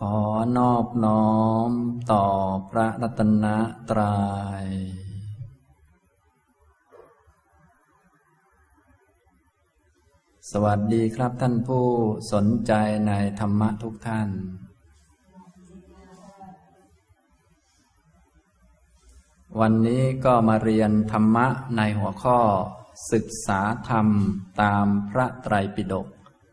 [0.00, 0.18] ขอ
[0.58, 1.34] นอบน้อ
[1.68, 1.70] ม
[2.12, 2.24] ต่อ
[2.70, 3.46] พระรัตน
[3.90, 4.18] ตรยั
[4.62, 4.66] ย
[10.50, 11.86] สวัสดีครับท่านผู้
[12.32, 12.72] สนใจ
[13.08, 14.28] ในธรรมะทุกท่าน
[19.60, 22.38] วันนี้ก็มาเรียนธรรมะในหัวข้อ
[23.12, 23.60] ศึกษา
[23.90, 24.06] ธรรม
[24.62, 26.06] ตามพระไตรปิฎก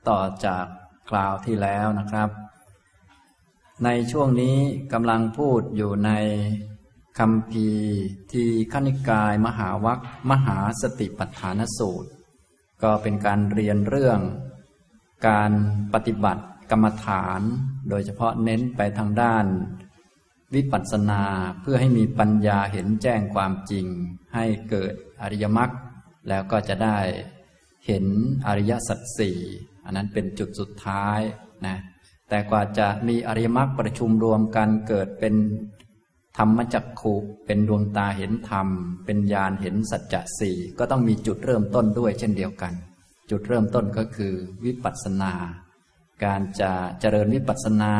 [0.09, 0.65] ต่อจาก
[1.09, 2.42] คราวที่แล้วนะครับ
[3.85, 4.57] ในช่วงนี้
[4.93, 6.11] กำลังพูดอยู่ใน
[7.19, 7.67] คำพี
[8.31, 9.99] ทีขณิกายมหาวัค
[10.31, 12.09] มหาสติปัฏฐานสูตร
[12.83, 14.19] ก็เป็นการเรียนเรื่อง
[15.27, 15.51] การ
[15.93, 17.41] ปฏิบัติกรรมฐาน
[17.89, 19.45] โดยเฉพาะเน้นไปทางด้าน
[20.55, 21.23] วิปัสสนา
[21.61, 23.85] เพื่อให้มีปัญญาเห็นแจ้งความจริง
[24.35, 25.71] ให้เกิดอริยมรรค
[26.29, 26.99] แล้วก็จะได้
[27.87, 28.05] เห็น
[28.47, 29.39] อริยสัจสี่
[29.85, 31.19] อันนั้นเป็นจุดสุดท้าย
[31.65, 31.77] นะ
[32.33, 35.35] แต่กว่าจะมีอริยมรรคประชุมรวมกันเกิดเป็น
[36.37, 38.67] ธรรมจักขุเป็นดวงตาเห็นธรรม
[39.05, 42.73] เป็นญาณเห็นสัจจะสี่ก็ต้องมีจุดเริ่มต้นด้วยเช่นเดียวกัน
[43.29, 44.33] จุดเริ่มต้นก็คือ
[44.65, 45.33] วิปัสสนา
[46.23, 47.93] การจะเจริญวิปัสสนา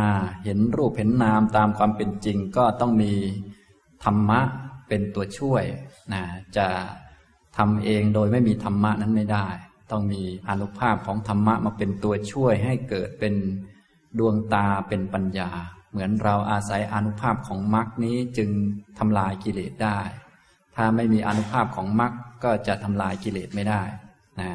[0.44, 3.14] เห็นรูปเห็นนามตามความเป็นจริงก็ต้องมี
[4.04, 4.42] ธรรมะ
[4.88, 5.64] เป็นตัวช่วย
[6.14, 6.24] นะ
[6.58, 6.68] จะ
[7.58, 9.48] ทำเองโดยไม่มีธรรมะนั้นไม่ได้
[9.92, 13.36] ต้องมีอนุภาพของธรรมะมาเป็นตัวช่วยให้เกิดเป็น
[14.20, 15.50] ดวงตาเป็นปัญญา
[15.92, 18.50] เหมือนเราอาศัยอนุภาพของมรรคนี้จึง
[19.00, 20.00] ทำลายกิเลสได้
[20.76, 22.12] ถ้าไม่มีอนุภาพของมรรค
[22.44, 23.82] ก็จะทำลายกิเลสไม่ได้
[24.42, 24.52] นะ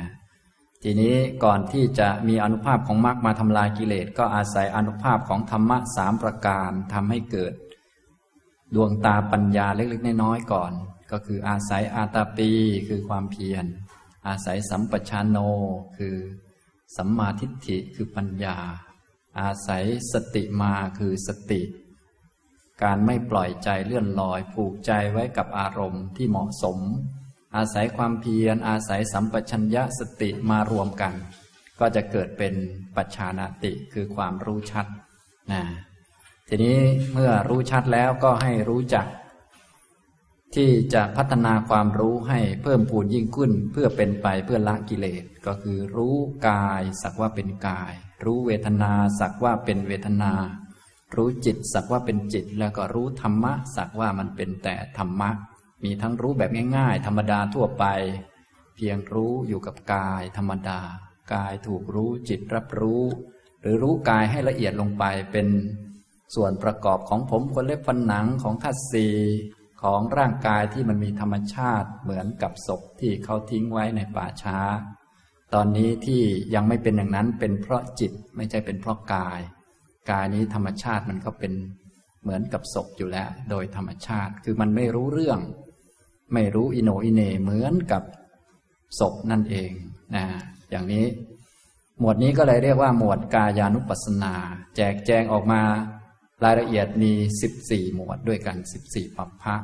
[0.82, 1.14] ทีนี้
[1.44, 7.52] ก่อนที่จะมีอนุภาพของมรรคมาทำลายกิเลสก็อาศัยอนุภาพของธรรมะสามประการทำให้เกิด
[8.74, 10.72] ดวงตาปัญญาเล็กๆน้อยๆก่อน
[11.10, 12.50] ก็คืออาศัยอาตาปี
[12.88, 13.64] คือความเพียร
[14.26, 15.38] อาศัยสัมปชานโน
[15.98, 16.16] คือ
[16.96, 18.56] สัมมาทิฏฐิคือปัญญา
[19.40, 21.62] อาศัยสติมาคือสติ
[22.82, 26.78] การไม่ปล่อยใจเลื่อนลอย ผูกใจไว้กับอารมณ์ที่เหมาะสม
[27.56, 31.14] อาศัยความเพียร อาศัยสัมปชัญญะสติมารวมกัน
[31.80, 32.54] ก็จะเกิดเป็น
[32.96, 34.86] ปัจฉานาติคือความรู้ชัด
[35.52, 35.62] นะ
[36.48, 36.78] ทีนี้
[37.12, 39.06] เมื่อรู้ชัดแล้วก็ให้รู้จัก
[40.54, 46.16] ที่จะพัฒนาความรู้ให้เพิ่มพูนยิ่งขึ้นเพื่อเป็นไปเพื่อละกิเลสก็คือรู้
[46.48, 50.32] กายสักว่าเป็นกาย รู้เวทนาสักว่าเป็นเวทนา
[51.16, 55.30] รู้จิตสักว่าเป็นจิต แล้วก็รู้ธรรมะ สักว่ามันเป็นแต่ธรรมะ
[55.84, 57.84] มีทั้งรู้แบบง่าย ๆ ธรรมดาทั่วไป
[58.76, 60.80] เพียงรู้อยู่กับกายธรรมดา
[61.34, 63.02] กายถูกรู้จิตรับรู้
[63.60, 65.48] หรือรู้กายให้ละเอียดลงไปเป็น
[66.34, 69.08] ส่วนประกอบของผมคนเล็บฟันหนังของธาตุสี
[69.82, 74.58] ของร่างกายที่มันมีธรรมชาติเหมือนกับศพที่เขาทิ้งไว้ในป่าช้า
[75.54, 76.22] ตอนนี้ที่
[76.54, 79.40] ยังไม่เป็นอย่างนั้นเป็นเพราะจิตไม่ใช่เป็นเพราะกาย
[80.10, 81.52] กายนี้ธรรมชาติมันก็เป็น
[82.22, 85.38] เหมือนกับศพอยู่แล้ว โดยธรรมชาติคือมันไม่รู้เรื่อง
[86.34, 88.02] ไม่รู้อิโนอิเนเหมือนกับ
[88.98, 89.70] ศพนั่นเอง
[90.16, 90.24] นะ
[90.70, 91.06] อย่างนี้
[92.00, 94.34] หมวดนี้ก็เลยเรียกว่า หมวดกายานุปัสสนา
[94.76, 95.62] แจกแจงออกมา
[96.44, 97.12] รายละเอียดมี
[97.54, 98.56] 14 หมวดด้วยกัน
[98.88, 99.56] 14 ปัปพะ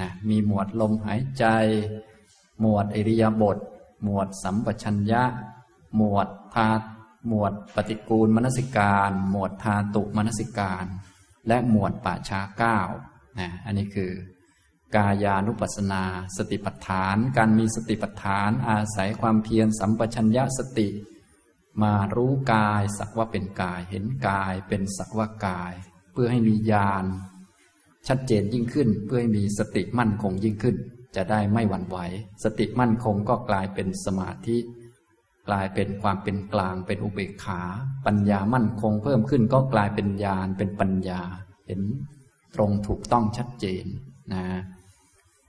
[0.00, 1.44] นะมีหมวดลมหายใจ
[2.60, 3.58] หมวดอิริยาบถ
[4.02, 5.24] หมวดสัมปชัญญะ
[5.96, 6.68] หมวดทา
[7.28, 10.86] หมวดปฏิกูลมนสิการ หมวดทาตุมนสิการ
[11.48, 12.78] และหมวดป่าช้าเก้า
[13.38, 14.12] นะอันนี้คือ
[14.96, 16.04] กายานุปัสนา
[16.36, 20.88] สติปัฏฐาน การมีสติปัฏฐาน อาศัยความเพียรสัมปชัญญะสติ
[21.82, 25.72] มารู้กายสักว่าเป็นกาย เห็นกายเป็นสักว่ากาย
[26.12, 27.04] เพื่อให้มีญาณ
[28.08, 30.76] ชัดเจนยิ่งขึ้น เพื่อให้มีสติมั่นคงยิ่งขึ้น
[31.16, 31.98] จะได้ไม่หวั่นไหว
[32.44, 34.58] สติมั่นคงก็กลายเป็นสมาธิ
[35.48, 37.60] กลายเป็นความเป็นกลางเป็นอุเบกขา
[38.06, 41.20] ปัญญามั่นคงเพิ่มขึ้นก็กลายเป็นญาณเป็นปัญญา
[41.66, 41.80] เห็น
[42.54, 43.84] ตรงถูกต้องชัดเจน
[44.32, 44.44] นะ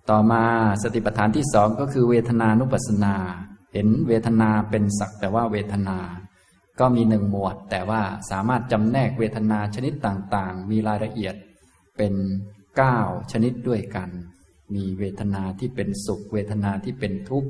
[0.09, 0.43] ต่อมา
[0.83, 3.15] สติปัฏฐานที่สองก็คือเวทนานุปัสสนา
[3.73, 5.97] เห็นเวทนาเป็นสักแต่ว่าเวทนา
[6.79, 8.01] ก็มีหนึ่งหมวด แต่ว่า
[8.31, 11.35] สามารถจำแนกเวทนาชนิดต่างๆ มีรายละเอียด
[11.97, 12.13] เป็น
[12.77, 12.97] เก้า
[13.31, 14.09] ชนิดด้วยกัน
[14.75, 17.49] มีเวทนาที่เป็นสุข เวทนาที่เป็นทุกข์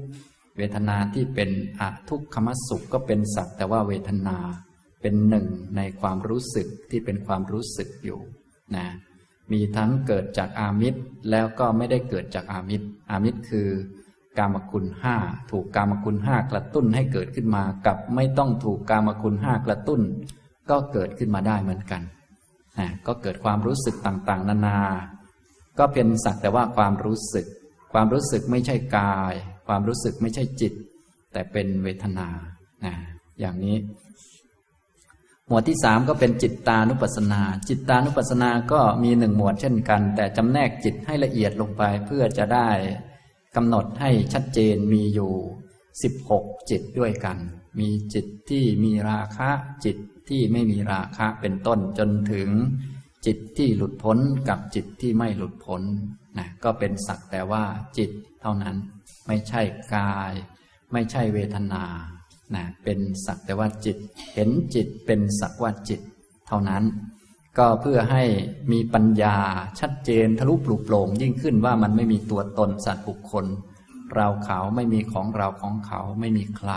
[0.57, 1.50] เวทนาที่เป็น
[1.80, 4.38] อทุกขมสุขก็เป็นสักแต่ว่าเวทนา
[5.01, 8.19] เป็นหนึ่งในความรู้สึกที่เป็นความรู้สึกอยู่
[8.75, 8.88] นะ
[9.51, 11.00] มีทั้งเกิดจากอามิตร
[11.31, 13.69] แล้วก็ไม่ได้เกิดจากอามิตรอามิตรคือ
[14.38, 15.16] กามคุณห้า
[15.51, 20.01] ถูกกามคุณห้ากระตุ้นให้เกิดขึ้นมากับไม่ต้องถูกกามคุณห้ากระตุ้น
[20.69, 22.01] ก็เกิดขึ้นมาได้เหมือนกัน
[22.80, 24.77] นะก็เกิดความรู้สึกต่างๆ นานา
[25.80, 27.46] ก็เป็นสักแต่ว่าความรู้สึก
[27.94, 29.34] ความรู้สึกไม่ใช่กาย
[29.68, 30.74] ความรู้สึกไม่ใช่จิต
[31.34, 32.28] แต่เป็นเวทนา
[32.86, 32.96] นะ
[33.40, 33.78] อย่างนี้
[35.48, 42.69] หมวดที่สามก็เป็นจิตตานุปัสสนา จิตตานุปัสสนาก็มีหนึ่งหมวดเช่นกัน แต่จำแนกจิตให้ละเอียดลงไปเพื่อจะได้
[43.56, 45.34] กำหนดให้ชัดเจนมีอยู่
[46.04, 47.38] สิบหกจิตด้วยกัน
[47.80, 49.50] มีจิตที่มีราคะ
[49.86, 49.98] จิต
[50.30, 52.50] ที่ไม่มีราคะเป็นต้นจนถึง
[53.25, 54.18] จิตที่หลุดพ้น
[54.50, 55.81] กับจิตที่ไม่หลุดพ้น
[56.38, 57.64] นะก็เป็นสักแต่ว่า
[57.98, 58.12] จิต
[58.42, 58.75] เท่านั้น
[59.28, 59.62] ไม่ใช่
[59.96, 60.34] กาย
[60.94, 61.84] ไม่ใช่เวทนา
[62.56, 63.98] นะเป็นสักแต่ว่าจิต
[64.34, 66.02] เห็นจิตเป็นสักว่าจิต
[66.48, 66.84] เท่านั้น
[67.58, 68.24] ก็เพื่อให้
[68.72, 69.36] มีปัญญา
[69.80, 73.46] ชัดเจนทะลุปลุกโปร่งยิ่งขึ้นว่ามันไม่มีตัวตนสัตว์บุคคล
[74.16, 76.72] เราเขาไม่มีของเราของเขาไม่มีใคร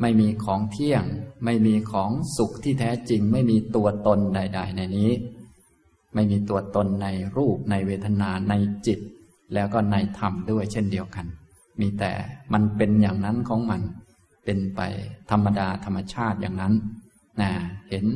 [0.00, 1.04] ไม่มีของเที่ยง
[1.44, 5.10] ไม่มีของสุขที่แท้จริง ไม่มีตัวตนใด ๆ ในนี้
[6.14, 8.54] ไม่มีตัวตนในรูปในเวทนาใน
[8.86, 8.98] จิต
[9.54, 11.26] แล้วก็ในธรรมด้วยเช่นเดียวกัน
[11.80, 12.12] มีแต่
[12.52, 13.82] มันเป็นอย่างนั้นของมัน
[14.44, 14.80] เป็นไป
[15.30, 16.74] ธรรมดาธรรมชาติอย่างนั้น
[17.40, 17.50] นะ
[17.90, 18.06] เห็น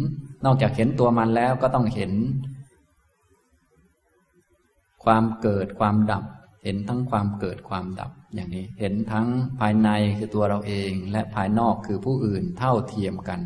[0.44, 2.12] นอกจากเห็นตัวมันแล้วก็ต้องเห็น
[5.04, 6.24] ความเกิดความดับ
[6.64, 9.26] เห็นทั้งความเกิดความดับ อย่างนี้เห็นทั้ง
[9.60, 9.88] ภายใน
[10.18, 13.40] คือตัวเราเอง และภายนอกคือผู้อื่นเท่าเทียมกัน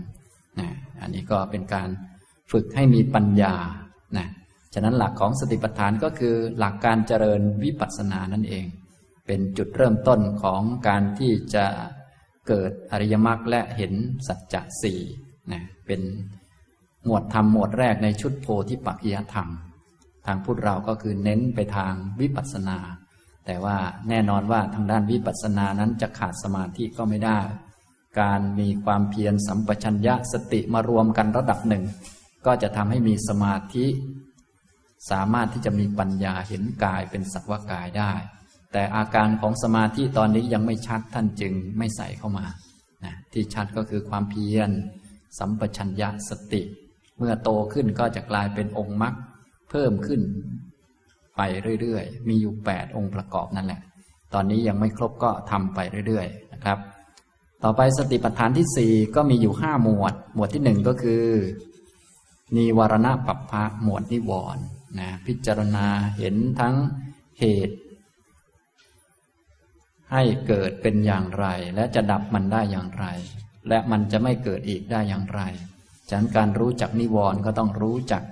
[0.61, 0.69] นะ
[1.01, 1.89] อันนี้ก็เป็นการ
[2.53, 3.55] ฝึกให้มีปัญญา
[4.19, 4.29] นะ
[4.75, 8.65] ฉะนั้นหลักของสติปัฏฐานก็คือหลักการเจริญวิปัสสนานั่นเอง
[9.27, 11.67] เป็นจุดเริ่มต้นของการที่จะ
[12.49, 13.93] เกิดอริยมรรคและเห็น
[14.27, 15.01] สัจจะสี่
[15.53, 16.01] นะเป็น
[17.05, 19.49] หมวดธรรมหมวดแรกในชุดโพธิปักยธรรม
[20.27, 22.79] ทางพุทธเราก็คือเน้นไปทางวิปัสสนา
[23.51, 23.79] แต่ว่า
[24.09, 27.39] แน่นอนว่าทางด้านวิปัสสนานั้นจะขาดสมาธิก็ไม่ได้
[28.21, 31.85] การมีความเพียรสัมปชัญญะสติมารวมกันระดับหนึ่ง
[32.47, 33.87] ก็จะทำให้มีสมาธิ
[35.11, 38.13] สามารถที่จะมีปัญญาเห็นกายเป็นสักว่ากายได้
[38.73, 42.47] แต่อาการของสมาธิตอนนี้ยังไม่ชัดท่านจึงไม่ใส่เข้ามา
[43.05, 44.71] นะที่ชัดก็คือความเพียร
[45.39, 46.63] สัมปชัญญะสติ
[47.19, 49.15] เมื่อโตขึ้นก็จะกลายเป็นองค์มรรค
[49.71, 50.21] เพิ่มขึ้น
[51.39, 51.43] ไป
[51.81, 53.81] เรื่อยๆ มีอยู่แปดองค์ประกอบนั่นแหละ
[54.35, 56.79] ตอนนี้ยังไม่ครบก็ทำไปเรื่อยๆนะครับ
[57.65, 61.25] ต่อไปสติปัฏฐานที่สี่ก็มีอยู่ห้าหมวด หมวดที่หนึ่งก็คือ
[62.57, 64.65] นิวรณะปัปพะหมวดนิวรณ์
[64.99, 65.87] นะพิจารณา
[66.19, 66.75] เห็นทั้ง
[67.41, 67.77] เหตุ
[70.13, 73.07] ให้เกิดเป็นอย่างไร และจะดับมันได้อย่างไร
[73.69, 75.41] และมันจะไม่เกิดอีกได้อย่างไร
[76.09, 78.23] ฉะนั้นการรู้จักนิวรณ์ก็ต้องรู้จัก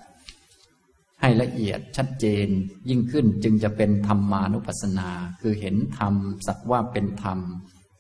[1.27, 2.49] ให้ละเอียดชัดเจน
[2.89, 6.15] ยิ่งขึ้นจึงจะเป็นธรรมานุปัสสนา คือเห็นธรรม
[6.47, 7.39] สักว่าเป็นธรรม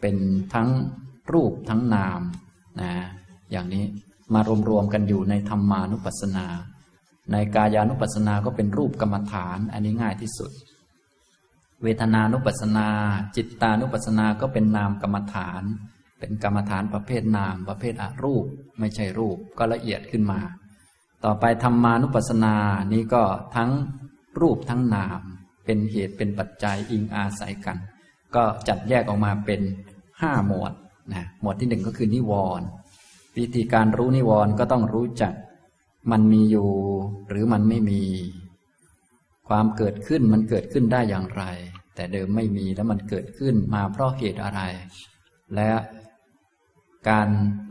[0.00, 0.16] เป็น
[0.54, 0.68] ทั้ง
[1.32, 2.20] รูปทั้งนาม
[2.80, 2.92] นะ
[3.50, 3.84] อย่างนี้
[4.34, 6.46] มารวมๆกันอยู่ในธรรมานุปัสสนา
[7.32, 10.50] ในกายานุปัสสนาก็เป็นรูปกรรมฐาน อันนี้ง่ายที่สุด
[11.82, 12.88] เวทนานุปัสสนา
[13.36, 15.62] จิตตานุปัสนาก็เป็นนามกรรมฐาน
[16.18, 18.44] เป็นกรรมฐานประเภทนามประเภทอรูป
[18.78, 20.40] ไม่ใช่รูปก็ละเอียดขึ้นมา
[21.24, 22.54] ต่อไปธรรมานุปัสสนา
[22.92, 23.22] นี้ก็
[23.56, 23.70] ทั้ง
[24.40, 25.20] รูปทั้งนาม
[25.64, 27.78] เป็นเหตุเป็นปัจจัยอิงอาศัยกัน
[28.34, 29.60] ก็จัดแยกออกมาเป็น
[30.20, 30.72] ห้าหมวด
[31.12, 32.66] นะหมวดที่หนึ่งก็คือนิวรณ์
[33.38, 35.32] วิธีการรู้นิวรณ์ก็ต้องรู้จัก
[36.10, 36.68] มันมีอยู่
[37.28, 38.02] หรือมันไม่มี
[39.48, 41.44] ความเกิดขึ้นมันเกิดขึ้นได้อย่างไร
[41.94, 44.60] แต่เดิมไม่มีแล้วมันเกิดขึ้นมาเพราะเหตุอะไร
[45.54, 45.70] และ
[47.08, 47.28] การ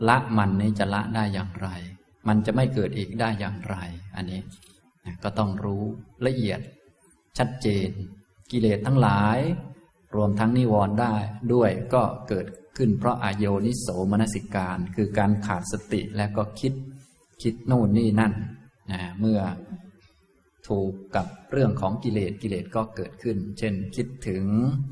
[0.08, 1.68] ละมันนี้จะละได้อย่างไร
[2.28, 3.76] มันจะไม่เกิดอีกได้อย่างไร
[4.16, 4.40] อันนี้
[5.22, 5.82] ก็ต้องรู้
[6.26, 6.60] ละเอียด
[7.38, 7.88] ชัดเจน
[8.50, 9.38] กิเลสทั้งหลาย
[10.16, 11.14] รวมทั้งนิวรณ์ได้
[11.52, 16.72] ด้วยก็เกิดขึ้นเพราะอายโยนิโสมนสิการ คือการขาดสติและก็คิด
[17.42, 18.32] คิดโน่นนี่นั่น
[18.92, 19.40] นะเมื่อ
[20.68, 24.44] ถูกกับเรื่องของกิเลสกิเลสก็เกิดขึ้น เช่นคิดถึง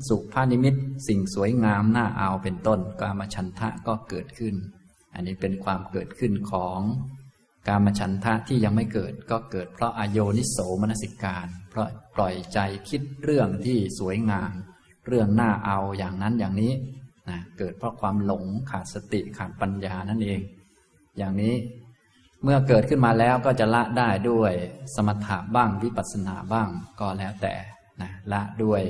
[0.07, 0.75] สุภานิมิต
[1.07, 4.55] สิ่งสวยงามน่าเอาเป็นต้นกามฉันทะก็เกิดขึ้น
[5.13, 6.79] อันนี้เป็นความเกิดขึ้นของ
[7.67, 14.51] การมฉันทะที่ยังไม่เกิดก็เกิดเพราะอโยนิโสมนสิการ เพราะปล่อยใจคิดเรื่องที่สวยงาม
[15.07, 16.73] เรื่องน่าเอาอย่างนั้นอย่างนี้
[17.29, 20.41] นะเกิดเพราะความหลงขาดสติขาดปัญญานั่นเอง
[21.17, 21.55] อย่างนี้
[22.43, 24.51] เมื่อเกิดขึ้นมาแล้วก็จะละได้ด้วย
[24.95, 26.69] สมถะบ้างวิปัสสนาบ้าง
[26.99, 27.53] ก็แล้วแต่
[28.01, 28.81] นะละด้วย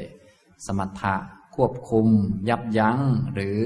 [0.66, 1.16] สมถะ
[1.56, 2.08] ควบคุม
[2.50, 3.00] ยับยั้ง
[3.34, 3.60] หรือ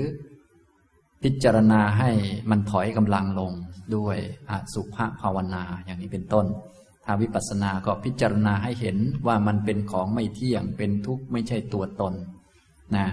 [1.23, 2.09] พิจารณาให้
[2.49, 3.51] มันถอยกำลังลง
[3.95, 4.17] ด้วย
[4.49, 6.45] อสุภภาวนาอย่างนี้เป็นต้น
[7.05, 8.97] ถ้าวิปัสสนาก็พิจารณาให้เห็น
[9.27, 12.13] ว่ามันเป็นของไม่เที่ยงเป็นทุกข์ไม่ใช่ตัวตน
[12.95, 13.07] นะ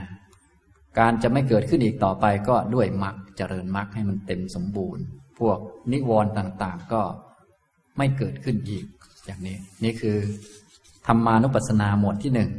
[0.98, 5.04] การจะไม่เกิดขึ้นอีกต่อไปก็ด้วยมรรคเจริญมรรคให้มันเต็มสมบูรณ์
[5.38, 5.58] พวก
[5.92, 7.02] นิวรณ์ต่างๆก็
[7.96, 8.84] ไม่เกิดขึ้นอีก
[9.26, 10.16] อย่างนี้ นี่คือ
[11.06, 12.50] ธรรมานุปัสสนาหมวดที่หนึ่ง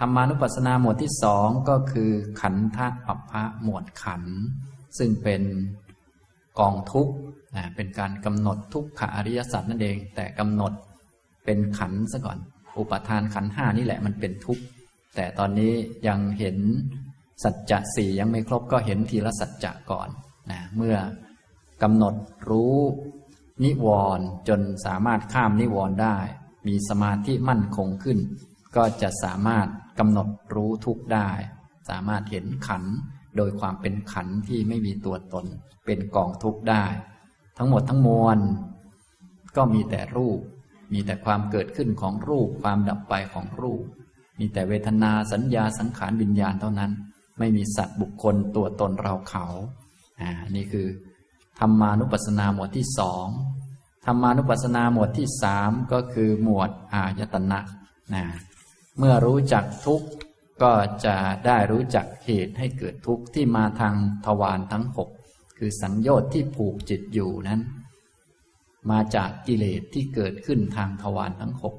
[0.00, 4.26] ธรรมานุปัสสนาหมวดที่สองก็คือขันธปัปพะหมวดขันธ
[4.98, 5.42] ซึ่งเป็น
[6.60, 7.14] กองทุกข์
[7.76, 10.72] เป็นการกำหนดทุกขอริยสัจนั่นเอง แต่กำหนด
[11.44, 12.38] เป็นขันซะก่อน
[12.78, 14.62] อุปทานขันห้านี่แหละมันเป็นทุกข์
[15.16, 15.72] แต่ตอนนี้
[16.08, 16.58] ยังเห็น
[17.44, 20.08] สัจจะสี่ยังไม่ครบก็เห็นทีละสัจจะก่อน
[20.50, 20.96] นะเมื่อ
[21.82, 22.14] กำหนด
[22.48, 22.76] รู้
[23.64, 23.86] นิว
[24.18, 26.18] รณ์จนสามารถข้ามนิวรณ์ได้
[26.68, 28.18] มีสมาธิมั่นคงขึ้น
[28.76, 29.66] ก็จะสามารถ
[29.98, 31.30] กำหนดรู้ทุกข์ได้
[31.88, 32.84] สามารถเห็นขัน
[33.36, 35.46] โดยความเป็นขันที่ไม่มีตัวตน
[35.86, 36.84] เป็นกองทุกข์ได้
[37.58, 38.38] ทั้งหมดทั้งมวล
[39.56, 40.40] ก็มีแต่รูป
[40.92, 43.82] มีแต่ความเกิดขึ้นของรูป ความดับไปของรูป
[44.38, 46.92] มีแต่เวทนาสัญญาสังขารวิญญาณเท่านั้น
[47.38, 49.44] ไม่มีสัตว์บุคคลตัวตนเราเขา
[50.20, 50.86] อ่านี่คือ
[51.58, 53.26] ธรรมานุปัสสนาหมวดที่สอง
[54.06, 57.60] ธรรมานุปัสสนาหมวดที่สามก็คือหมวดอายตนะ
[58.14, 58.24] นะ
[58.98, 60.08] เมื่อรู้จักทุกข์
[60.62, 60.72] ก็
[61.06, 61.16] จะ
[61.46, 63.94] ได้รู้จักเหตุให้เกิดทุกข์ที่มาทาง
[64.26, 65.10] ทวารทั้งหก
[65.58, 67.60] คือสังโยชน์ที่ผูกจิตอยู่นั้น
[68.90, 71.74] มาจากกิเลสที่เกิดขึ้นทางทวารทั้งหก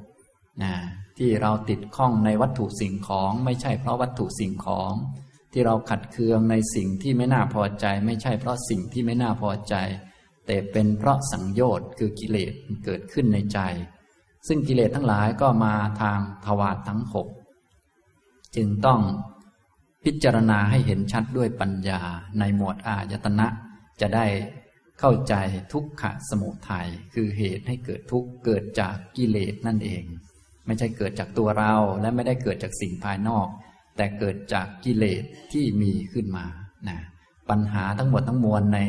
[0.64, 0.74] นะ
[1.18, 4.94] ที่เราติดข้องในวัตถุสิ่งของ ไม่ใช่เพราะวัตถุสิ่งของ
[5.52, 9.76] ที่เราขัดเคืองในสิ่งที่ไม่น่าพอใจ ไม่ใช่เพราะสิ่งที่ไม่น่าพอใจ
[10.46, 12.54] แต่เป็นเพราะสังโยชน์คือกิเลส
[12.86, 13.60] เกิดขึ้นในใจ
[14.48, 17.28] ซึ่งกิเลสทั้งหลายก็มาทางทวารทั้งหก
[18.56, 19.02] จึงต้อง
[20.06, 22.02] พิจารณาให้เห็นชัดด้วยปัญญา
[22.40, 23.48] ในหมวดอายตนะ
[24.02, 24.26] จะได้
[25.00, 25.34] เข้าใจ
[25.74, 30.04] ทุกขะสมุทัยคือเหตุให้เกิดทุกข์เกิดจากกิเลสนั่นเอง
[30.66, 33.48] ไม่ใช่เกิดจากตัวเราและไม่ได้เกิดจากสิ่งภายนอก
[33.98, 36.46] แต่เกิดจากกิเลสที่มีขึ้นมา
[36.90, 37.00] นะ
[37.50, 38.80] ปัญหาทั้งหมดทั้งมวลใน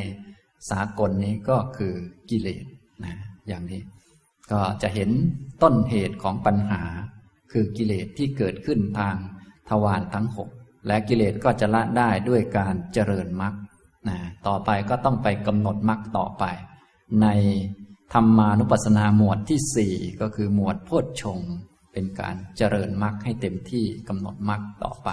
[0.71, 1.95] สากลนี้ก็คือ
[2.31, 2.65] กิเลส
[3.05, 3.15] นะ
[3.49, 3.83] อย่างนี้
[4.53, 5.11] ก็จะเห็น
[5.63, 6.83] ต้นเหตุของปัญหา
[7.53, 9.17] คือกิเลสที่เกิดขึ้นทาง
[9.69, 10.49] ทวารทั้งหก
[10.87, 13.55] และกิเลสก็จะละได้ด้วยการเจริญมรรค
[14.09, 16.45] นะต่อไปก็ต้องไปกำหนดมรรคต่อไป
[17.23, 17.27] ใน
[18.15, 21.41] ธรรมานุปัสสนาหมวดที่สี่ก็คือหมวดโพชฌง
[21.93, 25.11] เป็นการเจริญมรรคให้เต็มที่กำหนดมรรคต่อไป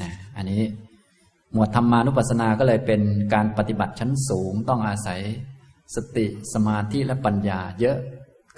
[0.00, 0.62] นะอันนี้
[1.52, 3.02] หมวดธรรมานุปัสสนาก็เลยเป็น
[3.34, 5.20] การปฏิบัติชั้นสูงต้องอาศัย
[5.94, 7.98] สติสมาธิและปัญญาเยอะ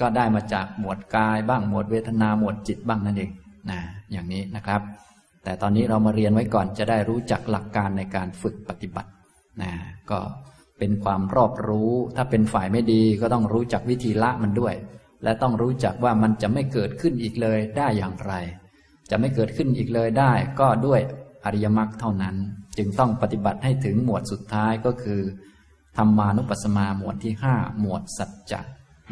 [0.00, 3.30] ก็ได้มาจากหมวดกายบ้างหมวดเวทนาหมวดจิตบ้างนั่นเอง
[3.70, 4.80] นะอย่างนี้นะครับ
[5.44, 9.10] แต่ตอนนี้เรามาเรียนไว้ก่อนจะได้รู้จักหลักการในการฝึกปฏิบัติ
[9.62, 9.72] นะ
[10.10, 10.20] ก็
[10.78, 14.74] เป็นความรอบรู้ ถ้าเป็นฝ่ายไม่ดีก็ต้องรู้จักวิธีละมันด้วย
[15.24, 18.32] และต้องรู้จักว่ามันจะไม่เกิดขึ้นอีกเลยได้อย่างไร
[19.10, 21.00] จะไม่เกิดขึ้นอีกเลยได้ ก็ด้วย
[21.44, 22.36] อริยมรรคเท่านั้น
[22.78, 25.20] จึงต้องปฏิบัติให้ถึงหมวดสุดท้ายก็คือ
[25.96, 28.60] ธรรมานุปัสสมาหมวดที่ห้าหมวดสัจจะ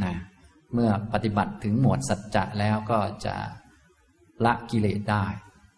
[0.02, 0.14] นะ
[0.74, 3.34] เมื่อปฏิบัติถึงหมวดสัจจะแล้วก็จะ
[4.44, 5.26] ละกิเลสได้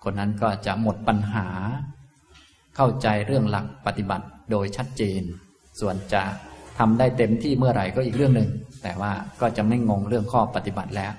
[0.04, 1.46] คนนั้นก็จะหมดปัญหา
[2.76, 5.22] เข้าใจเรื่องหลักปฏิบัติโดยชัดเจน
[5.80, 6.22] ส่วนจะ
[6.78, 8.50] ทำได้เต็มที่เมื่อไหร่ก็อีกเรื่องหนึ่ง
[8.82, 11.12] แต่ว่าก็จะไม่งงเรื่องข้อปฏิบัติแล้ว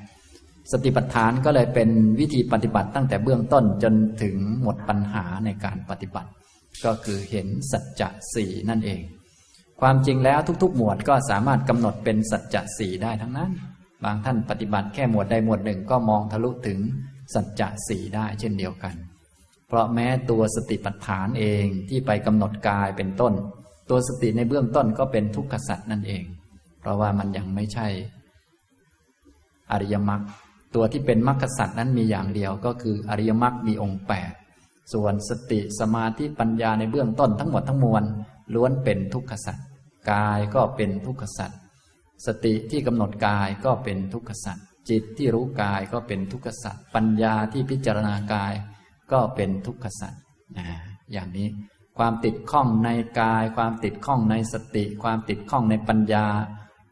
[0.71, 6.29] สติปัฏฐานก็เลยเป็นวิธีปฏิบัติตั้งแต่เบื้องต้นจนถึงหมดปัญหาในการปฏิบัติ
[6.85, 9.01] ก็คือเห็นสัจจะสี่นั่นเอง
[9.81, 13.51] ความจริงแล้วทุก ๆ หมวดก็สามารถกำหนดเป็นสัจจะสี่ได้ทั้งนั้น
[14.03, 16.79] บางท่านปฏิบัติแค่หมวดใดหมวดหนึ่งก็มองทะลุถึง
[17.33, 18.95] สัจจะสี่ได้เช่นเดียวกัน
[19.67, 23.33] เพราะแม้ตัวสติปัฏฐานเองที่ไปกำหนดกายเป็นต้น
[23.89, 26.23] ตัวสติในเบื้องต้นก็เป็นทุกขสัจนั่นเอง
[26.79, 27.87] เพราะว่ามันยังไม่ใช่
[29.71, 30.21] อริยมรรค
[30.75, 34.31] ตัวที่เป็นมรรคสัจนั้นมีอย่างเดียวก็คืออริยมรรคมีองค์แปด
[34.93, 38.03] ส่วนสติสมาธิปัญญาในเบื้องต้นทั้งหมดทั้งมวล
[38.53, 39.57] ล้วนเป็นทุกขสัจ
[40.11, 41.51] กายก็เป็นทุกขสัจ
[42.25, 44.57] สติที่กำหนดกายก็เป็นทุกขสัจ
[44.89, 48.53] จิตที่รู้กายก็เป็นทุกขสัตว์ปัญญาที่พิจารณากาย
[49.11, 50.21] ก็เป็นทุกขสัตว์
[50.57, 50.67] นะ
[51.11, 51.47] อย่างนี้
[51.97, 56.27] ความติดข้องในกาย ความติดข้องในสติ ความติดข้องในปัญญา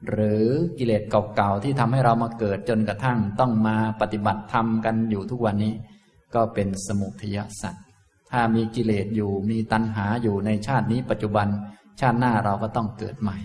[0.09, 0.45] หรือ
[0.77, 1.03] กิเลส
[1.35, 5.73] เก่าๆที่ทำให้เรามาเกิดจนกระทั่งต้องมาปฏิบัติธรรมกันอยู่ทุกวันนี้
[6.35, 7.83] ก็เป็นสมุทยสัตว์
[8.31, 11.47] ถ้ามีกิเลสอยู่มีตัณหาอยู่ในชาตินี้ปัจจุบัน
[11.99, 13.37] ชาติหน้าเราก็ต้องเกิดใหม่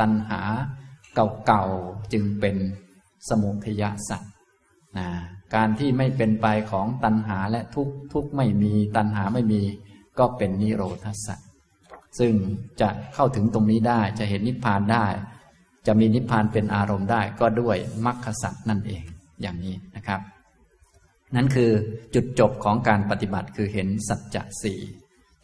[0.00, 0.40] ตัณหา
[1.46, 2.56] เก่าๆจึงเป็น
[3.28, 4.32] สมุทยสัตว์
[5.54, 9.62] การที่ไม่เป็นไปของตัณหาและทุกทุกไม่มีตัณหาไม่มี
[10.18, 11.48] ก็เป็นนิโรธสัตว์
[12.18, 12.32] ซึ่ง
[12.80, 15.06] จะเข้าถึงตรงนี้ได้จะเห็นนิพพานได้
[15.86, 19.02] จะมีนิพพานเป็นอารมณ์ได้ก็ด้วยมรรคสัตว์นั่นเอง
[19.42, 20.20] อย่างนี้นะครับ
[21.36, 21.70] นั่นคือ
[22.14, 24.80] จุดจบของการปฏิบัติคือเห็นสัจจะสี่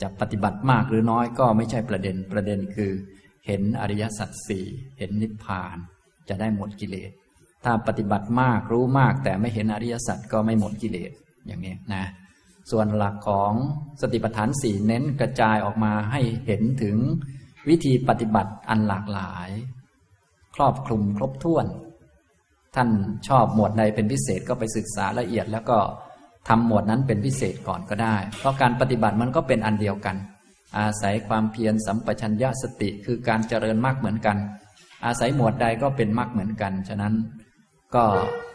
[0.02, 2.90] จะปฏิบัติมากหรือน้อยก็ไม่ใช่ประเด็นประเด็นคือ
[3.46, 4.64] เห็นอริยสัจสี่
[4.98, 5.76] เห็นนิพพาน
[6.28, 7.10] จะได้หมดกิเลส
[7.64, 11.12] ถ้าปฏิบัติมากรู้มาก แต่ไม่เห็นอริยสัจก็ไม่หมดกิเลส
[11.46, 12.04] อย่างนี้นะ
[12.70, 13.52] ส่วนหลักของ
[14.00, 16.96] สติปัฏฐานสี่เน้นกระจายออกมาให้เห็นถึง
[17.68, 19.50] วิธีปฏิบัติอันหลากหลาย
[20.54, 21.66] ครอบคลุมครบถ้วน
[22.74, 22.88] ท่าน
[23.28, 25.78] ชอบหมวดใดเป็นพิเศษก็ไปศึกษาละเอียด แล้วก็
[26.48, 30.16] ทำหมวดนั้นเป็นพิเศษก่อนก็ได้ เพราะการปฏิบัติมันก็เป็นอันเดียวกัน
[30.78, 34.36] อาศัยความเพียรสัมปชัญญะสติคือการเจริญมากเหมือนกัน
[35.06, 37.14] อาศัยหมวดใดก็เป็นมากเหมือนกัน ฉะนั้น
[37.94, 38.04] ก็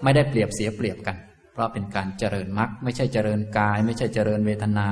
[0.03, 1.17] ไม่ได้เปรียบเสียเปรียบกัน
[1.53, 4.87] เพราะเป็นการเจริญมรรคไม่ใช่เจริญกาย ไม่ใช่เจริญเวทนา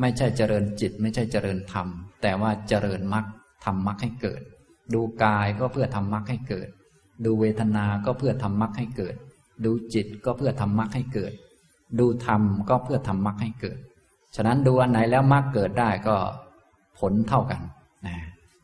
[0.00, 1.86] ไม่ใช่เจริญจิต ไม่ใช่เจริญธรรม
[2.22, 3.24] แต่ว่าเจริญมรรค
[3.64, 4.40] ทำมรรคให้เกิด
[4.94, 6.68] ดูกายก็เพื่อทำมรรคให้เกิด
[7.24, 9.14] ดูเวทนา ก็เพื่อทำมรรคให้เกิด
[9.64, 11.32] ดูจิตก็เพื่อทำมรรคให้เกิด
[12.00, 13.78] ดูธรรมก็เพื่อทำมรรคให้เกิด
[14.36, 16.16] ฉะนั้นดูอันไหนแล้วมรรคเกิดได้ก็
[16.98, 17.60] ผลเท่ากัน
[18.06, 18.16] นะ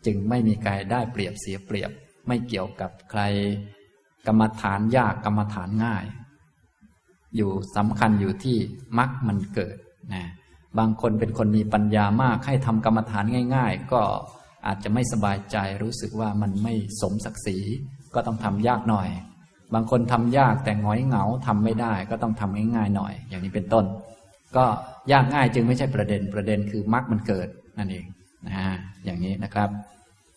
[0.07, 1.91] จึงไม่มีใครได้เปรียบเสียเปรียบ
[2.26, 3.23] ไม่เกี่ยวกับใคร
[4.26, 6.05] กรรมฐานยากกรรมฐานง่าย
[7.37, 8.59] อยู่สำคัญอยู่ที่
[8.99, 9.76] มรรคมันเกิด
[10.14, 10.25] นะ
[10.79, 13.25] บางคนเป็นคนมีปัญญามากให้ทำกรรมฐาน
[13.57, 14.02] ง่าย ๆ ก็
[14.67, 17.59] อาจจะไม่สบายใจรู้สึกว่ามันไม่สมศักดิ์ศรี
[18.14, 19.09] ก็ต้องทำยากหน่อย
[19.75, 23.85] บางคนทำยากแต่ง้อยเหงาทำไม่ได้ ก็ต้องทำง่ายๆหน่อย อย่างนี้เป็นต้น
[24.57, 24.64] ก็
[25.12, 27.49] ยากง่ายจึงไม่ใช่ประเด็นประเด็นคือมรรคมันเกิด
[27.79, 28.05] นั่นเอง
[28.47, 28.55] นะ
[29.05, 29.69] อย่างนี้นะครับ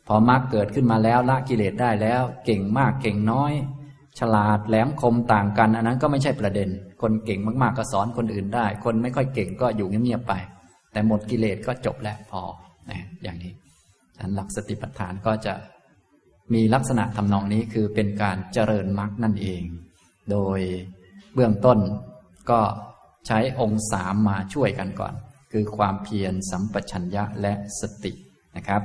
[0.07, 3.53] พอมรรคเกิดขึ้นมาแล้วละกิเลสได้แล้ว เก่งมากเก่งน้อย
[4.19, 6.69] ฉลาดแหลมคมต่างกัน อันนั้นก็ไม่ใช่ประเด็น
[7.01, 10.33] คนเก่งมากๆก็สอนคนอื่นได้ คนไม่ค่อยเก่งก็อยู่เงียบๆไป
[10.91, 12.41] แต่หมดกิเลสก็จบแล้วพอ
[12.89, 13.51] นะอย่างนี้
[14.17, 15.53] ฉันหลักสติปัฏฐานก็จะ
[16.53, 19.63] มีลักษณะทำนองนี้คือเป็นการเจริญมรรคนั่นเอง
[20.31, 20.59] โดย
[21.33, 21.79] เบื้องต้น
[22.49, 22.59] ก็
[23.27, 25.13] ใช้องค์สามมาช่วยกันก่อน
[25.51, 28.13] คือความเพียรสัมปชัญญะและสติ
[28.57, 28.81] นะครับ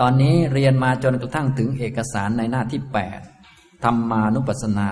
[0.00, 2.80] ตอนนี้เรียนมาจนกระทั่งถึงเอกสารในหน้าที่
[3.32, 4.90] 8ธรรมานุปัสสนา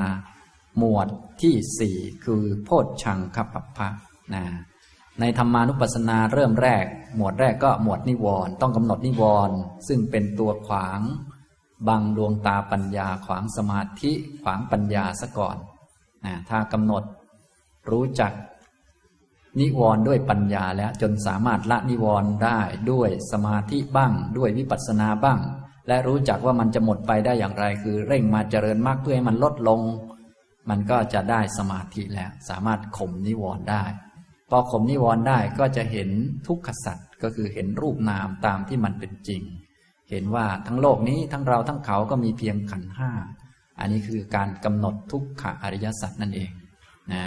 [0.78, 1.08] หมวด
[1.42, 3.88] ที่สี่คือโพชชังคับปัพะ
[4.34, 4.44] นะ
[5.20, 6.84] ในธรรมานุปัสสนาเริ่มแรก
[7.16, 9.56] หมวดแรกก็หมวดนิวรณ์ต้องกำหนดนิวรณ์
[9.88, 11.00] ซึ่งเป็นตัวขวาง
[11.88, 14.12] บังดวงตาปัญญาขวางสมาธิ
[14.42, 15.56] ขวางปัญญาซะก่อน
[16.24, 17.02] นะถ้ากำหนด
[17.90, 18.32] รู้จัก
[19.60, 25.38] นิวรณ์ด้วยปัญญาแล้วจนสามารถละนิวรณ์ได้ด้วยสมาธิบ้าง ด้วยวิปัสสนาบ้าง
[25.88, 29.80] และรู้จักว่ามันจะหมดไปได้อย่างไร คือเร่งมาเจริญมากเพื่อให้มันลดลง
[30.70, 33.84] มันก็จะได้สมาธิแล้ว สามารถข่มนิวรณ์ได้
[34.50, 36.08] พอข่มนิวรณ์ได้ก็จะเห็น
[36.46, 39.42] ทุกขสัตว์ก็คือเห็นรูปนามตามที่มันเป็นจริง
[40.10, 43.10] เห็นว่าทั้งโลกนี้ทั้งเราทั้งเขาก็มีเพียงขันห้า
[43.80, 46.50] อันนี้คือการกำหนดทุกขอริยสัจนั่นเอง
[47.12, 47.26] นะ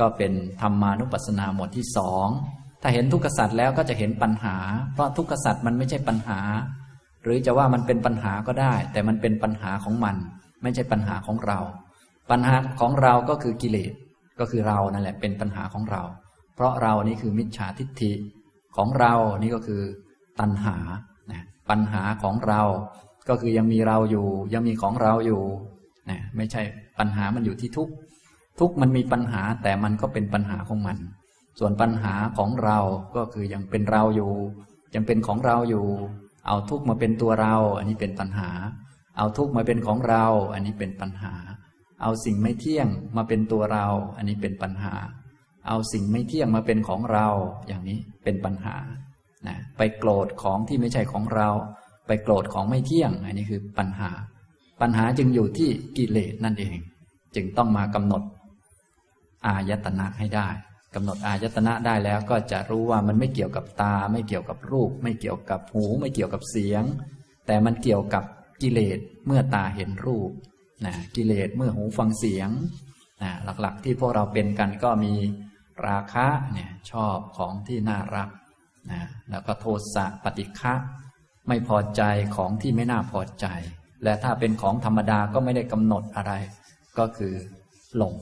[0.00, 2.26] ก็เป็นธรรมานุปัสสนาหมวดที่สอง
[2.82, 4.56] ถ้าเห็นทุกขสัตว์แล้วก็จะเห็นปัญหา
[4.92, 6.40] เพราะทุกขสัตว์มันไม่ใช่ปัญหา
[7.22, 10.16] หรือจะว่ามันเป็นปัญหาก็ได้ แต่มันเป็นปัญหาของมัน
[10.62, 11.58] ไม่ใช่ปัญหาของเรา
[12.30, 13.92] ปัญหาของเราก็คือกิเลส
[14.38, 16.02] ก็คือเรานั่นแหละเป็นปัญหาของเรา
[16.54, 18.12] เพราะเรานี่คือมิจฉาทิฏฐิ
[18.76, 19.82] ของเรานี่ก็คือ
[20.40, 20.76] ตัณหา
[21.70, 22.62] ปัญหาของเรา
[23.28, 25.42] ก็คือยังมีเราอยู่ ยังมีของเราอยู่
[26.10, 26.62] นะไม่ใช่
[26.98, 27.90] ปัญหามันอยู่ที่ทุกข
[28.62, 30.98] ทุกมันมีปัญหาแต่มันก็เป็นปัญหาของมัน
[31.58, 32.78] ส่วนปัญหาของเรา
[33.16, 34.32] ก็คือยังเป็นเราอยู่
[34.94, 35.86] ยังเป็นของเราอยู่
[36.46, 38.50] เอาทุกมาเป็นตัวเรา อันนี้เป็นปัญหา
[39.18, 41.34] เอาทุกมาเป็นของเรา อันนี้เป็นปัญหา
[42.02, 44.94] เอาสิ่งไม่เที่ยงมาเป็นตัวเรา อันนี้เป็นปัญหา
[45.68, 47.26] เอาสิ่งไม่เที่ยงมาเป็นของเรา
[47.66, 48.76] อย่างนี้เป็นปัญหา
[49.46, 51.48] นะไปโกรธของที่ไม่ใช่ของเรา
[52.06, 54.10] ไปโกรธของไม่เที่ยง อันนี้คือปัญหา
[54.80, 56.76] ปัญหาจึงอยู่ที่กิเลสนั่นเอง
[57.34, 58.22] จึงต้องมากำหนด
[59.46, 60.48] อายตนะให้ได้
[60.94, 66.82] กำหนดอายตนะได้แล้วก็จะรู้ว่ามันไม่เกี่ยวกับตา ไม่เกี่ยวกับรูป ไม่เกี่ยวกับหู ไม่เกี่ยวกับเสียง
[67.46, 68.24] แต่มันเกี่ยวกับ
[68.62, 70.30] กิเลสเมื่อตาเห็นรูป
[70.86, 72.50] นะกิเลสเมื่อหูฟังเสียง
[73.22, 75.14] นะหลักๆที่พวกเราเป็นกันก็มี
[75.86, 78.28] ราคะเนี่ยชอบของที่น่ารัก
[78.90, 80.74] นะแล้วก็โทสะปฏิฆะ
[81.48, 82.02] ไม่พอใจ
[82.36, 83.46] ของที่ไม่น่าพอใจ
[84.04, 86.32] และถ้าเป็นของธรรมดาก็ไม่ได้กำหนดอะไร
[86.98, 87.34] ก็คือ
[87.96, 88.16] หลง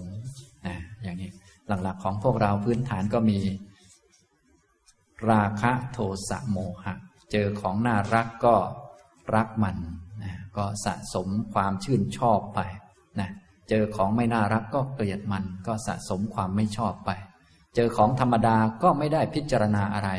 [1.83, 3.39] หลักๆ ของพวกเราพื้นฐานก็มี
[5.31, 6.95] ราคะโทสะโมหะ
[7.33, 8.57] เจอของน่ารักก็
[9.35, 9.77] รักมัน
[10.23, 12.61] นะก็สะสมความชื่นชอบไป
[13.21, 13.31] นะ
[13.69, 17.11] เจอของไม่น่ารักก็เกลียดมันก็สะสมความไม่ชอบไป
[17.77, 20.11] เจอของธรรมดาก็ไม่ได้พิจารณาอะไร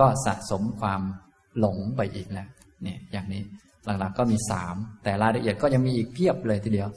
[0.00, 1.00] ก็สะสมความ
[1.58, 2.48] หลงไปอีกแล้ว
[2.82, 3.42] เนี่ยอย่างนี้
[3.84, 6.88] หลักๆก็มีสามแต่รายละเอียดก็ยังมีอีกเพียบเลยทีเดียว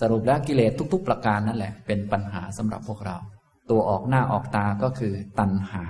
[0.00, 3.16] สรุปแล้วกิเลสทุก ๆ ประการนั่นแหละ เป็นปัญหาสำหรับพวกเรา
[3.70, 5.84] ตัวออกหน้าออกตาก็คือตัณหา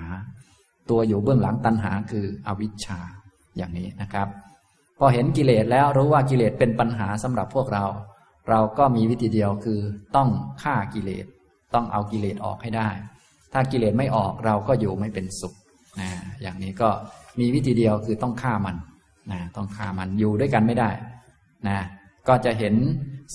[0.91, 3.01] ตัวอยู่เบื้องหลังตัณหาคืออวิชชา
[3.57, 4.29] อย่างนี้นะครับ
[4.99, 7.85] พอเห็นกิเลสแล้วรู้ว่ากิเลสเป็นปัญหาสำหรับพวกเรา
[8.51, 9.81] เราก็มีวิธีเดียวคือ
[10.17, 10.29] ต้อง
[10.63, 11.27] ฆ่ากิเลส
[11.75, 12.89] ต้องเอากิเลสออกให้ได้
[13.53, 15.55] ถ้ากิเลสไม่ออกเราก็อยู่ไม่เป็นสุข
[16.01, 16.09] นะ
[16.43, 16.91] อย่างนี้ก็
[17.41, 18.77] มีวิธีเดียวคือต้องฆ่ามัน
[19.33, 20.91] นะต้องฆ่ามันอยู่ด้วยกันไม่ได้
[21.69, 21.79] นะ
[22.29, 22.75] ก็จะเห็น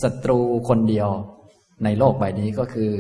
[0.01, 1.09] ศัตรูคนเดียว
[1.83, 2.91] ในโลกใบนี้ก็คือ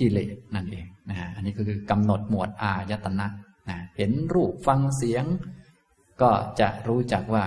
[0.00, 3.26] กิเลสนั่นเองนะอันนี้ก็คือกำหนดหมวดอายตนะ
[3.68, 5.24] นะเห็นรูปฟังเสียง
[6.22, 7.44] ก็จะรู้จักว่า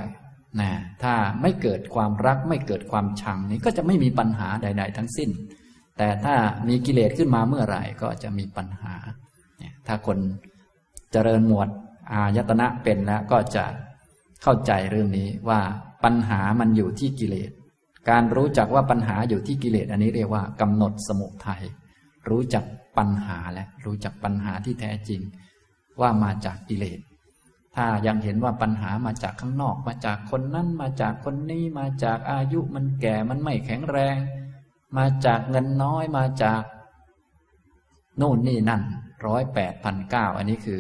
[0.61, 0.71] นะ
[1.03, 5.29] ถ้าไม่เกิดความรักไม่เกิดความชังนี้ก็จะไม่มีปัญหาใด ๆ ทั้งสิ้น
[5.97, 6.35] แต่ถ้า
[6.67, 8.95] มีกิเลสขึ้นมาเมื่อไหร่ก็จะมีปัญหา
[9.87, 10.17] ถ้าคน
[11.11, 11.69] เจริญหมวด
[12.11, 13.65] อายตนะเป็นแล้วก็จะ
[14.43, 15.61] เข้าใจเรื่องนี้ว่า
[16.03, 17.51] ปัญหามันอยู่ที่กิเลส
[18.09, 21.63] การรู้จักว่าปัญหาอยู่ที่กิเลส อันนี้เรียกว่ากำหนดสมุทัย
[22.29, 22.65] รู้จัก
[22.97, 25.21] ปัญหาและรู้จักปัญหาที่แท้จริง
[26.01, 26.99] ว่ามาจากกิเลส
[27.75, 34.17] ถ้ายังเห็นว่าปัญหามาจากข้างนอก มาจากคนนั้นมาจากคนนี้มาจากอายุมันแก่มันไม่แข็งแรง
[34.97, 36.61] มาจากเงินน้อยมาจาก
[38.17, 38.81] โน่นนี่นั่น
[39.25, 40.79] ร้อยแปดพันเก้าอันนี้คือ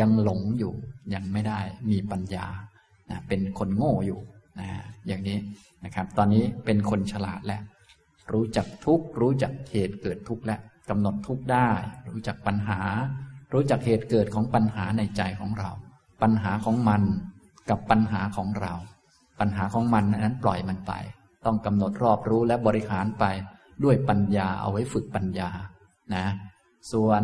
[0.00, 0.72] ยังหลงอยู่
[1.14, 2.46] ยังไม่ได้มีปัญญา
[3.10, 4.20] นะเป็นคนโง่อยู่
[4.60, 4.68] นะ
[5.06, 5.38] อย่างนี้
[5.84, 7.62] นะครับ ตอนนี้เป็นคนฉลาดแล้ว
[8.32, 11.70] รู้จักทุกรู้จักเหตุเกิดทุกแล้ว กำหนดทุกได้
[12.08, 12.80] รู้จักปัญหา
[13.52, 15.70] รู้จักเหตุเกิดของปัญหาในใจของเรา
[16.22, 17.02] ปัญหาของมัน
[17.70, 18.74] กับปัญหาของเรา
[19.40, 20.92] ปัญหาของมันนั้นปล่อยมันไป
[21.44, 23.24] ต้องกำหนดรอบรู้และบริหารไป
[23.84, 25.50] ด้วยปัญญาเอาไว้ฝึกปัญญา
[26.14, 26.26] นะ
[26.92, 27.22] ส่วน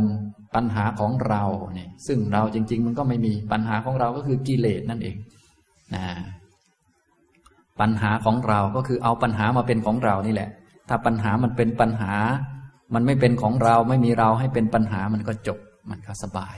[0.55, 1.45] ปัญหาของเรา
[1.75, 5.17] เนี่ยซึ่งเราจริง ๆ มันก็ไม่มีปัญหาของเราก็คือกิเลสนั่นเอง
[5.95, 6.07] นะ
[7.81, 10.51] ปัญหาของเราก็คือเอาปัญหามาเป็นของเรานี่แหละ
[10.89, 12.15] ถ้าปัญหามันเป็นปัญหา
[12.95, 15.59] มันไม่เป็นของเราไม่มีเราให้เป็นปัญหามันก็จบ
[15.91, 16.57] มันก็สบาย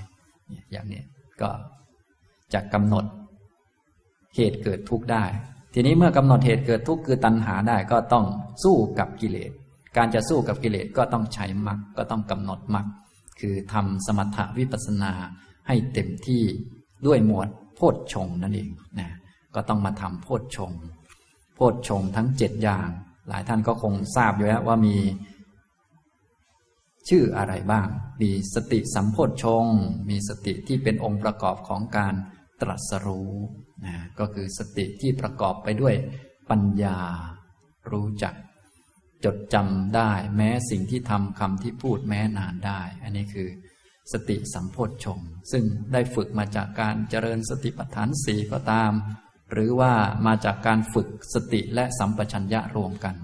[0.72, 1.02] อย่างนี้
[1.40, 1.50] ก็
[2.54, 3.04] จะกำหนด
[4.36, 5.24] เหตุเกิดทุกข์ได้
[5.74, 8.24] ทีนี้เมื่อกำหนดเหตุเกิดทุกข์คือตัณหาได้ก็ต้อง
[8.64, 9.50] สู้กับกิเลส
[9.96, 12.86] การจะสู้กับกิเลสก็ต้องใช้มรรคก็ต้องกำหนดมรรค
[13.40, 15.12] คือทำสมถวิปัสนา
[15.66, 16.42] ให้เต็มที่
[17.06, 19.10] ด้วยหมวดโพชฌงนั่นเองนะ
[19.54, 20.72] ก็ต้องมาทำโพชฌง
[21.54, 22.88] โพชฌงทั้งเจ็ดอย่าง
[23.28, 24.96] หลายท่านก็คงทราบอยู่แล้วว่ามี
[27.08, 27.88] ชื่ออะไรบ้าง
[28.22, 29.66] มีสติสัมโพชฌง
[30.10, 32.14] มีสติที่เป็นองค์ประกอบของการ
[32.60, 33.32] ตรัสรู้
[33.84, 35.94] นะก็คือสติที่ประกอบไปด้วย
[36.50, 36.98] ปัญญา
[37.90, 38.34] รู้จัก
[39.24, 43.48] จดจำได้ แม้สิ่งที่ทำคำที่พูดแม้นานได้ อันนี้คือ
[44.12, 45.20] สติสัมโพชฌง
[45.52, 48.92] ซึ่งได้ฝึกมาจากการเจริญสติปัฏฐานสีก็ตาม
[49.52, 49.92] หรือว่า
[50.26, 53.14] มาจากการฝึกสติและสัมปชัญญะรวมกัน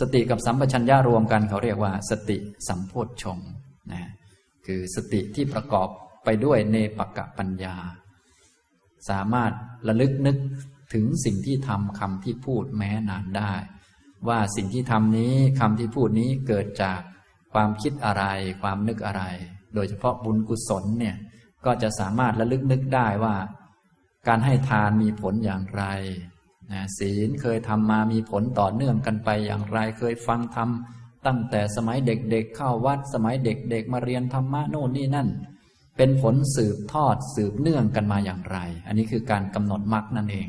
[0.00, 2.36] สติกับสัมปชัญญะรวมกันเขาเรียกว่า สติ
[2.68, 3.38] สัมโพชฌง
[3.92, 4.02] นะ
[4.66, 5.88] คือสติที่ประกอบ
[6.24, 7.76] ไปด้วยเนปกะปัญญา
[9.10, 9.52] สามารถ
[9.88, 10.36] ระลึกนึก
[10.94, 13.52] ถึงสิ่งที่ทำคำที่พูดแม้นานได้
[14.28, 17.00] ว่าสิ่งที่ทำนี้คำที่พูดนี้เกิดจาก
[17.52, 18.24] ความคิดอะไร
[18.62, 19.22] ความนึกอะไร
[19.74, 21.16] โดยเฉพาะบุญกุศลเนี่ย
[21.64, 23.36] ก็จะสามารถระลึกนึกได้ว่า
[24.28, 25.84] การให้ทานมีผลอย่างไร
[26.72, 30.68] นะศีลเคยทำมามีผลต่อเนื่องกันไปอย่างไรเคยฟังธรรม
[31.26, 35.28] ตั้งแต่สมัยเด็กๆเข้าวัด สมัยเด็กๆมาเรียนธรรมะโน่นนี่นั่น
[35.96, 40.48] เป็นผลสืบทอดสืบเนื่องกันมาอย่างไร อันนี้คือการกำหนดมรรคนั่นเอง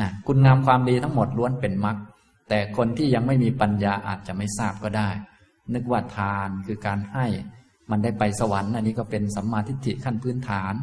[0.00, 1.96] นะคุณงามความดีทั้งหมดล้วนเป็นมรรค
[2.48, 5.10] แต่คนที่ยังไม่มีปัญญาอาจจะไม่ทราบก็ได้
[5.74, 7.26] นึกว่าทานคือการให้
[7.90, 10.74] มันได้ไปสวรรค์อันนี้ก็เป็นสัมมาทิฏฐิขั้นพื้นฐาน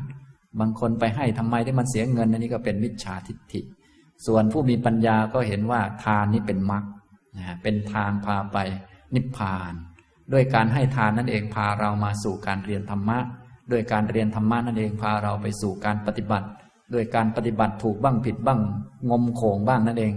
[0.59, 3.61] บางคนไปให้ทำไมได้มันเสียเงินอันนี้ก็เป็นมิจฉาทิฏฐิ
[4.27, 6.83] ส่วนผู้มีปัญญาก็เห็นว่าทานนี้เป็นมรรค
[7.63, 8.57] เป็นทางพาไป
[9.15, 9.73] นิพพาน
[10.33, 13.19] ด้วยการให้ทานนั่นเองพาเรามาสู่การเรียนธรรมะ
[13.71, 16.47] ด้วยการเรียนธรรมะนั่นเองพาเราไปสู่การปฏิบัติ
[16.93, 18.59] ด้วยการปฏิบัติถูกบ้างผิดบ้าง
[19.09, 20.13] งมโขงบ้างนั่นเอง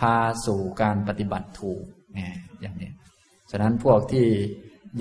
[0.00, 0.14] พา
[0.46, 1.82] สู่การปฏิบัติถูก
[2.60, 2.90] อย่างนี้
[3.50, 4.26] ฉะนั้นพวกที่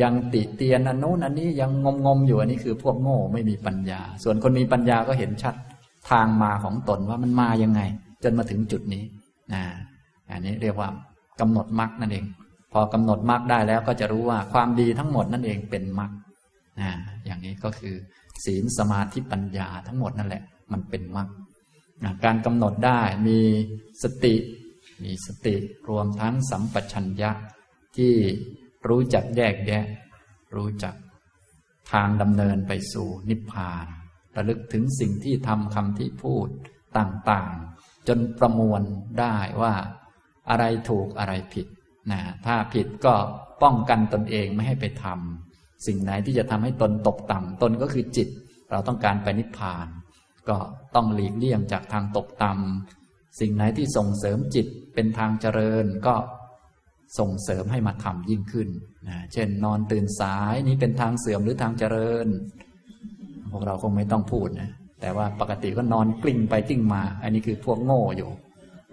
[0.02, 5.56] ยังติเตียนอันโน้นอันนี้ยังงมงมอยู่อันนี้คือพวกโง่ไม่มีปัญญา ส่วนคนมีปัญญาก็เห็นชัด
[6.10, 7.82] ทางมาของตนว่ามันมายังไง
[8.24, 9.04] จนมาถึงจุดนี้
[9.54, 9.64] นะ
[10.30, 10.90] อันนี้เรียกว่า
[11.40, 12.26] กำหนดมรรคนั่นเอง
[12.74, 16.12] พอกำหนดมรรคได้แล้วก็จะรู้ว่าความดีทั้งหมดนั่นเองเป็นมรรค
[16.80, 16.90] นะ
[17.26, 17.96] อย่างนี้ก็คือ
[18.46, 21.30] ศีลสมาธิปัญญาทั้งหมดนั่นแหละ มันเป็นมรรค
[22.26, 23.40] การกำหนดได้มี
[24.04, 24.36] สติ
[25.04, 25.56] มีสติ
[25.90, 27.32] รวมทั้งสัมปชัญญะ
[27.98, 28.14] ที่
[28.88, 29.86] รู้จักแยกแยะ
[30.56, 30.96] รู้จัก
[31.92, 33.86] ทางดำเนินไปสู่นิพพาน
[34.36, 36.48] ระลึกถึงสิ่งที่ทำคำที่พูด
[36.98, 38.82] ต่างๆ จนประมวล
[39.20, 39.74] ได้ว่า
[40.50, 41.68] อะไรถูกอะไรผิด
[42.12, 43.16] นะถ้าผิดก็
[43.64, 48.28] ป้องกันตนเองไม่ให้ไปทำสิ่งไหนที่จะทำให้ตนตกต่ำตนก็คือจิต
[48.72, 49.88] เราต้องการไปนิพพาน
[50.50, 50.58] ก็
[50.96, 56.16] ต้องหลีกเลี่ยงจากทางตกต่ำสิ่งไหนที่ส่งเสริมจิตเป็นทางเจริญก็
[57.20, 58.70] ส่งเสริมให้มาทำยิ่งขึ้น
[59.08, 62.28] นะเช่น นอนตื่นสายนี้เป็นทางเสื่อมหรือทางเจริญ
[63.52, 68.32] พวกเราคงไม่ต้องพูดนะ แต่ว่าปกติก็นอนกลิ้งไปกลิ้งมา อันนี้คือพวกโง่อยู่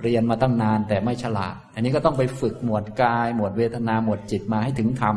[0.03, 5.17] เรียนมาตั้งนานแต่ไม่ฉลาด อันนี้ก็ต้องไปฝึกหมวดกาย หมวดเวทนาหมวดจิตมาให้ถึงธรรม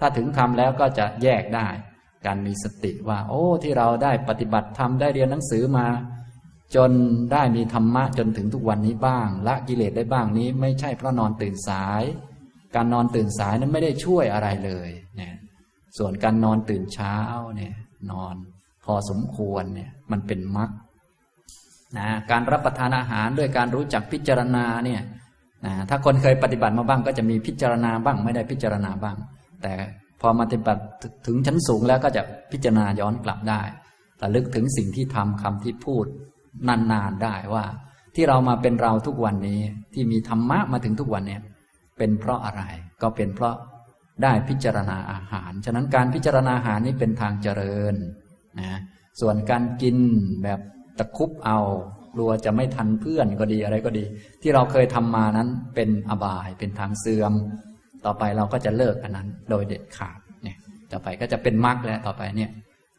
[0.00, 1.68] ถ้าถึงธรรมแล้วก็จะแยกได้
[2.26, 5.86] การมีสติว่า โอ้ที่เราได้ปฏิบัติธรรมได้เรียนหนังสือมา
[6.76, 6.90] จน
[7.32, 12.02] ได้มีธรรมะจนถึงทุกวันนี้บ้าง ละกิเลสได้บ้างนี้ ไม่ใช่เพราะนอนตื่นสาย
[12.74, 15.34] การนอนตื่นสายนั้นไม่ได้ช่วยอะไรเลยเนี่ย
[15.98, 17.16] ส่วนการนอนตื่นเช้า
[17.56, 17.74] เนี่ย
[18.10, 18.34] นอน
[18.84, 20.70] พอสมควรเนี่ย มันเป็นมรรค
[21.98, 25.02] นะการรับประทานอาหารด้วยการรู้จักพิจารณาเนี่ย
[25.66, 29.16] นะถ้าคนเคยปฏิบัติมาบ้างก็จะมีพิจารณาบ้าง ไม่ได้พิจารณาบ้าง
[29.62, 29.72] แต่
[30.20, 30.82] พอมาปฏิบัติ
[31.26, 33.62] ถึงชั้นสูงแล้วก็จะพิจารณาย้อนกลับได้
[34.22, 36.04] ระลึกถึงสิ่งที่ทำคำที่พูด
[36.68, 37.64] นานๆได้ว่า
[38.14, 39.60] ที่เรามาเป็นเราทุกวันนี้
[39.94, 41.42] ที่มีธรรมะมาถึงทุกวันเนี่ย
[41.98, 42.62] เป็นเพราะอะไร
[43.02, 43.56] ก็เป็นเพราะ
[44.22, 47.94] ได้พิจารณาอาหาร ฉะนั้นการพิจารณาอาหารนี้เป็นทางเจริญ
[48.60, 48.78] นะ
[49.20, 49.96] ส่วนการกิน
[50.42, 50.60] แบบ
[50.98, 51.58] ตะคุบเอา
[52.14, 54.04] กลัวจะไม่ทันเพื่อนก็ดีอะไรก็ดี
[54.42, 57.32] ที่เราเคยทำมานั้นเป็นอบายเป็นทางเสื่อม
[58.04, 60.56] ต่อไปเราก็จะเลิกอันนั้น โดยเด็ดขาดเนี่ย
[60.92, 62.50] ต่อไปก็จะเป็นมรรคแล้วต่อไปเนี่ย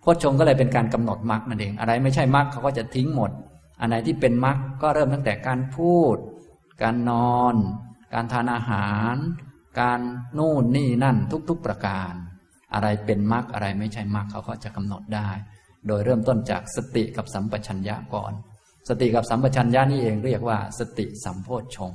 [0.01, 3.31] โคชงก็เลยเป็นการกำหนดมรรคนั่นเอง อะไรไม่ใช่มรรคเขาก็จะทิ้งหมด
[3.79, 6.15] อันไหนที่เป็นมรรคก็เริ่มตั้งแต่การพูด
[6.81, 7.55] การนอน
[8.13, 9.15] การทานอาหาร
[9.79, 9.99] การ
[10.37, 11.17] นู่นนี่นั่น
[11.49, 12.13] ทุก ๆประการ
[12.73, 15.29] อะไรเป็นมรรคอะไรไม่ใช่มรรคเขาก็จะกำหนดได้
[15.87, 18.33] โดยเริ่มต้นจากสติกับสัมปชัญญะก่อน
[18.89, 21.93] สติกับสัมปชัญญะนี่เองเรียกว่า สติสัมโพชฌง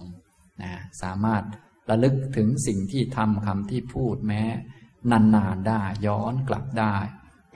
[0.62, 0.72] นะ
[1.02, 1.42] สามารถ
[1.90, 4.42] ระลึกถึงสิ่งที่ทำคำที่พูดแม้
[5.10, 6.96] นานๆได้ย้อนกลับได้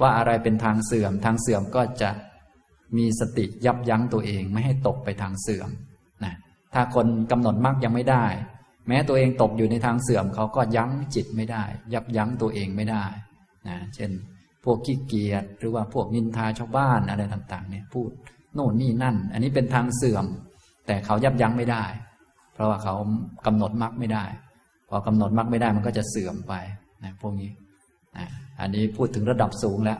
[0.01, 2.11] ว่าอะไรเป็นทางเสื่อมทางเสื่อมก็จะ
[2.97, 5.71] มีสติยับยั้งตัวเองไม่ให้ตกไปทางเสื่อม
[6.25, 6.35] นะ
[6.75, 8.27] ถ้าคนกำหนดมรรคยังไม่ได้
[8.89, 11.65] แม้ตัวเองตกอยู่ในทางเสื่อมเขาก็ยั้งจิตไม่ได้
[11.95, 13.05] ยับยั้งตัวเองไม่ได้
[13.69, 14.11] นะเช่น
[14.65, 18.11] พวกขี้เกียจหรือว่าพวกนินทาชาวบ้านอะไรต่าง ๆ เนี่ย พูด
[18.55, 20.27] โน่นนี่นั่น อันนี้เป็นทางเสื่อม
[20.87, 21.85] แต่เขายับยั้งไม่ได้
[22.55, 22.95] เพราะว่าเขา
[23.47, 24.25] กำหนดมรรคไม่ได้
[24.89, 26.55] พอกำหนดมรรคไม่ได้มันก็จะเสื่อมไป
[27.05, 27.51] นะพวกนี้
[28.17, 28.27] นะ
[28.61, 29.99] อันนี้พูดถึงระดับสูงแล้ว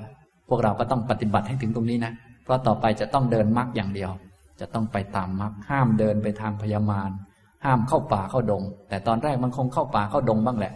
[0.49, 2.13] พวกเราก็ต้องปฏิบัติให้ถึงตรงนี้นะ
[2.45, 4.11] เพราะต่อไปจะต้องเดินมรรคอย่างเดียว
[4.61, 7.11] จะต้องไปตามมรรคห้ามเดินไปทางพยามาร
[7.65, 10.73] ห้ามเข้าป่าเข้าดง แต่ตอนแรกมันคงเข้าป่าเข้าดงบ้างแหละ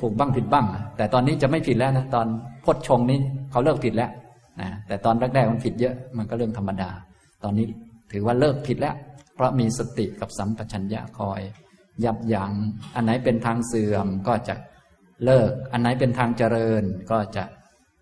[0.00, 2.26] ถูกบ้างผิดบ้าง แต่ตอนนี้จะไม่ผิดแล้วนะตอน
[2.66, 3.18] พดชงนี้
[3.50, 4.10] เขาเลิกผิดแล้ว
[4.60, 6.90] นะแต่ตอนแรกๆมันผิดเยอะมันก็เรื่องธรรมดา
[7.42, 7.66] ตอนนี้
[8.12, 8.94] ถือว่าเลิกผิดแล้ว
[9.34, 11.40] เพราะมีสติกับสัมปชัญญะคอย
[12.04, 12.52] ยับยัง้ง
[12.94, 14.54] อันไหนเป็นทางเสื่อมก็จะ
[15.24, 17.44] เลิก อันไหนเป็นทางเจริญก็จะ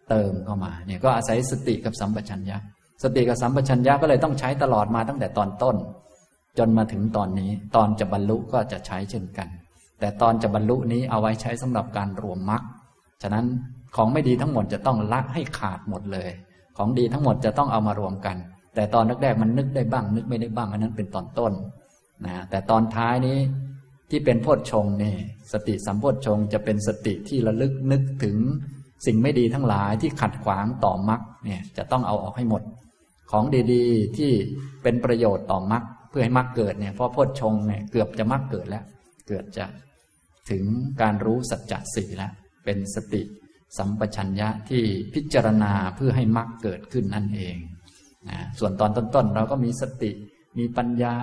[0.08, 2.56] เติมเข้ามาเนี่ยก็อาศัยสติกับสัมปชัญญะ
[3.02, 5.76] สติกับสัมปชัญญะก็เลยต้องใช้ตลอดมาตั้งแต่ตอนต้น
[6.58, 9.48] จนมาถึงตอนนี้ ตอนจะบรรลุก็จะใช้เช่นกัน
[10.00, 12.62] แต่ตอนจะบรรลุนี้เอาไว้ใช้สำหรับการรวมมรรค
[13.22, 13.46] ฉะนั้น
[13.96, 16.30] ของไม่ดีทั้งหมดจะต้องละให้ขาดหมดเลย
[16.76, 18.36] ของดีทั้งหมดจะต้องเอามารวมกัน
[18.74, 21.52] แต่ตอนแรกๆมันนึกได้บ้าง นึกไม่ได้บ้างอันนั้นเป็นตอนต้น
[22.26, 23.38] นะแต่ตอนท้ายนี้
[24.10, 25.14] ที่เป็นโพชฌงนี่
[25.52, 28.36] สติสัมโพชฌงจะเป็นสติที่ระลึกนึกถึง
[29.06, 32.62] สิ่งไม่ดีทั้งหลายที่ขัดขวางต่อมรรคเนี่ยจะต้องเอาออกให้หมด
[33.30, 34.32] ของดีๆที่
[34.82, 38.84] เป็นประโยชน์ต่อมรรคเพื่อให้มรรคเกิดเนี่ยเพราะโพชฌงเนี่ยเกือบจะมรรคเกิดแล้ว
[39.28, 39.66] เกิดจะ
[40.50, 40.64] ถึง
[41.00, 42.32] การรู้สัจจะสี่แล้ว
[42.64, 43.22] เป็นสติ
[43.78, 44.82] สัมปชัญญะที่
[45.14, 47.56] พิจารณาเพื่อให้มรรคเกิดขึ้นนั่นเอง
[48.28, 50.10] นะส่วนตอนต้นๆ เราก็มีสติ
[50.58, 51.14] มีปัญญา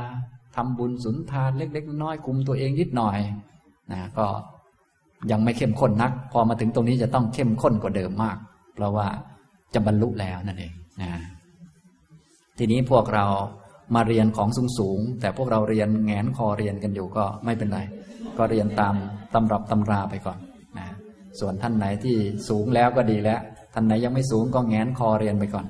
[0.55, 3.19] ทำบุญสุนทานเล็กๆ น้อยๆคุมตัวเองนิดหน่อย
[3.91, 4.27] นะก็
[5.31, 8.38] ยังไม่เข้มข้นนัก พอมาถึงตรงนี้จะต้องเข้มข้นกว่าเดิมมาก
[8.75, 9.07] เพราะว่า
[9.73, 11.12] จะบรรลุแล้วนั่นเองนะ
[12.57, 13.25] ทีนี้พวกเรา
[13.95, 17.79] มาเรียนของสูงๆแต่พวกเราเรียนแงนคอเรียนกันอยู่ก็ไม่เป็นไร
[18.38, 18.95] ก็เรียนตาม
[19.33, 20.39] ตำรับตำราไปก่อน
[21.39, 22.15] ส่วนท่านไหนที่
[22.49, 23.39] สูงแล้วก็ดีแล้ว
[23.73, 25.65] ท่านไหนยังไม่สูงก็แงนคอเรียนไปก่อน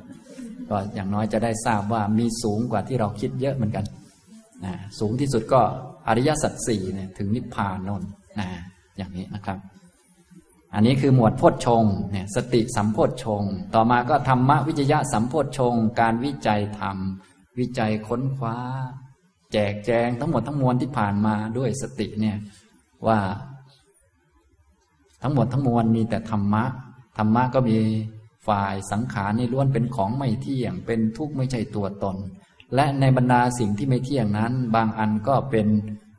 [0.70, 3.86] ก็อย่างน้อยจะได้ทราบว่ามีสูงกว่าที่เราคิดเยอะเหมือนกัน
[4.66, 5.62] นะสูงที่สุดก็
[6.08, 8.04] อริยสัจสี่เนี่ยถึงนิพพานนน
[8.40, 8.48] นะ
[8.98, 9.58] อย่างนี้นะครับ
[10.74, 13.44] อันนี้คือหมวดโพชฌงเนี่ยสติสัมโพชฌง
[13.76, 16.98] ต่อมาก็ธรรมวิจยะสัมโพชฌงการวิจัยธรรม
[17.60, 18.58] วิจัยค้นคว้า
[19.52, 22.38] แจกแจงทั้งหมดทั้งมวลที่ผ่านมาด้วยสติเนี่ย
[23.08, 23.20] ว่า
[25.22, 26.64] ทั้งหมดทั้งมวลมีแต่ธรรมะ
[27.18, 27.78] ธรรมะก็มี
[28.48, 32.18] ฝ่ายสังขารนี่ล้วนเป็นของไม่เที่ยง เป็นทุกข์ไม่ใช่ตัวตน
[32.76, 35.68] และในบรรดาสิ่งที่ไม่เที่ยงนั้น บางอันก็เป็น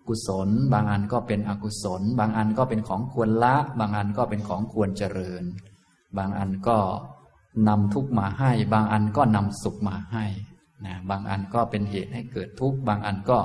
[0.09, 5.45] กุศล บางอันก็เป็นอกุศล บางอันก็เป็นของควรละ บางอันก็เป็นของควรเจริญ
[6.19, 6.79] บางอันก็
[7.69, 10.25] นำทุกข์มาให้ บางอันก็นำสุขมาให้
[10.85, 13.39] นะบางอันก็เป็นเหตุให้เกิดทุกข์ บางอันก็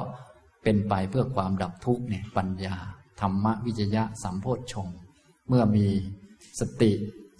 [0.63, 2.75] เป็นไปเพื่อความดับทุกข์เนี่ยปัญญา
[3.19, 4.87] ธรรมวิจยะสัมโพชฌง
[5.47, 5.87] เมื่อมี
[6.59, 6.91] สติ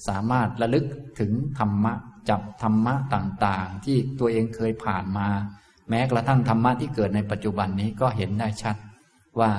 [0.07, 0.85] สามารถระลึก
[1.19, 1.93] ถึงธรรมะ
[2.29, 5.27] จับธรรมะต่างๆ ที่ตัวเองเคยผ่านมา
[5.89, 8.75] แม้กระทั่งธรรมะที่เกิดในปัจจุบันนี้ก็เห็นได้ชัด
[9.39, 9.51] ว่า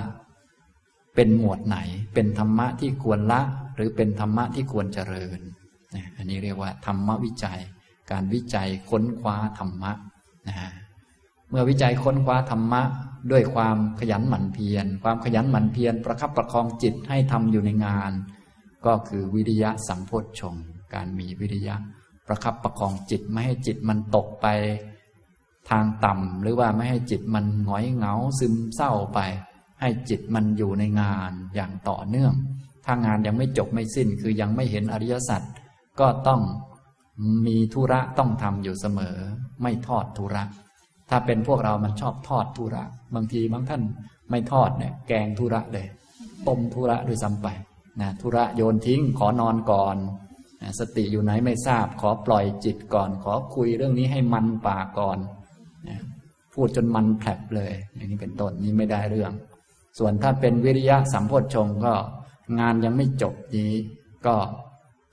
[1.14, 1.78] เป็นหมวดไหน
[2.14, 3.42] เป็นธรรมะที่ควรละ
[3.76, 5.40] หรือเป็นธรรมะที่ควรเจริญ
[6.16, 7.60] อันนี้เรียกว่าธรรมวิจัย
[8.10, 9.92] การวิจัยค้นคว้าธรรมะ
[10.48, 10.56] นะ
[11.50, 12.82] เมื่อวิจัยค้นคว้าธรรมะ
[13.30, 18.12] ด้วยความขยันหมั่นเพียร ความขยันหมั่นเพียรประคับประคองจิตให้ทำอยู่ในงาน
[18.86, 20.54] ก็คือวิริยะสัมโพชฌง
[20.94, 21.76] การมีวิริยะ
[22.26, 24.46] ประคับประคองจิตไม่ให้จิตมันตกไป
[25.70, 29.18] ทางต่ำหรือว่าไม่ให้จิตมันหงอยเหงาซึมเศร้าไป
[29.80, 32.34] ให้จิตมันอยู่ในงานอย่างต่อเนื่อง
[32.84, 35.42] ถ้างานยังไม่จบไม่สิ้นคือยังไม่เห็นอริยสัจ
[36.00, 36.40] ก็ต้อง
[37.46, 39.16] มีธุระต้องทำอยู่เสมอ
[39.62, 40.42] ไม่ทอดธุระ
[41.10, 42.82] ถ้าเป็นพวกเรามันชอบทอดธุระ
[43.14, 43.82] บางทีบางท่าน
[44.30, 45.86] ไม่ทอดเนี่ยแกงธุระเลย
[46.48, 47.48] ต้มธุระด้วยซ้ำไป
[48.00, 49.96] นะธุระโยนทิ้งขอนอนก่อน
[50.62, 55.18] นะสติอยู่ไหนไม่ทราบ ขอปล่อยจิตก่อน ขอคุยเรื่องนี้ให้มันปากก่อน
[55.88, 55.98] นะ
[56.52, 59.32] พูดจนมันแผลบเลย อย่างนี้เป็นต้นนี้ไม่ได้เรื่อง
[59.98, 61.94] ส่วนถ้าเป็นวิริยะสัมโพชฌงก็
[62.60, 63.72] งานยังไม่จบนี้
[64.26, 64.36] ก็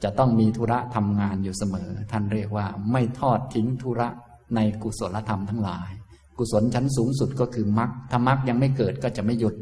[0.03, 4.07] จะต้องมีธุระทำงานอยู่เสมอ ท่านเรียกว่าไม่ทอดทิ้งธุระ
[4.55, 5.89] ในกุศลธรรมทั้งหลาย
[6.37, 9.55] กุศลชั้นสูงสุดก็คือมรรคถ้ามรรคยังไม่เกิดก็จะไม่หยุด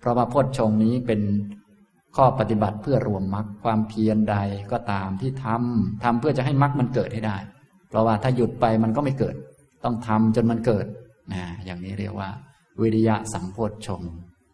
[0.00, 1.20] เพราะว่าพจน์ชงนี้เป็น
[2.16, 4.36] ข้อปฏิบัติเพื่อรวมมรรคความเพียรใด
[4.72, 7.36] ก็ตามที่ทำทำเพื่อจะให้มรรคมันเกิดให้ได้
[7.88, 9.34] เพราะว่าถ้าหยุดไปมันก็ไม่เกิด
[9.84, 10.86] ต้องทำจนมันเกิด
[11.32, 12.30] นะอย่างนี้เรียกว่า
[12.80, 14.02] วิริยะสัมโพชฌง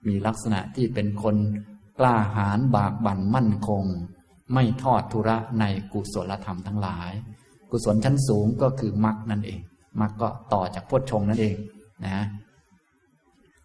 [0.06, 1.36] มีลักษณะที่เป็นคน
[1.98, 3.84] กล้าหาญบากบั่นมั่นคง
[4.54, 7.12] ไม่ทอดทุระในกุศลธรรมทั้งหลาย
[7.70, 9.60] กุศลชั้นสูงก็คือมรรคนั่นเอง
[10.00, 11.56] มรรคก็ต่อจากพุทธชงนั่นเอง
[12.06, 12.24] นะ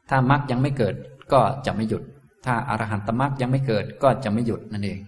[0.10, 0.95] ถ้ามรรคยังไม่เกิด
[1.34, 2.04] ก็จะไม่หยุด
[2.45, 4.99] ถ้าอารหันตมรรคยังไม่เกิดก็จะไม่หยุดนั่นเอง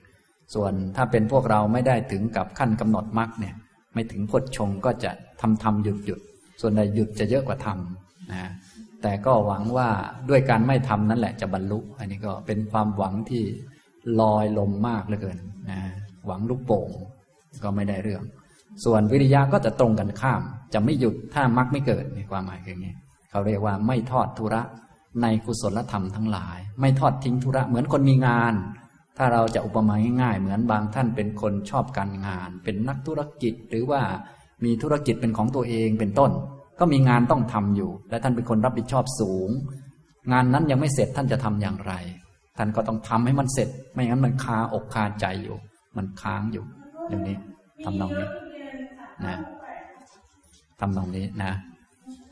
[0.53, 3.55] ส่วนถ้าเป็นพวกเราไม่ได้ถึงกับขั้นกำหนดมรรคเนี่ย
[3.93, 6.19] ไม่ถึงพุทธชงก็จะทำทำหยุดหยุด
[6.61, 8.51] ส่วนใดหยุดจะเยอะกว่าทำนะ
[9.01, 9.89] แต่ก็หวังว่า
[10.29, 13.43] ด้วยการไม่ทำนั่นแหละจะบรรลุ อันนี้ก็เป็นความหวังที่
[14.21, 15.37] ลอยลมมากเหลือเกิน
[15.69, 15.79] นะ
[16.27, 16.89] หวังลูกโป่ง
[17.63, 18.23] ก็ไม่ได้เรื่อง
[18.85, 20.41] ส่วนวิริยะก็จะตรงกันข้าม
[20.73, 22.93] จะไม่หยุดถ้ามรรคไม่เกิดในความหมายคืออย่างนี้
[23.31, 24.61] เขาเรียกว่าไม่ทอดทุระ
[25.21, 28.53] ในกุศลธรรมทั้งหลาย ไม่ทอดทิ้งธุระเหมือนคนมีงาน
[29.17, 34.01] ถ้าเราจะอุปมาง่ายๆ เหมือนบางท่านเป็นคนชอบการงาน เป็นนักธุรกิจหรือว่า
[34.63, 36.31] มีธุรกิจเป็นของตัวเองเป็นต้น
[36.79, 39.49] ก็มีงานต้องทำอยู่ และท่านเป็นคนรับผิดชอบสูง
[40.31, 41.93] งานนั้นยังไม่เสร็จท่านจะทำอย่างไร
[42.57, 45.57] ท่านก็ต้องทำให้มันเสร็จ ไม่งั้นมันคาอกคาใจอยู่
[45.97, 46.65] มันค้างอยู่
[47.09, 47.37] อย่างนี้
[47.83, 48.27] ทำนองนี้
[49.25, 49.37] นะ
[50.79, 51.51] ทำตรงนี้นะ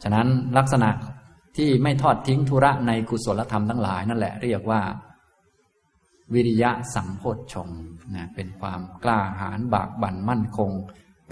[0.03, 0.89] ฉะนั้นลักษณะ
[1.57, 4.81] ที่ไม่ทอดทิ้งธุระในกุศลธรรมทั้งหลายนั่นแหละ เรียกว่า
[6.33, 7.69] วิริยะสัมโพชฌง
[8.15, 10.71] นะเป็นความกล้าหาญบากบั่นมั่นคง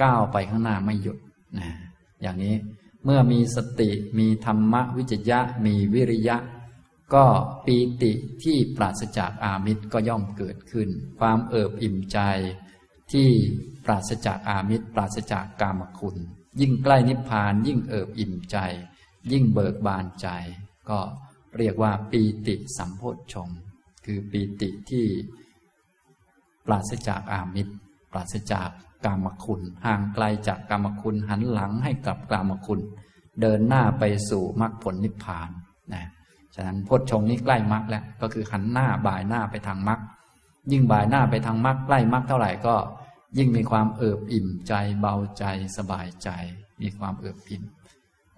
[0.02, 1.18] ก้าวไปข้างหน้าไม่หยุด
[1.60, 1.70] นะ
[2.22, 2.56] อย่างนี้
[3.06, 6.38] เมื่อมีสติมีธรรมวิจยะ มีวิริยะ
[7.14, 7.26] ก็
[7.66, 8.12] ปีติ
[8.44, 12.20] ที่ปราศจากอามิตรก็ย่อมเกิดขึ้น ความเอิบอิ่มใจ
[13.12, 13.30] ที่
[13.86, 16.16] ปราศจากอามิตร ปราศจากกามคุณ
[16.60, 18.58] ยิ่งใกล้นิพพานยิ่งเอิบอิ่มใจ
[19.32, 20.28] ยิ่งเบิกบานใจ
[20.90, 21.00] ก็
[21.58, 23.50] เรียกว่าปีติสัมโพชฌง
[24.06, 25.06] คือปีติที่
[26.66, 27.74] ปราศจากอามิตร
[28.12, 28.70] ปราศจาก
[29.06, 32.82] กามคุณ ห่างไกลจากกามคุณหันหลังให้กับกามคุณ
[33.42, 35.50] เดินหน้าไปสู่มรรคผลนิพพาน
[35.94, 36.06] นะ
[36.56, 40.00] ฉะนั้นโพชฌงนี้ใกล้มรรคแล้วก็คือหันหน้าบ่ายหน้าไปทางมรรค
[40.72, 42.76] ยิ่งบ่ายหน้าไปทางมรรคใกล้มรรคเท่าไหร่ก็
[43.38, 45.46] ยิ่งมีความเอิบอิ่มใจเบาใจ
[45.78, 46.30] สบายใจ
[46.82, 47.64] มีความเอิบอิ่ม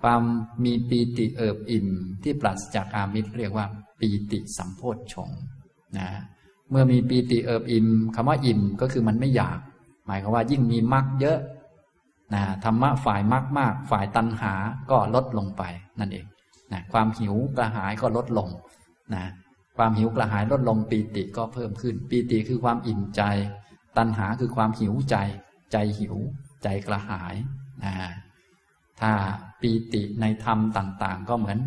[0.02, 0.22] ความ
[0.66, 1.88] มีปีติเอิบอิ่ม
[2.24, 3.66] ที่ปราศจากอามิตรเรียกว่า
[4.00, 5.30] ปีติสัมโพชฌง
[5.98, 6.10] นะ
[6.70, 9.60] เมื่อมีปีติเอิบอิ่มคำว่าอิ่มก็คือมันไม่อยาก
[10.06, 11.40] หมายความว่ายิ่งมีมรรคเยอะ
[12.34, 14.54] นะธรรมะฝ่ายมรรคมากฝ่ายตัณหา
[14.92, 15.64] ก็ลดลงไป
[16.00, 16.26] นั่นเอง
[16.72, 18.50] นะความหิวกระหายก็ลดลง
[19.16, 19.26] นะ
[19.78, 23.22] ความหิวกระหายลดลงปีติก็เพิ่มขึ้น ปีติคือความอิ่มใจ
[23.98, 25.16] ตัณหาคือความหิวใจ
[25.72, 26.16] ใจหิว
[26.64, 27.36] ใจกระหาย
[27.84, 27.94] นะ
[29.02, 29.12] ถ้า
[29.62, 31.60] ปีติในธรรมต่าง ๆ ก็เหมือน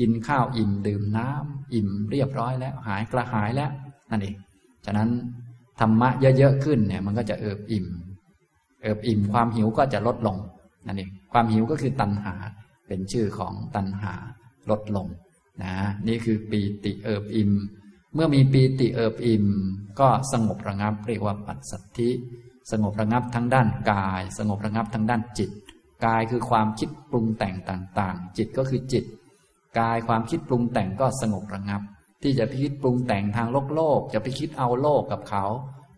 [0.00, 3.70] กินข้าวอิ่มดื่มน้ำอิ่มเรียบร้อยแล้วหายกระหายแล้ว
[4.10, 4.36] นั่นเอง
[4.84, 5.10] ฉะนั้น
[5.80, 7.86] ธรรมะเยอะๆขึ้นเนี่ยมันก็จะเอิบอิ่ม
[8.82, 10.36] เอิบอิ่มความหิวก็จะลดลง
[10.86, 12.34] นั่นเองความหิวก็คือตัณหา
[12.88, 14.14] เป็นชื่อของตัณหา
[14.70, 15.06] ลดลง
[15.62, 15.74] นะ
[16.08, 17.50] นี่คือปีติเอิบอิ่ม
[18.14, 19.46] เมื่อมีปีติเอิบอิ่ม
[20.00, 22.10] ก็สงบระงับเรียกว่าปัสสัทธิ
[22.70, 25.50] สงบระงับทั้งด้านกาย สงบระงับทั้งด้านจิต
[26.04, 29.04] กายคือความคิดปรุงแต่งต่างๆ จิตก็คือจิต
[29.78, 31.82] กายความคิดปรุงแต่งก็สงบระงับ
[32.22, 35.44] ที่จะไปคิดปรุงแต่งทางโลกโลก จะไปคิดเอาโลกกับเขา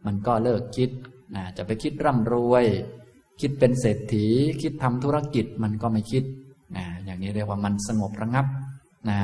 [0.07, 0.91] มันก็เลิกคิด
[1.35, 2.65] นะจะไปคิดร่ำรวย
[3.41, 4.27] คิดเป็นเศรษฐี
[4.63, 6.25] คิดทำธุรกิจมันก็ไม่คิด
[6.77, 8.47] นะอย่างนี้เรียกว่ามันสงบระงับ
[9.09, 9.19] นะ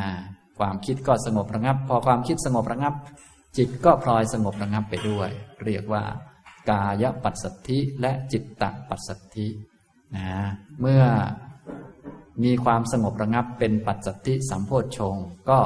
[0.59, 2.95] ความคิดก็สงบระงับ พอความคิดสงบระงับ
[3.57, 5.31] จิตก็พลอยสงบระงับไปด้วย
[5.65, 6.03] เรียกว่า
[6.71, 9.47] กายปัสสัทธิและจิตตปัสสัทธิ
[10.17, 10.27] นะ
[10.81, 11.03] เมื่อ
[12.43, 15.17] มีความสงบระงับเป็นปัจสัทธิสัมโพชฌง
[15.51, 15.61] ก็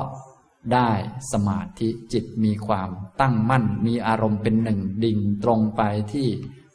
[0.75, 0.91] ได้
[1.33, 2.89] สมาธิจิตมีความ
[3.21, 5.83] ตั้งมั่น มีอารมณ์เป็นหนึ่งดิ่งตรงไป
[6.13, 6.29] ที่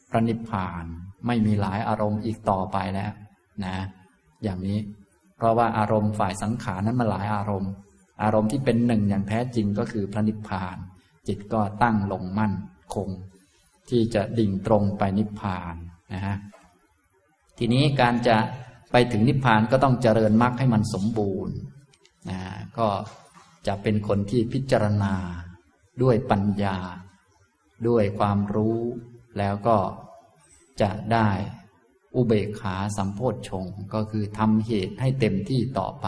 [0.09, 0.83] พระนิพพาน
[1.27, 3.11] ไม่มีหลายอารมณ์อีกต่อไปแล้ว
[3.65, 3.75] นะ
[4.43, 4.79] อย่างนี้
[5.37, 7.71] เพราะว่าอารมณ์ฝ่ายสังขารนั้นมาหลายอารมณ์
[8.23, 10.77] อารมณ์ที่เป็นหนึ่งอย่างแท้จริงก็คือพระนิพพาน
[11.27, 12.53] จิตก็ตั้งลงมั่น
[12.95, 13.09] คง
[13.89, 15.75] ที่จะดิ่งตรงไปนิพพาน
[16.13, 16.35] นะฮะ
[17.59, 18.37] ทีนี้การจะ
[18.91, 21.55] ไปถึงนิพพานก็ต้องเจริญมรรคให้มันสมบูรณ์
[22.29, 22.41] นะ
[22.77, 22.87] ก็
[23.67, 25.13] จะเป็นคนที่พิจารณา
[26.03, 26.77] ด้วยปัญญา
[27.87, 28.79] ด้วยความรู้
[29.37, 29.77] แล้วก็
[30.81, 31.29] จะได้
[32.15, 36.07] อุเบกขาสัมโพธชงก็คือทำเหตุให้เต็มที่ต่อไป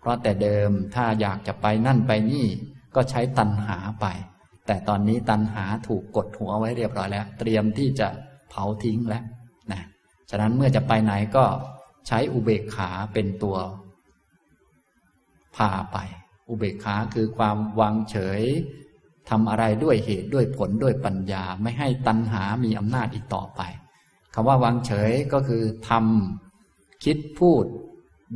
[0.00, 2.46] เพราะแต่เดิมถ้าอยากจะไปนั่นไปนี่
[2.94, 4.06] ก็ใช้ตัณหาไป
[4.66, 8.08] แต่ตอนนี้ตัณหาถูกกดหัวไว้เรียบร้อยแล้ว เตรียมที่จะ
[8.50, 9.24] เผาทิ้งแล้ว
[10.30, 11.44] ฉะนั้นเมื่อจะไปไหนก็
[12.06, 13.56] ใช้อุเบกขาเป็นตัว
[15.56, 15.96] พาไป
[16.48, 18.42] อุเบกขาคือความวางเฉย
[19.30, 23.60] ทำอะไรด้วยเหตุด้วยผลด้วยปัญญา ไม่ให้ตัณหามีอำนาจอีกต่อไป
[24.34, 27.64] คำว่าวางเฉยก็คือทำคิดพูด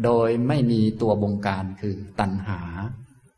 [0.04, 2.60] โดยไม่มีตัวบงการคือตัณหา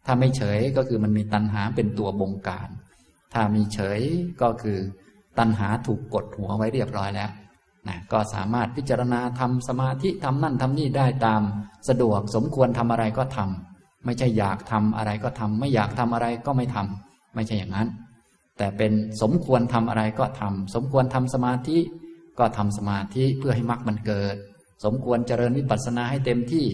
[0.06, 2.68] ถ้าไม่เฉยก็คือมันมีตัณหาเป็นตัวบงการ
[3.32, 4.00] ถ้ามีเฉย
[4.42, 4.78] ก็คือ
[5.38, 7.30] ตัณหาถูกกดหัวไว้เรียบร้อยแล้ว
[7.88, 11.42] นะก็สามารถพิจารณาทำสมาธิทำนั่นทำนี่ได้ตาม
[11.88, 17.88] สะดวกสมควรทำอะไรก็ทำไม่ใช่อยากทำอะไรก็ทำไม่อยากทำอะไรก็ไม่ทำไม่ใช่อย่างนั้น
[18.58, 21.78] แต่เป็นสมควรทำอะไรก็ทำสมควรทำสมาธิ
[22.38, 24.36] ก็ทำสมาธิเพื่อให้มรรคมันเกิด
[24.84, 26.66] สมควรเจริญวิปัสสนาให้เต็มที่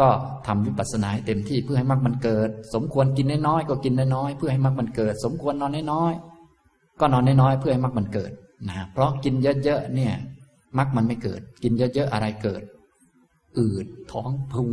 [0.00, 0.08] ก็
[0.46, 8.32] ทำวิปัสสนาให้เต็มที่เพื่อให้มรรคมันเกิด สมควรกินน้อยๆก็กินน้อยๆเพื่อให้มรรคมันเกิด สมควรนอนน้อยๆก็นอนน้อยๆเพื่อให้มรรคมันเกิด
[8.68, 10.14] นะเพราะกินเยอะๆเนี่ย
[10.78, 12.62] มรรคมันไม่เกิด กินเยอะๆอะไรเกิด
[13.58, 14.70] อืดท้องพุง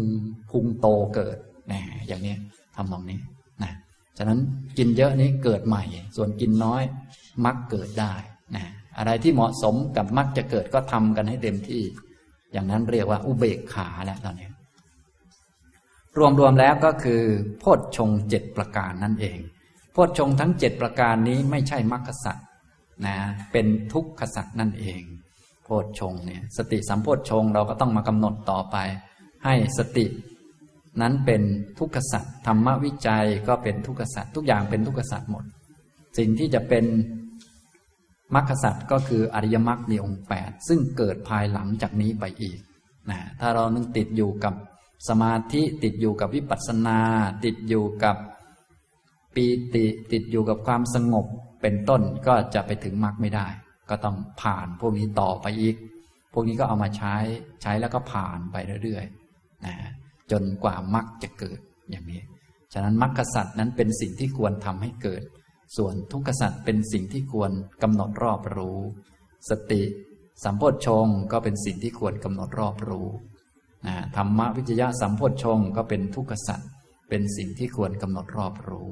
[0.50, 1.38] พุงโตเกิด
[1.72, 2.36] นะอย่างนี้
[2.76, 3.20] ทำตรงนี้
[3.64, 3.72] นะ
[4.18, 4.40] ฉะนั้น
[4.78, 5.84] กินเยอะนี้เกิดใหม่
[6.16, 6.84] ส่วนกินน้อย
[7.46, 8.14] มรรคเกิดได้
[8.56, 8.66] นะ
[8.98, 11.84] อะไรที่เหมาะสมกับมรรคจะเกิดก็ทำกันให้เต็มที่
[12.52, 14.50] อย่างนั้นเรียกว่าอุเบกขาแล้วตอนนี้
[16.40, 17.22] รวมๆแล้วก็คือ
[17.60, 19.38] โพชฌงเจ็ดประการนั่นเอง
[19.94, 22.42] โพชฌงทั้งเจ็ดประการนี้ไม่ใช่มรรคสัตว
[23.06, 23.18] นะ
[23.52, 25.04] เป็นทุกขสัตว์นั่นเอง
[25.72, 28.78] พชฌงเนี่ยสติสัมโพชฌงเราก็ต้องมากำหนดต่อไป
[29.46, 30.06] ให้สติ
[31.02, 31.42] นั้นเป็น
[31.80, 35.44] ทุกขสัตว์ธรรมวิจัยก็เป็นทุกขสัตว์ทุกอย่างเป็นทุกขสัตว์หมด
[36.18, 36.86] สิ่งที่จะเป็น
[38.36, 42.60] มรรคสัตว์ก็คืออริยมรรคมีองค์แปดซึ่งเกิดภายหลังจากนี้ไปอีก
[43.10, 44.54] นะถ้าเรานึงติดอยู่กับ
[45.10, 47.00] สมาธิติดอยู่กับวิปัสสนา
[47.46, 48.18] ติดอยู่กับ
[49.36, 49.46] ปี
[49.76, 51.28] ติ ติดอยู่กับความสงบ
[51.62, 53.48] เป็นต้นก็จะไปถึงมรรคไม่ได้
[53.90, 55.76] ก็ต้องผ่านพวกนี้ต่อไปอีก
[56.34, 57.16] พวกนี้ก็เอามาใช้
[57.62, 59.76] ใช้แล้วก็ผ่านไปเรื่อยๆนะ
[60.32, 61.60] จนกว่ามรรคจะเกิด
[61.92, 62.22] อย่างนี้
[62.74, 65.24] ฉะนั้นมรรคสัตว์นั้นเป็นสิ่งที่ควรทำให้เกิด
[65.78, 67.52] ส่วนทุกขสัตว์เป็นสิ่งที่ควร
[67.84, 68.80] กำหนดรอบรู้
[69.50, 69.84] สติ
[70.44, 73.08] สัมโพชฌงก็เป็นสิ่งที่ควรกำหนดรอบรู้
[73.88, 76.70] นะธรรมวิจยะสัมโพชฌงก็เป็นทุกขสัตว์
[77.10, 78.90] เป็นสิ่งที่ควรกำหนดรอบรู้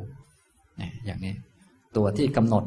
[0.81, 1.35] นะอย่างนี้
[1.97, 2.63] ตัวที่กำหนด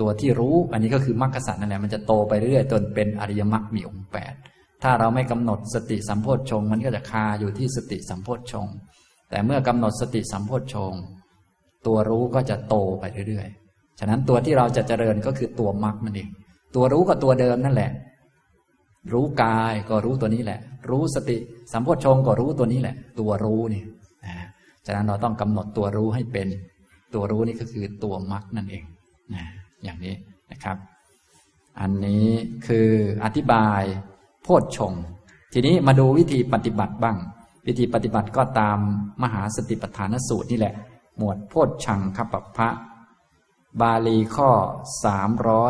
[0.00, 4.34] ตัวที่รู้ อันนี้ก็คือมรรคสัตว์นั่นแหละมันจะโตไปเรื่อยๆจนเป็นอริยมรรคมีองค์แปด
[4.82, 8.66] ถ้าเราไม่กำหนดสติสัมโพชฌงมันก็จะคาอยู่ที่สติสัมโพชฌง
[9.30, 10.94] แต่เมื่อกำหนดสติสัมโพชฌง
[11.86, 16.28] ตัวรู้ก็จะโตไปเรื่อยๆ ฉะนั้นตัวที่เราจะเจริญก็คือตัวมรรคนั่นเอง
[16.74, 17.90] ตัวรู้ก็ตัวเดิมนั่นแหละ
[19.12, 21.36] รู้กายก็รู้ตัวนี้แหละ รู้สติ
[21.72, 23.82] สัมโพชฌงก็รู้ตัวนี้แหละ ตัวรู้นี่
[24.86, 26.48] ฉะนั้นเราต้องกำหนดตัวรู้ให้เป็น
[27.14, 28.84] ตัวรู้นี่ก็คือตัวมรรคนั่นเอง
[29.34, 29.44] นะ
[29.84, 30.14] อย่างนี้
[30.52, 30.76] นะครับ
[31.80, 32.26] อันนี้
[32.66, 32.88] คือ
[33.24, 33.82] อธิบาย
[34.42, 34.92] โพชฌง
[35.52, 37.16] ทีนี้มาดูวิธีปฏิบัติบ้าง
[37.66, 38.78] วิธีปฏิบัติก็ตาม
[39.22, 40.74] มหาสติปัฏฐานสูตรนี่แหละ
[41.16, 42.68] หมวดโพชฌังคปพระ
[43.80, 44.50] บาลีข้อ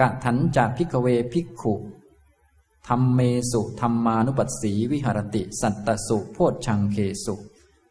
[0.00, 1.74] กะถันจากพิกเวภิกขุ
[2.88, 3.20] ธรรมเม
[3.52, 7.34] สุธรรมานุปัสสีวิหรติ สัตตสุโพชชังเคสุ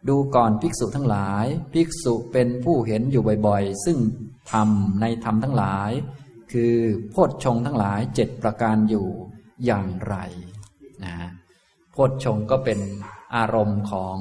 [0.07, 3.97] ดูก่อนภิกษุทั้งหลาย ภิกษุเป็นผู้เห็นอยู่บ่อยๆ ซึ่ง
[4.51, 4.69] ธรรม
[5.01, 5.91] ในธรรมทั้งหลาย
[6.51, 6.75] คือ
[7.11, 9.07] โพชชงทั้งหลายเจ็ดประการอยู่
[9.65, 10.15] อย่างไร
[11.03, 11.15] นะ
[11.91, 12.79] โพชชงก็เป็น
[13.35, 14.17] อารมณ์ของ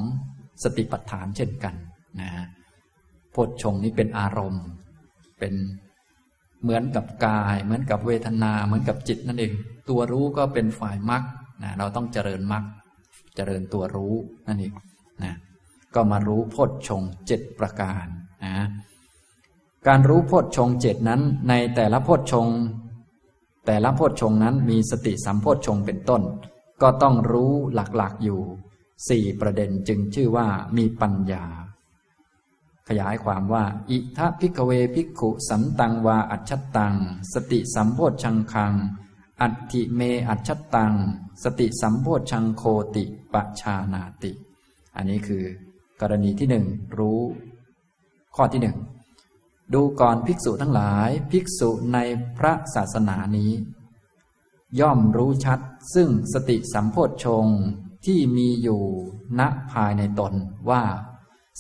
[0.63, 1.75] สติปัฏฐานเช่นกัน
[2.21, 2.31] นะ
[3.33, 4.65] โพชชงนี้เป็นอารมณ์
[5.39, 5.55] เป็น
[6.63, 9.53] เหมือนกับกาย เหมือนกับเวทนา เหมือนกับจิตนั่นเอง
[9.89, 11.23] ตัวรู้ก็เป็นฝ่ายมรรค
[11.63, 12.65] นะเราต้องเจริญมรรค
[13.37, 14.15] เจริญตัวรู้
[14.47, 14.73] นั่นเอง
[15.25, 15.35] นะ
[15.95, 18.07] ก็มารู้โพชฌงเจ็ดประการ
[18.45, 18.67] นะ
[19.87, 22.49] การรู้โพชฌงเจ็ดนั้น ในแต่ละโพชฌง
[23.67, 26.23] แต่ละโพชฌงนั้นมีสติสัมโพชฌงเป็นต้น
[26.83, 28.41] ก็ต้องรู้หลักๆอยู่
[29.09, 31.45] สี่ประเด็นจึงชื่อว่ามีปัญญา
[32.89, 36.95] ขยายความว่า อิทะพิกเวพิกขุสันตังวาอัจฉตัง
[37.33, 38.75] สติสัมโพชังคัง
[39.41, 40.93] อัตถิเมอัจฉตัง
[41.43, 42.63] สติสัมโพชังโค
[42.97, 44.33] ติปะชานาติ
[44.97, 45.45] อันนี้คือ
[46.01, 46.67] กรณีที่หนึ่ง
[46.99, 47.21] รู้
[48.37, 48.77] ข้อที่หนึ่ง
[49.75, 51.99] ดูก่อนภิกษุทั้งหลาย ภิกษุใน
[52.39, 53.53] พระศาสนานี้
[54.81, 55.61] ย่อมรู้ชัด
[55.95, 57.47] ซึ่งสติสัมโพชง
[58.07, 58.83] ที่มีอยู่
[59.41, 59.43] ณ
[59.73, 60.35] ภายในตน
[60.71, 60.83] ว่า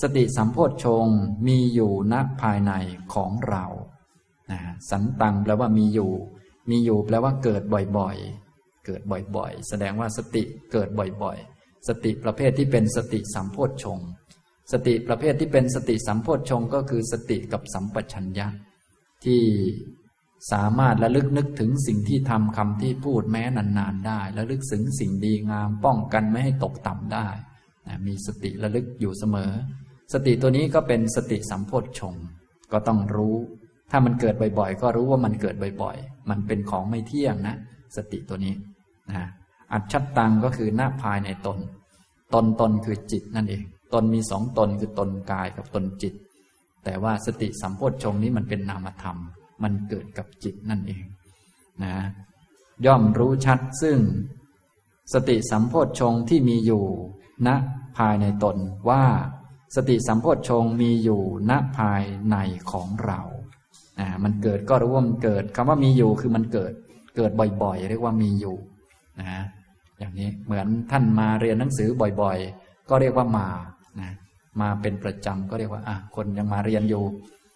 [0.02, 1.06] สติสัมโพชง
[1.46, 2.72] มีอยู่ณภายใน
[3.14, 3.64] ของเรา
[4.50, 4.60] นะ
[4.90, 6.12] สันตังแปลว่ามีอยู่
[6.70, 7.62] มีอยู่แปลว่าเกิด
[7.98, 9.00] บ่อยๆ เกิด
[9.36, 10.88] บ่อยๆ แสดงว่าสติเกิด
[11.22, 13.98] บ่อยๆ สติประเภทที่เป็นสติสัมโพชง
[14.72, 18.46] สติประเภทที่เป็นสติสัมโพชฌงก็คือสติกับสัมปชัญญะ
[19.24, 19.42] ที่
[20.52, 27.28] สามารถระลึกนึกถึงสิ่งที่ทำคำที่พูดแม้นานๆได้ระลึกถึงสิ่งดีงามป้องกันไม่ให้ตกต่ำได้
[27.86, 29.50] นะมีสติระลึกอยู่เสมอ
[30.12, 32.14] สติตัวนี้ก็เป็นสติสัมโพชฌง
[32.72, 33.36] ก็ต้องรู้
[33.90, 37.56] ถ้ามันเกิดบ่อยๆ ก็รู้ว่ามันเกิดบ่อยๆ มันเป็นของไม่เที่ยงนะ
[37.96, 38.54] สติตัวนี้
[39.10, 39.26] นะ
[39.72, 41.58] อัจฉตังก็คือหน้าภายในตน
[42.34, 46.14] ตนตนคือจิตนั่นเอง ตนมีสองตนคือตนกายกับตนจิต
[46.84, 49.18] แต่ว่าสติสัมโพชฌงนี้มันเป็นนามธรรม
[49.62, 51.04] มันเกิดกับจิตนั่นเอง
[51.84, 51.94] นะ
[52.86, 53.98] ย่อมรู้ชัดซึ่ง
[55.12, 56.84] สติสัมโพชฌงที่มีอยู่
[57.46, 57.48] ณ
[57.96, 58.56] ภายในตน
[58.90, 59.02] ว่า
[59.76, 62.36] สติสัมโพชฌงมีอยู่ณภายใน
[62.70, 63.20] ของเรา
[64.00, 66.72] นะมันเกิดก็รู้ว่ามันเกิดคำว่ามีอยู่คือมันเกิด
[67.16, 67.30] เกิด
[67.62, 68.56] บ่อยๆ เรียกว่ามีอยู่
[69.20, 69.42] นะ
[69.98, 71.88] อย่างนี้เหมือนท่านมาเรียนหนังสือ
[72.22, 73.48] บ่อยๆ ก็เรียกว่ามา
[74.60, 77.04] มาเป็นประจำก็เรียกว่าอะคนยังมาเรียนอยู่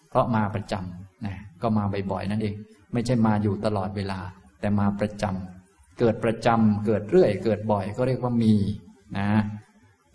[0.09, 2.55] เพราะมาประจำนะก็มาบ่อยๆนั่นเอง
[2.93, 4.19] ไม่ใช่มาอยู่ตลอดเวลา
[4.59, 8.53] แต่มาประจำเกิดประจำเกิดเรื่อย เกิดบ่อยก็เรียกว่ามี
[9.17, 9.29] นะ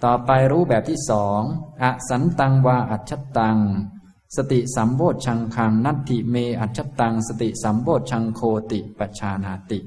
[0.05, 1.41] ต่อไปรู้แบบที่สอง
[1.83, 3.59] อสันตังวาอัจฉตัง
[4.37, 9.79] สติสัมโพชังคังนัตถิเมอัจฉตัง สติสัมโพชังโคติปชานาติ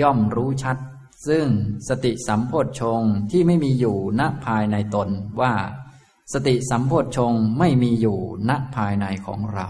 [0.00, 0.76] ย่อมรู้ชัด
[1.26, 1.44] ซึ่ง
[1.88, 5.08] สติสัมโพชงที่ไม่มีอยู่ณภายในตน
[5.40, 5.52] ว่า
[6.32, 9.68] สติสัมโพชงไม่มีอยู่ณภายในของเรา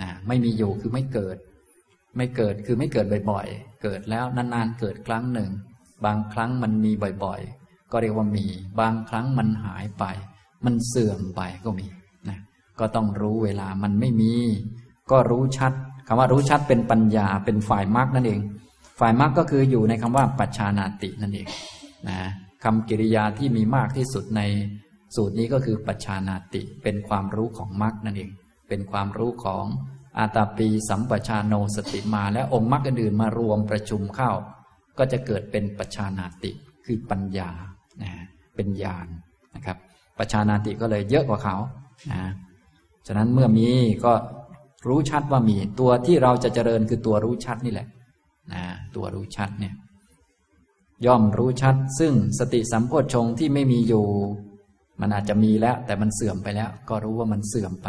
[0.00, 1.36] นะไม่มีอยู่คือไม่เกิด
[2.16, 5.50] ไม่เกิดคือไม่เกิดบ่อยๆ เกิดแล้วนานๆเกิดครั้งหนึ่ง
[6.04, 6.92] บางครั้งมันมี
[7.24, 8.46] บ่อยๆ ก็เรียกว่ามี
[8.80, 10.04] บางครั้งมันหายไป
[10.64, 11.86] มันเสื่อมไปก็มี
[12.28, 12.38] นะ
[12.80, 14.34] ก็ต้องรู้เวลามันไม่มี
[15.10, 15.72] ก็รู้ชัด
[16.06, 18.40] คำว่ารู้ชัดเป็นปัญญาเป็นฝ่ายมรรคนั่นเอง
[19.00, 21.48] ฝ่ายมรรคก็คืออยู่ในคำว่าปัจชานาตินั่นเอง
[22.08, 22.18] นะ
[22.64, 24.42] คำกิริยาที่มีมากที่สุดใน
[25.16, 28.30] สูตรนี้ก็คือปัจชานาติ เป็นความรู้ของมรรคนั่นเอง
[28.68, 29.64] เป็นความรู้ของ
[30.18, 34.30] อาตาปีสัมปชาโนสติมา และองค์มรรคอื่นมารวมประชุมเข้า
[34.98, 36.50] ก็จะเกิดเป็นปัจชานาติ
[36.86, 37.50] คือปัญญา
[38.02, 38.12] นะ
[38.56, 39.08] เป็นญาณ
[39.54, 39.76] นะครับ
[40.18, 41.56] ปัจชานาติก็เลยเยอะกว่าเขา
[42.12, 42.20] นะ
[43.06, 43.68] ฉะนั้นเมื่อมี
[44.04, 44.12] ก็
[44.88, 47.88] รู้ชัดว่ามีตัวที่เราจะเจริญคือตัวรู้ชัดนี่แหละ
[48.52, 49.74] นะตัวรู้ชัดเนี่ย
[51.06, 54.06] ย่อมรู้ชัด ซึ่งสติสัมโพชฌงที่ไม่มีอยู่
[55.00, 57.88] มันอาจจะมีแล้ว แต่มันเสื่อมไปแล้ว ก็รู้ว่ามันเสื่อมไป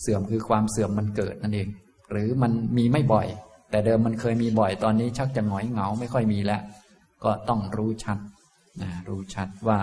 [0.00, 1.68] เสื่อมคือความเสื่อมมันเกิดนั่นเอง
[2.10, 3.26] หรือมันมีไม่บ่อย
[3.70, 6.62] แต่เดิมมันเคยมีบ่อยตอนนี้ชักจะหงอยเหงาไม่ค่อยมีแล้ว
[7.24, 8.18] ก็ต้องรู้ชัด
[8.82, 9.78] นะรู้ชัดว่า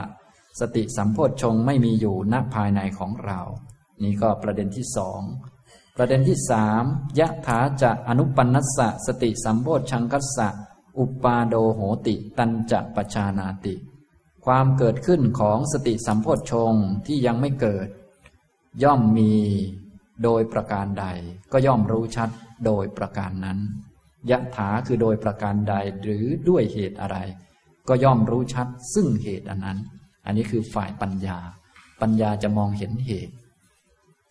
[0.60, 3.40] สติสัมโพชฌงไม่มีอยู่ณภายในของเรา
[4.04, 5.22] นี่ก็ประเด็นที่สอง
[5.98, 6.84] ประเด็นที่สาม
[7.20, 10.48] ยะถาจะอนุปันนัสสะสติสัมโพชชังคัสสะ
[10.98, 13.76] อุปาโดโหติ ตันจะปชานาติ
[14.46, 16.74] ความเกิดขึ้นของสติสัมโพชง
[17.06, 17.88] ที่ยังไม่เกิด
[18.84, 19.34] ย่อมมี
[20.24, 21.06] โดยประการใด
[21.52, 22.30] ก็ย่อมรู้ชัด
[22.66, 23.60] โดยประการนั้น
[24.30, 27.18] ยะถาคือโดยประการใดหรือด้วยเหตุอะไร
[27.88, 29.80] ก็ย่อมรู้ชัดซึ่งเหตุอันนั้น
[30.26, 31.38] อันนี้คือฝ่ายปัญญา
[32.02, 33.34] ปัญญาจะมองเห็นเหตุ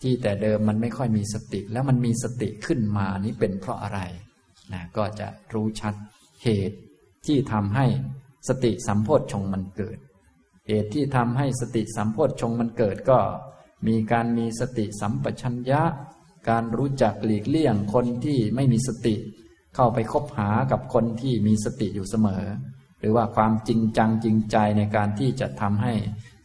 [0.05, 4.01] ที่แต่เดิมมันไม่ค่อยมีสติ แล้วมันมีสติขึ้นมานี้เป็นเพราะอะไร
[4.73, 5.95] นะก็จะรู้ชัด
[6.45, 6.79] เหตุ
[7.27, 7.87] ที่ทำให้
[8.49, 9.99] สติสัมโพชฌงมันเกิด
[10.69, 13.19] เหตุที่ทำให้สติสัมโพชฌงมันเกิดก็
[13.87, 15.83] มีการมีสติสัมปชัญญะ
[16.49, 19.15] การรู้จักหลีกเลี่ยงคนที่ไม่มีสติ
[19.75, 22.45] เข้าไปคบหากับคนที่มีสติอยู่เสมอ
[22.99, 25.95] หรือว่าความจริงจังจริงใจในการที่จะทำให้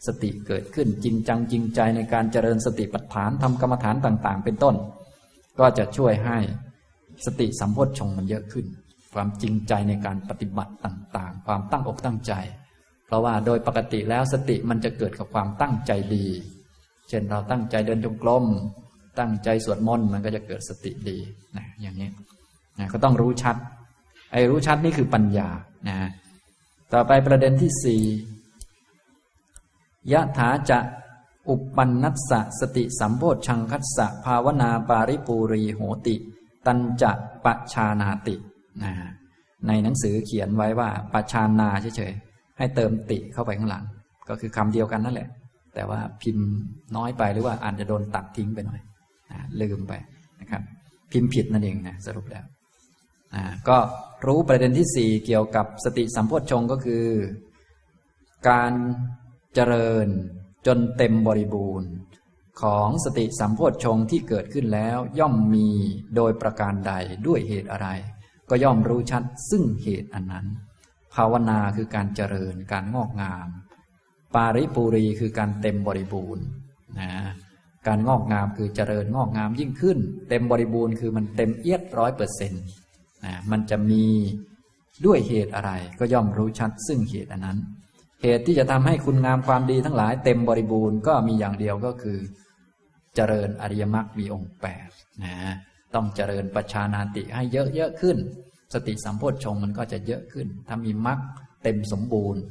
[0.06, 4.74] สติเกิดขึ้นจริงจังจริงใจในการเจริญสติปัฏฐานทำกรรมฐานต่าง ๆ เป็นต้น
[5.58, 6.38] ก็จะช่วยให้
[7.24, 8.66] สติสัมโพชฌงมันเยอะขึ้น
[9.14, 12.32] ความจริงใจในการปฏิบัติต่างๆ ความตั้งอกตั้งใจ
[13.06, 16.26] เพราะว่าโดยปกติแล้วสติมันจะเกิดกับความตั้งใจดี
[17.08, 18.44] เช่นเราตั้งใจเดินจงกรม
[19.18, 21.18] ตั้งใจสวดมนต์มันก็จะเกิดสติดี
[21.56, 22.08] นะอย่างนี้
[22.78, 23.56] นะก็ต้องรู้ชัด
[24.32, 25.48] ไอ้รู้ชัดนี่คือปัญญา
[25.88, 25.96] นะ
[26.92, 28.02] ต่อไปประเด็นที่สี่
[30.12, 30.78] ยะถาจะ
[31.48, 36.16] อุปปันนัสสะสติสัมโพชังคัสสะภาวนาปาริปูรีโหติ
[36.66, 37.12] ตันจะ
[37.44, 38.34] ปะชานาติ
[38.82, 38.92] นะ
[39.66, 43.84] ในหนังสือเขียนไว้ว่าปะชานาเฉยๆให้เติมติเข้าไปข้างหลัง
[44.28, 45.28] ก็คือคำเดียวกันนั่นแหละ
[45.74, 46.46] แต่ว่าพิมพ์
[46.96, 48.80] น้อยไปหรือว่าอาจจะโดนตัดทิ้งไปหน่อย
[49.30, 49.92] นะลืมไป
[50.40, 50.62] นะครับ
[51.12, 52.44] พิมพ์ผิดนั่นเองนะสรุปแล้ว
[53.34, 53.76] นะก็
[54.26, 57.04] รู้ประเด็นที่สี่เกี่ยวกับสติสัมโพชฌงก็คือ
[58.48, 58.72] การ
[59.54, 60.08] เจริญ
[60.66, 61.90] จนเต็มบริบูรณ์
[62.62, 65.68] ของสติสัมโพชฌงที่เกิดขึ้นแล้วย่อมมี
[66.16, 66.92] โดยประการใด
[67.26, 67.88] ด้วยเหตุอะไร
[68.48, 70.46] ก็ย่อมรู้ชัดซึ่งเหตุอันนั้น
[71.14, 73.48] ภาวนาคือการเจริญการงอกงาม
[74.34, 76.44] ปาริปูรีคือการเต็มบริบูรณ์
[77.00, 77.10] นะ
[77.86, 79.98] การงอกงามคือเจริญงอกงามยิ่งขึ้น
[80.28, 82.64] เต็มบริบูรณ์คือมันเต็มเอียดร้อยเปอร์เซ็นต์
[83.24, 84.04] นะมันจะมี
[85.06, 87.58] ด้วยเหตุอะไรก็ย่อมรู้ชัดซึ่งเหตุอันนั้น
[88.22, 92.18] เหตุที่จะทำให้คุณงามความดีทั้งหลายเต็มบริบูรณ์ก็มีอย่างเดียวก็คือ
[93.16, 94.88] เจริญอริยมรรคมีองค์แปด
[95.24, 95.34] นะ
[95.94, 98.16] ต้องเจริญปัจชานาติให้เยอะๆขึ้น
[98.74, 101.18] สติสัมโพชฌงมันก็จะเยอะขึ้น ถ้ามีมรรค
[101.62, 102.42] เต็มสมบูรณ์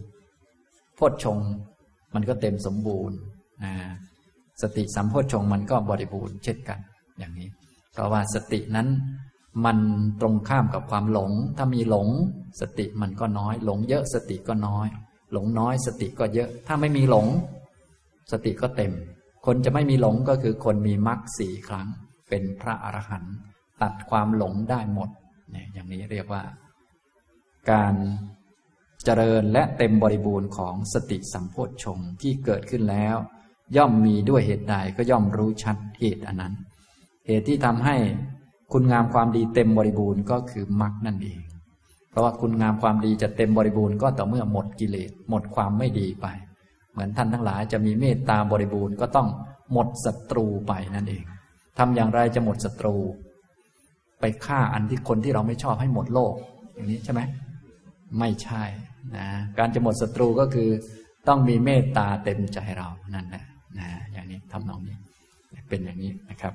[0.96, 1.40] โพชฌง
[2.14, 3.18] มันก็เต็มสมบูรณ์
[3.64, 3.74] นะ
[4.62, 6.80] สติสัมโพชฌงมันก็บริบูรณ์เช่นกัน
[7.18, 7.50] อย่างนี้
[7.94, 8.88] เพราะว่าสตินั้น
[9.66, 9.78] มัน
[10.22, 12.08] ตรงข้ามกับความหลง ถ้ามีหลง
[12.62, 14.88] สติมันก็น้อย หลงเยอะสติก็น้อย
[15.32, 17.28] หลงน้อยสติก็เยอะ ถ้าไม่มีหลง
[18.32, 18.94] สติก็เต็ม
[19.46, 21.88] คนจะไม่มีหลงก็คือคนมีมรรคสี่ครั้ง
[22.30, 23.36] เป็นพระอรหันต์
[23.82, 25.10] ตัดความหลงได้หมด
[25.52, 26.44] เนี่ยอย่างนี้เรียกว่า
[27.72, 27.96] การ
[29.06, 33.16] เจริญและเต็มบริบูรณ์ของสติสัมโพชฌงที่เกิดขึ้นแล้ว
[33.78, 36.54] ย่อมมีด้วยเหตุใดก็ย่อมรู้ชัดเหตุอันนั้น
[37.28, 37.96] เหตุที่ทำให้
[38.72, 41.40] คุณงามความดีเต็มบริบูรณ์ก็คือมรรคนั่นเอง
[42.10, 46.28] เพราะว่าคุณงามความดีจะเต็มบริบูรณ์ก็ต่อเมื่อหมดกิเลสหมดความไม่ดีไป
[46.92, 49.28] เหมือนท่านทั้งหลายจะมีเมตตาบริบูรณ์ก็ต้อง
[49.72, 51.24] หมดศัตรูไปนั่นเอง
[51.78, 52.96] ทำอย่างไรจะหมดศัตรู
[54.20, 56.34] ไปฆ่าอันที่คนที่เราไม่ชอบให้หมดโลก
[56.74, 57.22] อย่างนี้ใช่ไหม
[58.20, 58.64] ไม่ใช่
[59.18, 60.70] นะการจะหมดศัตรูก็คือ
[61.28, 63.44] ต้องมีเมตตาเต็มใจเรานั่นแหละ
[63.80, 64.98] นะอย่างนี้ทำนองนี้
[65.70, 66.54] เป็นอย่างนี้นะครับ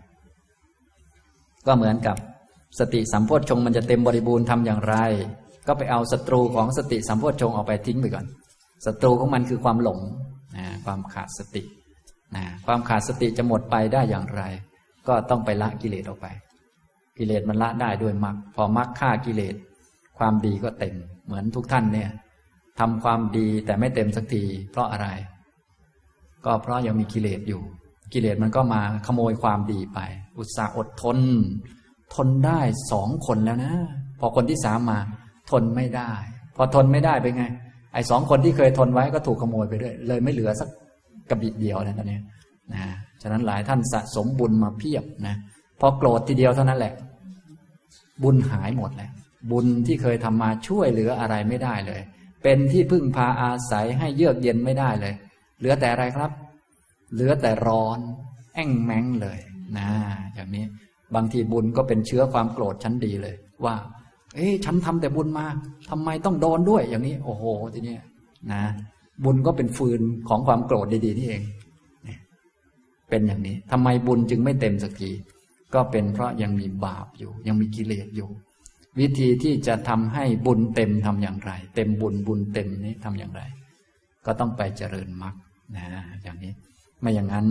[1.66, 2.16] ก็เหมือนกับ
[2.78, 4.96] สติสัมโพชฌงมันจะเต็มบริบูรณ์ทำอย่างไร
[5.66, 8.26] ก็ไปเอาศัตรูของสติสัมโพชฌงออกไปทิ้งไปก่อน
[8.86, 10.00] ศัตรูของมันคือความหลง
[10.56, 11.62] นะความขาดสติ
[12.36, 14.42] นะความขาดสติจะหมดไปได้อย่างไร
[15.08, 16.26] ก็ต้องไปละกิเลสออกไป
[17.18, 19.54] กิเลสมันละได้ด้วยมรรคพอมรรคฆ่ากิเลส
[20.18, 20.94] ความดีก็เต็ม
[21.24, 22.10] เหมือนทุกท่านเนี่ย
[22.80, 25.08] ทำความดีแต่ไม่เต็มสักที เพราะอะไร
[26.44, 27.62] ก็เพราะยังมีกิเลสอยู่
[28.12, 29.98] กิเลสมันก็มาขโมยความดีไป
[30.38, 31.18] อุตส่าห์อดทน
[32.14, 32.60] ทนได้
[32.92, 33.74] สองคนแล้วนะ
[34.20, 34.98] พอคนที่สามมา
[35.50, 36.12] ทนไม่ได้
[36.56, 37.44] พอทนไม่ได้เป็นไง
[37.94, 40.68] ไอ้สองคนที่เคยทนไว้ก็ถูกขโมยไปด้วย เลยไม่เหลือสัก
[41.30, 42.18] กระบิดเดียวนะตอนนี้
[42.72, 42.82] นะ
[43.22, 45.34] ฉะนั้นหลายท่านสะสมบุญมาเพียบนะ
[45.80, 46.92] พอโกรธทีเดียวเท่านั้นแหละ
[48.22, 49.10] บุญหายหมดแล้ว
[49.50, 52.00] บุญที่เคยทำมาช่วยเหลืออะไรไม่ได้เลย
[52.42, 55.14] เป็นที่พึ่งพาอาศัยให้เยือกเย็นไม่ได้เลย
[55.58, 56.30] เหลือแต่อะไรครับ
[57.12, 57.98] เหลือแต่ร้อน
[58.54, 59.38] แอ่งแมงเลย
[59.78, 59.88] นะ
[60.34, 60.64] อย่างนี้
[61.14, 63.74] บางทีบุญก็เป็นเชื้อความโกรธชั้นดีเลย ว่า
[64.34, 65.46] เอ๊ะฉันทำแต่บุญมา
[65.90, 67.96] ทำไมต้องโดนด้วย อย่างนี้ โอ้โหทีนี้
[68.52, 68.62] นะ
[69.24, 71.42] บุญก็เป็นฟืนของความโกรธดีๆนี่เอง
[73.08, 75.10] เป็นอย่างนี้ทำไมบุญจึงไม่เต็มสักที
[75.74, 78.28] ก็เป็นเพราะยังมีบาปอยู่ ยังมีกิเลสอยู่
[79.00, 83.42] วิธีที่จะทำให้บุญเต็มทำอย่างไร เต็มบุญบุญเต็มนี้ทำอย่างไร
[84.26, 85.34] ก็ต้องไปเจริญมรรค
[85.76, 85.86] นะ
[86.22, 86.52] อย่างนี้
[87.00, 87.46] ไม่อย่างนั้น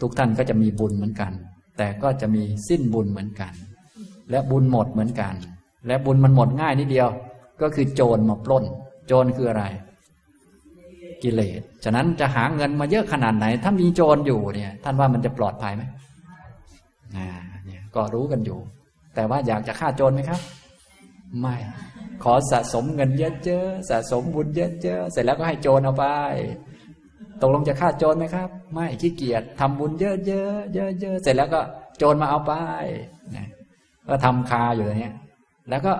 [0.00, 1.32] ทุกท่านก็จะมีบุญเหมือนกัน
[1.78, 3.52] แต่ก็จะมีสิ้นบุญเหมือนกัน
[4.30, 5.34] และบุญหมดเหมือนกัน
[5.86, 7.08] และบุญมันหมดง่ายนิดเดียว
[7.60, 8.64] ก็คือโจรมาปล้น
[9.06, 9.64] โจรคืออะไร
[11.22, 15.82] กิเลส ฉะนั้นจะหาเงินมาเยอะขนาดไหน ถ้ามีโจรอยู่เนี่ย ท่านว่ามันจะปลอดภัยไหม
[17.16, 17.28] อ่า
[17.66, 18.58] เนี่ยก็รู้กันอยู่
[19.14, 20.40] แต่ว่าอยากจะฆ่าโจรไหมครับ
[21.40, 21.56] ไม่
[22.22, 26.04] ขอสะสมเงินเยอะๆสะสมบุญเยอะๆเสร็จแล้วก็ให้โจรเอาไป
[27.40, 30.30] ตกลงจะฆ่าโจรไหมครับ ไม่ขี้เกียจทำบุญเยอะๆ
[30.74, 31.60] เยอะๆเสร็จแล้วก็
[31.98, 32.52] โจรมาเอาไป
[33.36, 33.48] นะ
[34.08, 35.12] ก็ทำคาอยู่อย่างนี้
[35.70, 35.92] แล้วก็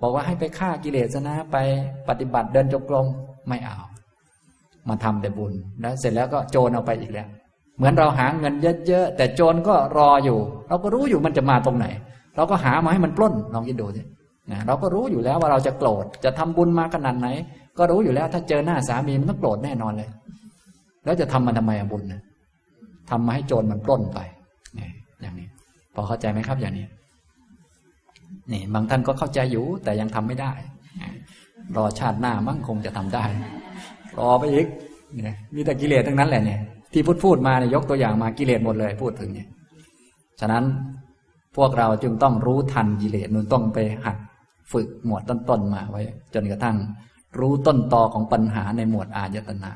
[0.00, 1.56] บอกว่าให้ไปฆ่ากิเลสนะไป
[2.08, 3.06] ปฏิบัติเดินจงกรม
[3.48, 3.76] ไม่เอา
[4.88, 7.28] มาทำแต่บุญแล้วเสร็จแล้วก็โจรเอาไปอีกแล้ว
[7.76, 8.54] เหมือนเราหาเงิน
[8.86, 10.38] เยอะๆแต่โจรก็รออยู่
[10.68, 11.86] เราก็รู้อยู่มันจะมาตรงไหน
[12.36, 14.02] เราก็หามาให้มันปล้นลองคิดดูสิ
[14.50, 17.28] นะเราก็รู้อยู่แล้วว่าเราจะโกรธจะทำบุญมาขนาดไหน
[17.78, 20.10] ก็รู้อยู่แล้วถ้าเจอหน้าสามีมันต้องโกรธแน่นอนเลย
[21.04, 22.20] แล้วจะทำมันทำไมบุญนะ
[23.10, 24.18] ทำมาให้โจรมันปล้นไป
[25.20, 25.48] อย่างนี้
[25.94, 26.86] พอเข้าใจไหมครับอย่างนี้
[28.52, 30.52] นี่บางท่านก็เข้าใจอยู่แต่ยังทำไม่ได้
[31.76, 33.24] รอชาติหน้ามั่งคงจะทำได้
[34.18, 34.66] รอไปอีก
[35.12, 36.60] เนี่ยมีแต่กิเลสทั้งนั้นแหละเนี่ย
[36.92, 39.48] ที่พูดพูดมาเนี่ยยกตัวอย่างมากิเลสหมดเลย พูดถึงเนี่ย
[40.40, 40.64] ฉะนั้น
[41.56, 44.16] พวกเราจึงต้องรู้ทันกิเลสนุ่นต้องไปหัด
[44.72, 46.02] ฝึกหมวดต้นๆมาไว้
[46.34, 46.76] จนกระทั่ง
[47.38, 49.72] รู้ต้นตอของปัญหาในหมวดอายตนา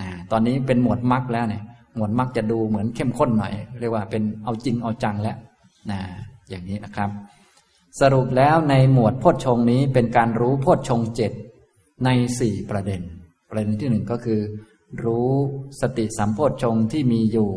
[0.00, 1.62] นะตอนนี้เป็นหมวดมรรคแล้วเนี่ย
[1.96, 5.36] หมวดมรรคจะดูเหมือนเข้มข้นหน่อย เรียกว่าเป็นเอาจริงเอาจังแล้ว
[5.90, 5.98] นะ
[6.48, 7.10] อย่างนี้นะครับ
[8.00, 11.32] สรุปแล้วในหมวดโพชฌงนี้เป็นการรู้โพชฌงเจ็ด
[12.04, 12.08] ใน
[12.40, 13.00] สี่ประเด็น
[13.50, 14.40] ประเด็นที่หนึ่งก็คือ
[15.04, 15.30] รู้
[15.80, 17.50] สติสัมโพชฌงที่มีอยู่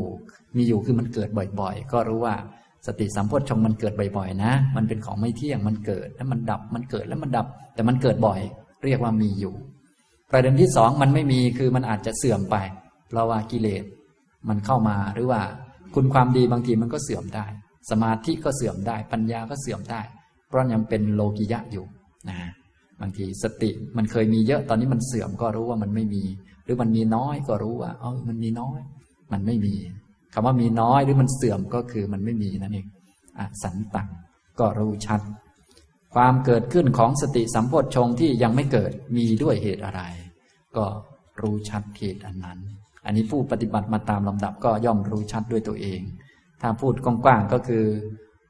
[0.57, 1.29] มีอยู่คือมันเกิด
[1.59, 2.35] บ่อยๆ ก็รู้ว่า
[2.87, 8.39] สติสัมโพชฌงมันเกิดบ่อยๆ นะ มันเป็นของไม่เที่ยงมันเกิดแล้วมันดับมันเกิดแล้วมันดับ แต่มันเกิดบ่อย
[8.83, 9.53] เรียกว่ามีอยู่
[10.31, 12.55] ประเด็นที่สองมันไม่มีคือมันอาจจะเสื่อมไป
[13.09, 13.83] เพราะว่ากิเลส
[14.49, 15.41] มันเข้ามาหรือว่า
[15.95, 17.45] คุณความดีบางทีมันก็เสื่อมได้
[17.89, 20.01] สมาธิก็เสื่อมได้ ปัญญาก็เสื่อมได้
[20.50, 21.86] เพราะยังเป็นโลกิยะอยู่
[22.30, 22.38] นะ
[23.02, 26.24] บางทีสติมันเคยมีเยอะตอนนี้มันเสื่อมก็รู้ว่ามันไม่มี
[26.64, 28.80] หรือมันมีน้อยก็รู้ว่าเออมันมีน้อย
[29.32, 29.76] มันไม่มี
[30.34, 32.88] คำว่ามีน้อยหรือมันเสื่อมก็คือมันไม่มีนั่นเอง
[33.38, 34.10] อสันตัง
[34.60, 35.22] ก็รู้ชัด
[36.16, 40.02] ความเกิดขึ้นของสติสัมโพชฌงที่ยังไม่เกิดมีด้วยเหตุอะไร
[40.78, 40.86] ก็
[41.41, 42.60] รู้ชัดเหตุอันนั้น
[43.06, 46.02] อันนี้ผู้ปฏิบัติมาตามลำดับก็ย่อมรู้ชัดด้วยตัวเอง
[46.62, 47.86] ถ้าพูดกว้างๆก็คือ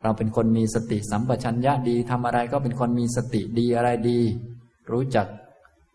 [0.03, 4.19] เราเป็นคนมีสติสัมปชัญญะดีทำอะไรก็เป็นคนมีสติดีอะไรดี
[4.91, 5.27] รู้จัก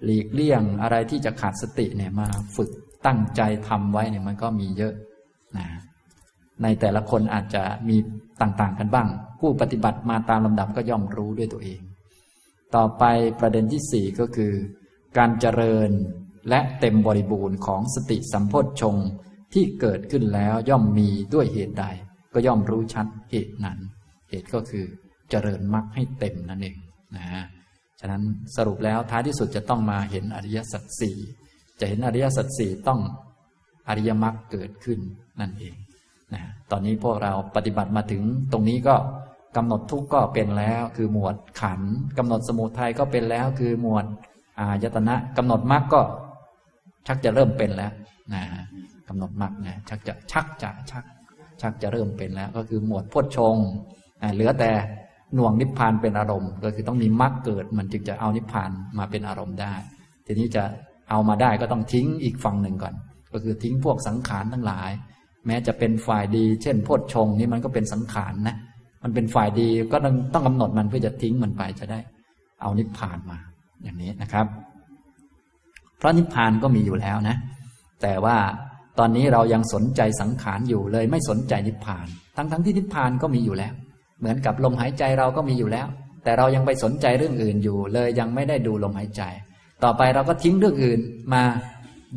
[0.05, 2.27] หลีกเลี่ยงอะไรที่จะขาดสติเนี่ยมา
[2.57, 2.71] ฝึก
[3.07, 4.95] ตั้งใจทำไว้เนี่ยมันก็มีเยอะ
[5.57, 5.67] นะ
[6.63, 7.97] ในแต่ละคนอาจจะมี
[8.41, 9.09] ต่างๆกันบ้าง
[9.41, 11.81] ผู้ปฏิบัติมาตามลำดับก็ย่อมรู้ด้วยตัวเอง
[12.77, 13.05] ต่อไป
[13.41, 14.53] ประเด็นที่สี่ก็คือ
[15.19, 15.91] การเจริญ
[16.49, 18.97] และเต็มบริบูรณ์ของสติสัมโพชฌง
[19.53, 21.85] ที่เกิดขึ้นแล้วย่อมมีด้วยเหตุใด
[22.33, 23.79] ก็ย่อมรู้ชัดเหตุนั้น
[24.35, 24.85] เหตุก็คือ
[25.31, 26.77] เจริญมรรคให้เต็มนั่นเอง
[27.17, 27.25] นะ
[28.01, 28.23] ฉะนั้น
[28.57, 31.17] สรุปแล้วท้ายที่สุดจะต้องมาเห็นอริยสัจสี่
[31.81, 33.01] จะเห็นอริยสัจสี่ต้อง
[33.89, 34.99] อริยมรรคเกิดขึ้น
[35.41, 35.75] นั่นเอง
[36.35, 38.23] นะตอนนี้พวกเราปฏิบัติมาถึง
[38.53, 38.97] ตรงนี้ก็
[39.57, 41.81] กำหนดทุกข์ก็เป็นแล้วคือหมวดขัน
[42.19, 44.07] กำหนดสมุทัยก็เป็นแล้วคือหมวด
[44.59, 46.01] อายตนะกำหนดมรรคก็
[47.07, 47.93] ชักจะเริ่มเป็นแล้ว
[48.35, 48.43] นะ
[49.09, 51.05] กำหนดมรรคนะชักจะชักจะชัก
[51.61, 53.57] ชักจะเริ่มเป็นแล้ว ก็คือหมวดพุทชง
[54.33, 54.71] เหลือแต่
[55.35, 59.75] หน่วงนิพพานเป็นอารมณ์ ก็คือต้องมีมรรคเกิดมันจึงจะเอานิพพานมาเป็นอารมณ์ได้
[60.27, 60.63] ทีนี้จะ
[61.11, 62.95] เอามาได้ก็ต้องทิ้งอีกฝั่งหนึ่งก่อน
[63.33, 64.91] ก็คือทิ้งพวกสังขารทั้งหลาย
[65.47, 68.57] แม้จะเป็นฝ่ายดี เช่นโพชฌงนี่มันก็เป็นสังขารนะ
[69.03, 71.99] มันเป็นฝ่ายดีก็ต้องต้องกำหนดมันเพื่อจะทิ้งมันไปจะได้
[72.61, 73.39] เอานิพพานมา
[73.83, 74.47] อย่างนี้นะครับ
[75.99, 77.37] เพราะนิพพานก็มีอยู่แล้วนะ
[78.03, 78.37] แต่ว่า
[78.99, 82.07] ตอนนี้เรายังสนใจสังขารอยู่เลยไม่สนใจนิพพาน
[82.37, 83.73] ทั้งทั้งที่นิพพานก็มีอยู่แล้ว
[84.21, 85.87] เหมือนกับลมหายใจเราก็มีอยู่แล้ว
[86.25, 89.23] แต่เรายังไปสนใจเรื่องอื่นอยู่ เลยยังไม่ได้ดูลมหายใจ
[89.85, 91.01] ต่อไปเราก็ทิ้งเรื่องอื่น
[91.33, 91.43] มา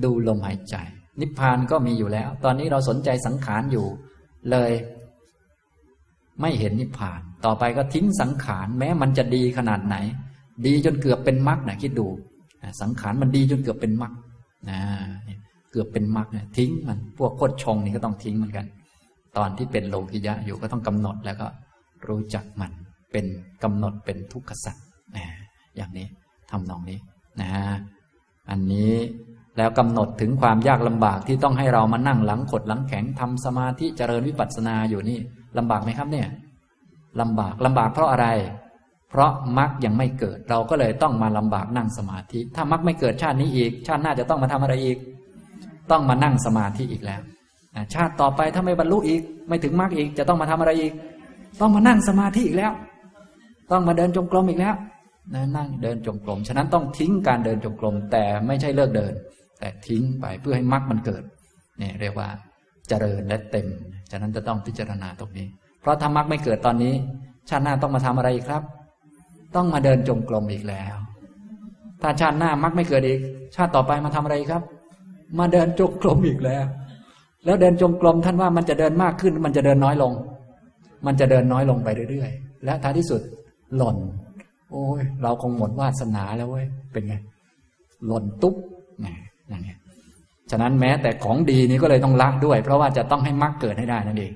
[0.04, 0.76] ดูลมหายใจ
[1.22, 3.86] นิพพานก็มีอยู่แล้ว ตอนนี้เราสนใจสังขารอยู่
[4.52, 4.72] เลย
[6.41, 9.95] ไม่เห็นนิพพาน ต่อไปก็ทิ้งสังขารแม้มันจะดีขนาดไหน
[10.66, 12.08] ดีจนเกือบเป็นมรรคนะคิดดู
[12.82, 14.14] สังขารมันดีจนเกือบเป็นมรรค
[14.70, 14.80] นะ
[15.72, 18.66] เกือบเป็นมรรคเนี่ยทิ้งมันพวกโคดชงนี่ก็ต้องทิ้งเหมือนกัน
[19.38, 21.48] ตอนที่เป็นโลกิยะอยู่ก็ต้องกำหนดแล้วก็
[22.08, 22.72] รู้จักมัน
[23.12, 23.26] เป็น
[23.64, 24.76] กำหนดเป็นทุกขสัจ
[25.16, 25.26] นะ
[25.76, 26.08] อย่างนี้
[26.52, 27.00] ทำนองนี้
[27.41, 27.50] นะ
[28.50, 28.93] อันนี้
[29.58, 35.20] แล้วกำหนดถึงความยากลำบากที่ต้องให้เรามานั่งหลังขดหลังแข็งทำสมาธิเจริญวิปัสสนาอยู่นี่
[35.58, 36.28] ลำบากไหมครับเนี่ย
[37.22, 38.28] ลำบากลำบากเพราะอะไร
[39.10, 44.98] เพราะมรรคยังไม่เกิด เราก็เลยต้องมาลำบากนั่งสมาธิ ถ้ามรรคไม่เกิดชาตินี้อีก ชาติหน้าจะต้องมาทำอะไรอีก
[45.91, 47.22] ต้องมานั่งสมาธิอีกแล้ว
[47.93, 50.93] ชาติต่อไปถ้าไม่บรรลุอีก ไม่ถึงมรรคอีกจะต้องมาทำอะไรอีก
[51.60, 52.72] ต้องมานั่งสมาธิอีกแล้ว
[53.72, 54.76] ต้องมาเดินจงกรมอีกแล้ว
[55.55, 59.14] นั่งเดินจงกรม ฉะนั้นต้องทิ้งการเดินจงกรม แต่ไม่ใช่เลิกเดิน
[59.60, 61.24] แต่ทิ้งไปเพื่อให้มรรคมันเกิด
[61.80, 62.30] เนี่ยเรียกว่า
[62.88, 63.68] เจริญและเต็ม
[64.12, 65.47] ฉะนั้นจะต้องพิจารณาตรงนี้
[65.82, 66.93] เพราะถ้ามรรคไม่เกิดตอนนี้
[67.49, 68.64] ชาติหน้าต้องมาทำอะไรครับ
[69.55, 70.95] ต้องมาเดินจงกรมอีกแล้ว
[72.01, 73.20] ถ้าชาติหน้ามักไม่เกิดอีก
[73.55, 74.64] ชาติต่อไปมาทำอะไรครับ
[75.39, 76.66] มาเดินจงกรมอีกแล้ว
[77.45, 80.14] แล้วเดินจงกรมท่านว่ามันจะเดินมากขึ้นมันจะเดินน้อยลง
[81.06, 83.22] มันจะเดินน้อยลงไปเรื่อยๆ และท้ายที่สุด
[83.78, 83.98] หล่น
[84.72, 87.16] โอ้ย เราคงหมดวาสนาแล้วเว้ย เป็นไง
[88.08, 88.56] หล่นตุ๊บ
[89.06, 89.14] นี่
[89.50, 89.78] อย่างเงี้ย
[90.52, 94.32] ฉะนั้นแม้แต่ของดีนี้ก็เลยต้องละด้วย เพราะว่าจะต้องให้มรรคเกิดให้ได้นั่นเอง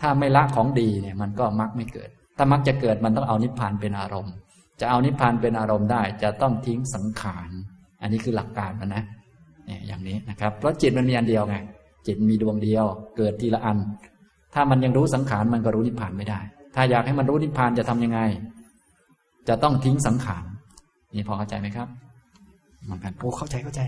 [0.00, 4.34] ถ้าไม่ละของดีเนี่ย มันก็มรรคไม่เกิด ถ้ามรรคจะเกิดมันต้องเอานิพพานเป็นอารมณ์
[4.80, 7.48] จะเอานิพพานเป็นอารมณ์ได้ จะต้องทิ้งสังขาร
[8.02, 9.02] อันนี้คือหลักการมันนะ
[9.66, 11.56] เนี่ยอย่างนี้นะครับ เพราะจิตมันมีอันเดียวไง
[12.06, 12.84] จิตมีดวงเดียว
[13.16, 13.78] เกิดทีละอัน
[14.54, 16.40] ถ้ามันยังรู้สังขารมันก็รู้นิพพานไม่ได้
[16.74, 18.20] ถ้าอยากให้มันรู้นิพพานจะทำยังไง
[19.48, 20.44] จะต้องทิ้งสังขาร
[21.14, 21.88] นี่พอเข้าใจไหมครับ
[22.84, 23.80] เหมือนกันโอ้เข้าใจเข้าใจ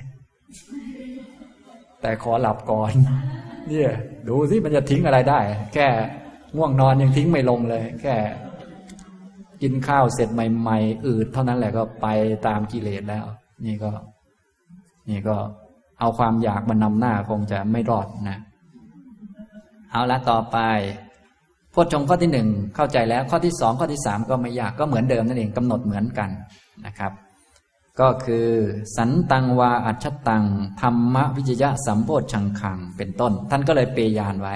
[2.01, 2.93] แต่ขอหลับก่อน
[3.69, 3.91] เนี่ย
[4.29, 5.41] ดูสิมันจะทิ้งอะไรได้
[5.75, 5.87] แค่
[6.57, 8.15] ง่วงนอนยังทิ้งไม่ลงเลย แค่
[9.63, 12.07] กินข้าวเสร็จใหม่ๆอืดเท่านั้นแหละก็ไป
[12.47, 13.25] ตามกิเลสแล้ว
[13.67, 13.91] นี่ก็
[15.11, 15.37] นี่ก็
[16.01, 18.39] เอาความอยากมานำหน้าคงจะไม่รอดนะ
[19.93, 20.59] เอาละต่อไป
[21.75, 26.31] พจชงข้อที่หนึ่งเข้าใจแล้วข้อที่สองข้อที่สามก็ไม่ยากก็เหมือนเดิมนั่นเองกำหนดเหมือนกัน
[26.87, 27.13] นะครับ
[28.01, 28.49] ก็คือ
[28.97, 30.45] สันตังวาอัจฉตัง
[30.81, 34.55] ธรรมวิจยะสัมโพชังคังเป็นต้น ท่านก็เลยเปยานไว้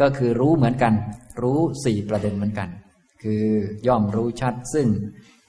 [0.00, 0.94] ก็คือรู้เหมือนกัน
[1.42, 2.68] รู้สี่ประเด็นเหมือนกัน
[3.22, 3.44] คือ
[3.86, 4.88] ย่อมรู้ชัดซึ่ง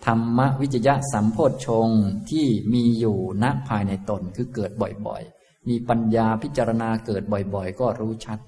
[0.05, 1.88] ธรรมวิจยะสัมโพชง
[2.30, 8.39] ที่มีอยู่ณภายในตนคือเกิดบ่อยๆ มีปัญญาพิจารณาเกิดบ่อยๆ ก็รู้ชัด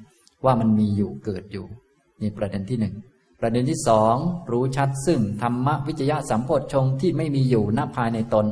[0.45, 1.65] ว่ามันมีอยู่เกิดอยู่
[2.21, 2.95] นี่ประเด็นที่หนึ่ง
[3.39, 4.15] ประเด็นที่สอง
[4.51, 8.45] รู้ชัดซึ่งธรรมวิจยะสัมโพชงที่ไม่มีอยู่ณภายในตน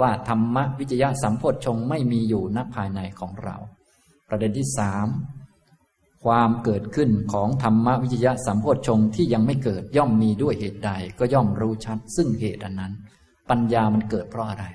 [0.00, 3.56] ว่าธรรมวิจยะสัมโพชงไม่มีอยู่ณภายในของเรา
[4.28, 5.06] ประเด็นที่สาม
[6.24, 12.92] ความเกิดขึ้นของธรรมวิจยะสัมโพชงที่ยังไม่เกิดย่อมมีด้วยเหตุใด ก็ย่อมรู้ชัด ซึ่งเหตุอันนั้น
[13.50, 14.66] ปัญญามันเกิดเพราะอะไร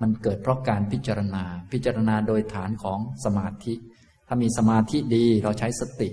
[0.00, 3.74] มันเกิดเพราะการพิจารณา พิจารณาโดยฐานของสมาธิ
[4.32, 6.08] ถ้ามีสมาธิดีเราใช้สติ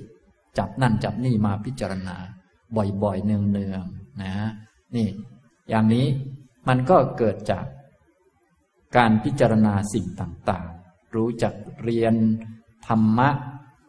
[0.57, 2.15] จับนั่นจับนี่มาพิจารณา
[3.03, 4.33] บ่อยๆเนืองๆนะ
[4.95, 5.07] นี่
[5.69, 6.05] อย่างนี้
[6.67, 7.65] มันก็เกิดจาก
[8.97, 11.53] การพิจารณาสิ่งต่างๆ รู้จัก
[11.83, 12.13] เรียน
[12.87, 13.29] ธรรมะ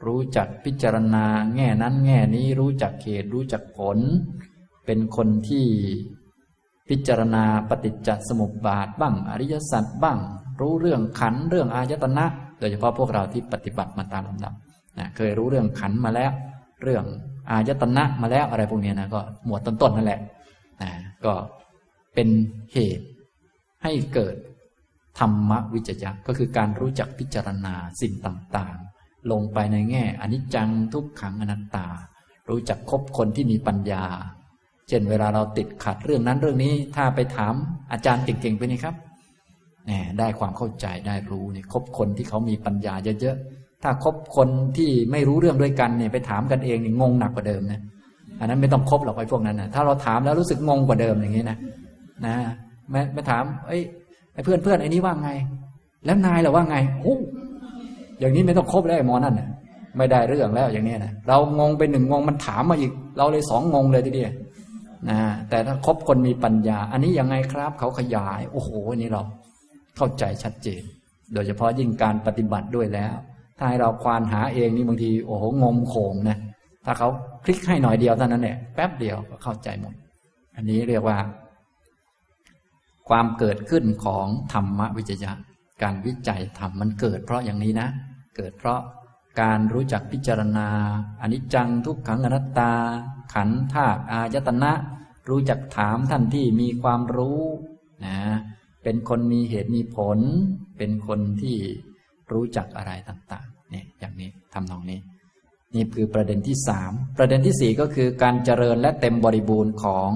[0.06, 1.24] รู้จักพิจารณา
[1.54, 3.98] แง่นั้นแง่นี้รู้จักเหตุรู้จักผล
[4.86, 5.66] เป็นคนที่
[6.88, 10.18] พิจารณาปฏิจจสมุปบาทบ้างอริยสัจบ้าง
[10.60, 12.26] รู้เรื่องขันเรื่องอายตนะ
[12.59, 14.54] โดยเฉพาะพวกเราที่ปฏิบัติมาตามลำดับ
[14.98, 16.32] นะเคยรู้เรื่องขันมาแล้ว
[16.82, 17.04] เรื่อง
[17.50, 20.20] อายตนะมาแล้วอะไรพวกนี้นะก็หมวดต้นๆนั่นแหละ
[20.82, 20.90] นะ
[21.24, 21.32] ก็
[22.14, 22.28] เป็น
[22.72, 23.06] เหตุ
[23.82, 24.36] ให้เกิด
[25.18, 31.86] ธรรมวิจยะก็คือการรู้จักพิจารณาสิ่งต่างๆ ลงไปในแง่อนิจจังทุกขังอนัตตา
[32.48, 34.04] รู้จักคบคนที่มีปัญญา
[34.88, 37.54] เช่นเวลาเราติดขัดเรื่องนั้นเรื่องนี้ถ้าไปถาม
[37.92, 38.94] อาจารย์เก่งๆไปนี่ครับ
[39.89, 43.36] แหมได้ความเข้าใจได้รู้เนี่ยคบคนที่เขามีปัญญาเยอะ
[43.82, 47.80] ถ้าคบคนที่ไม่รู้เรื่องด้วยกันเนี่ยไปถามกันเองนี่งงหนักกว่าเดิมนะ
[48.41, 51.59] อันนั้นไม่ต้องคบหรอกไอ้พวกนั้นนะถ้าเราถามแล้วรู้สึกงงกว่าเดิมอย่างนี้นะ
[52.26, 52.36] นะ
[52.93, 53.82] ม่ไม่ถามเอ้ย
[54.34, 55.30] ไอ้เพื่อนเพื่อนไอ้นี้ว่าไง
[56.05, 57.16] แล้วนายเราว่าไงโอ้
[58.20, 59.49] อย่างนี้ไม่ต้องคบแล้วไอ้มอนั่นนะ
[59.97, 64.32] ไม่ได้เรื่องแล้วอย่างนี้นะเรางงไปหนึ่งงงมันถามมาอีก เราเลยสองงงเลยทีเดียว
[65.09, 65.18] นะ
[65.51, 69.22] แต่ถ้าคบคนมีปัญญา อันนี้ยังไงครับ เขาขยาย โอ้โหอันนี้เรา
[69.99, 70.82] เข้าใจชัดเจน
[71.34, 73.14] โดยเฉพาะยิ่งการปฏิบัติด้วยแล้ว
[73.59, 76.38] ถ้าให้เราควานหาเองนี่บางทีโอ้โหงมโขงนะ
[76.84, 77.09] ถ้าเขา
[77.44, 79.94] คลิกให้หน่อยเดียวเท่านั้นเนี่ยแป๊บเดียวก็เข้าใจหมด
[80.57, 81.18] อันนี้เรียกว่า
[83.09, 85.32] ความเกิดขึ้นของธรรมวิจยะ
[85.82, 87.88] การวิจัยธรรมมันเกิดเพราะอย่างนี้นะ
[88.36, 88.80] เกิดเพราะ
[89.40, 90.68] การรู้จักพิจารณา
[91.22, 92.72] อนิจจังทุกขังอนัตตา
[93.34, 94.72] ขันธ์ธาตุอายตนะ
[95.28, 97.42] รู้จักถามท่านที่มีความรู้
[98.07, 98.18] นะ
[98.82, 100.18] เป็นคนมีเหตุมีผล
[100.78, 101.56] เป็นคนที่
[102.32, 105.00] รู้จักอะไรต่างๆเนี่ยอย่างนี้ทำนองนี้
[105.74, 110.10] นี่คือประเด็นที่สามประเด็นที่สี่ก็คือการเจริญและเต็มบริบูรณ์ของ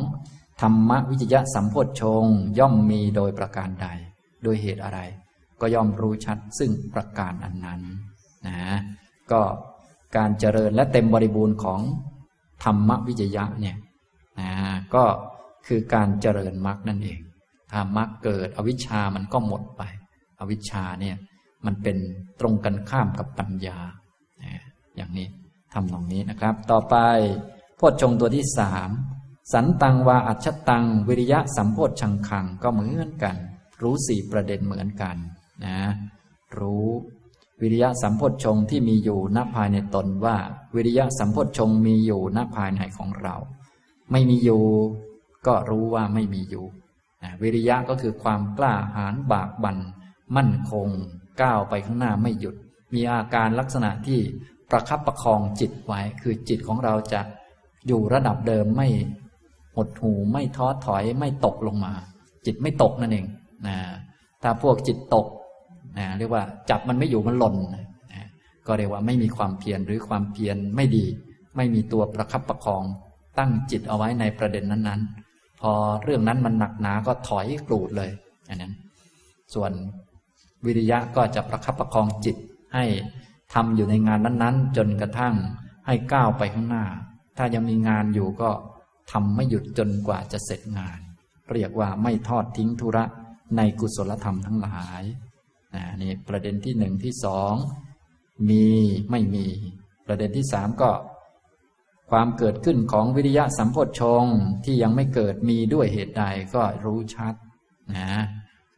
[0.61, 2.25] ธรรมวิจยะสัมโพชง
[2.59, 3.89] ย่อมมีโดยประการใด
[4.43, 5.01] โดยเหตุอะไร
[5.61, 7.81] ก็ย่อมรู้ชัดซึ่งประการอันนั้น
[8.47, 8.57] นะ
[9.33, 9.41] ก็
[10.17, 11.81] การเจริญและเต็มบริบูรณ์ของ
[12.65, 13.77] ธรรมวิจยะเนี่ย
[14.41, 14.51] นะ
[14.95, 15.05] ก็
[15.67, 17.21] คือการเจริญมรรคนั่นเอง
[17.73, 19.83] ถ้ามรรคเกิด อวิชชามันก็หมดไป
[20.41, 21.17] อวิชชาเนี่ย
[21.67, 21.97] มันเป็น
[22.41, 23.79] ตรงกันข้ามกับปัญญา
[24.97, 25.29] อย่างนี้
[25.73, 26.97] ทำตรงนี้นะครับ ต่อไป
[27.77, 28.91] โพชฌงตัวที่สาม
[29.53, 33.37] สันตังวาอัชตัง วิริยะสัมโพชชังคังก็เหมือนกัน
[33.83, 35.17] รู้สี่ประเด็นเหมือนกัน
[35.65, 35.79] นะ
[36.59, 36.87] รู้
[37.61, 40.37] วิริยะสัมโพชฌงที่มีอยู่ณภายในตนว่า
[40.75, 43.37] วิริยะสัมโพชฌงมีอยู่ณภายในของเรา
[44.11, 44.65] ไม่มีอยู่
[45.47, 46.65] ก็รู้ว่าไม่มีอยู่
[47.43, 49.79] วิริยะก็คือความกล้าหาญบากบัน่น
[50.37, 50.89] มั่นคง
[51.43, 52.55] ก้าวไปข้างหน้าไม่หยุด
[52.95, 54.21] มีอาการลักษณะที่
[54.71, 57.21] ประคับประคองจิตไว้ คือจิตของเราจะ
[57.87, 58.89] อยู่ระดับเดิมไม่
[59.77, 61.93] หดหูไม่ท้อถอยไม่ตกลงมา
[62.47, 63.27] จิตไม่ตกนั่นเอง
[63.67, 63.77] นะ
[64.43, 65.27] ถ้าพวกจิตตก
[65.99, 68.27] นะเรียกว่าจับมันไม่อยู่มันหล่นนะ
[68.67, 71.05] ก็เรียกว่าไม่มีความเพียรหรือความเพียรไม่ดี
[71.57, 72.85] ไม่มีตัวประคับประคอง
[73.39, 75.32] ตั้งจิตเอาไว้ในประเด็นนั้นๆ
[75.63, 75.73] พอ
[76.05, 78.11] เรื่องนั้นมันหนักหนาก็ถอยกรูดเลย
[78.49, 78.73] อันนั้น
[79.55, 79.73] ส่วน
[80.65, 82.37] วิริยะก็จะประคับประคองจิต
[82.75, 82.85] ให้
[83.55, 85.35] ทำอยู่ในงานนั้นๆ จนกระทั่ง
[85.87, 86.85] ให้ก้าวไปข้างหน้า
[87.37, 88.51] ถ้ายังมีงานอยู่ก็
[89.13, 90.99] ทำไม่หยุดจนกว่าจะเสร็จงาน
[91.53, 93.05] เรียกว่าไม่ทอดทิ้งธุระ
[93.57, 95.03] ในกุศลธรรมทั้งหลาย
[96.03, 97.55] นี่ประเด็นที่หนึ่งที่สอง
[98.51, 98.67] มี
[99.11, 99.47] ไม่มี
[100.07, 100.91] ประเด็นที่สามก็
[102.13, 104.25] ความเกิดขึ้นของวิริยะสัมโพชง
[104.65, 107.35] ที่ยังไม่เกิดมีด้วยเหตุใดก็รู้ชัด
[107.97, 108.23] นะ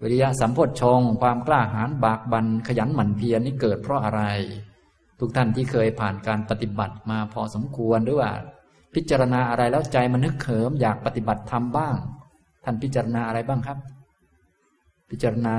[0.03, 4.23] วิริยะสัมโพชงความกล้าหาญบากบันขยันหมั่นเพียรนี่เกิดเพราะอะไร
[5.21, 8.31] ทุกท่านที่เคยผ่านการปฏิบัติมาพอสมควรหรือว่า
[8.95, 11.97] พิจารณาอะไรแล้วใจมันนึกเขิมอยากปฏิบัติทำบ้าง
[12.65, 13.79] ท่านพิจารณาอะไรบ้างครับ
[15.11, 15.57] พิจารณา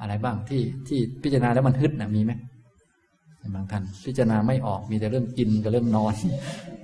[0.00, 2.32] อะไรบ้างที่ที่พิจารณาแล้วมันฮึดนะมีไหม
[3.54, 6.14] บางท่านพิจารณาไม่ออกมีแต่เรื่องกินกับเรื่องนอน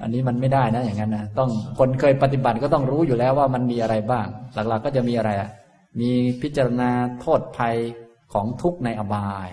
[0.02, 5.50] อันนี้มันไม่ได้นะอย่างนั้นนะต้องคนเคยปฏิบัติก็ต้องรู้อยู่แล้วว่ามันมีอะไรบ้าง หลักๆก็จะมีอะไรอะ
[6.00, 6.10] มี
[6.42, 6.90] พิจารณา
[7.20, 7.76] โทษภัย
[8.32, 9.48] ของทุกข์ในอบาย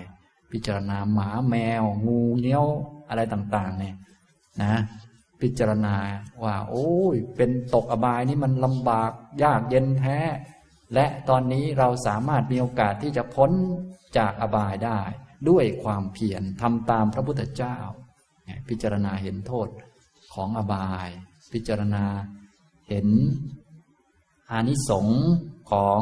[0.52, 2.66] พิจารณาหมาแมว งูเงี้ยว
[3.10, 3.96] อะไรต่าง ๆ เนี่ย
[4.62, 4.74] นะ
[5.42, 5.96] พิจารณา
[6.44, 9.12] ว่า โอ้ยเป็นตกอบายนี่มันลำบาก
[9.44, 10.20] ยากเย็นแท้
[10.94, 13.52] และตอนนี้เราสามารถมีโอกาสที่จะพ้น
[14.18, 15.02] จากอบายได้
[15.50, 17.78] ด้วยความเพียรทำตามพระพุทธเจ้า
[18.70, 19.68] พิจารณาเห็นโทษ
[20.34, 21.10] ของอบาย
[21.54, 22.06] พิจารณา
[22.90, 23.08] เห็น
[24.52, 25.24] อานิสงส์
[25.72, 26.00] ของ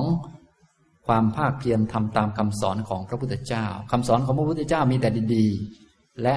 [1.07, 6.35] ความภาคเพียรทำตามคำสอนของพระพุทธเจ้าคำสอนของพระพุทธเจ้ามีแต่ดีๆ และ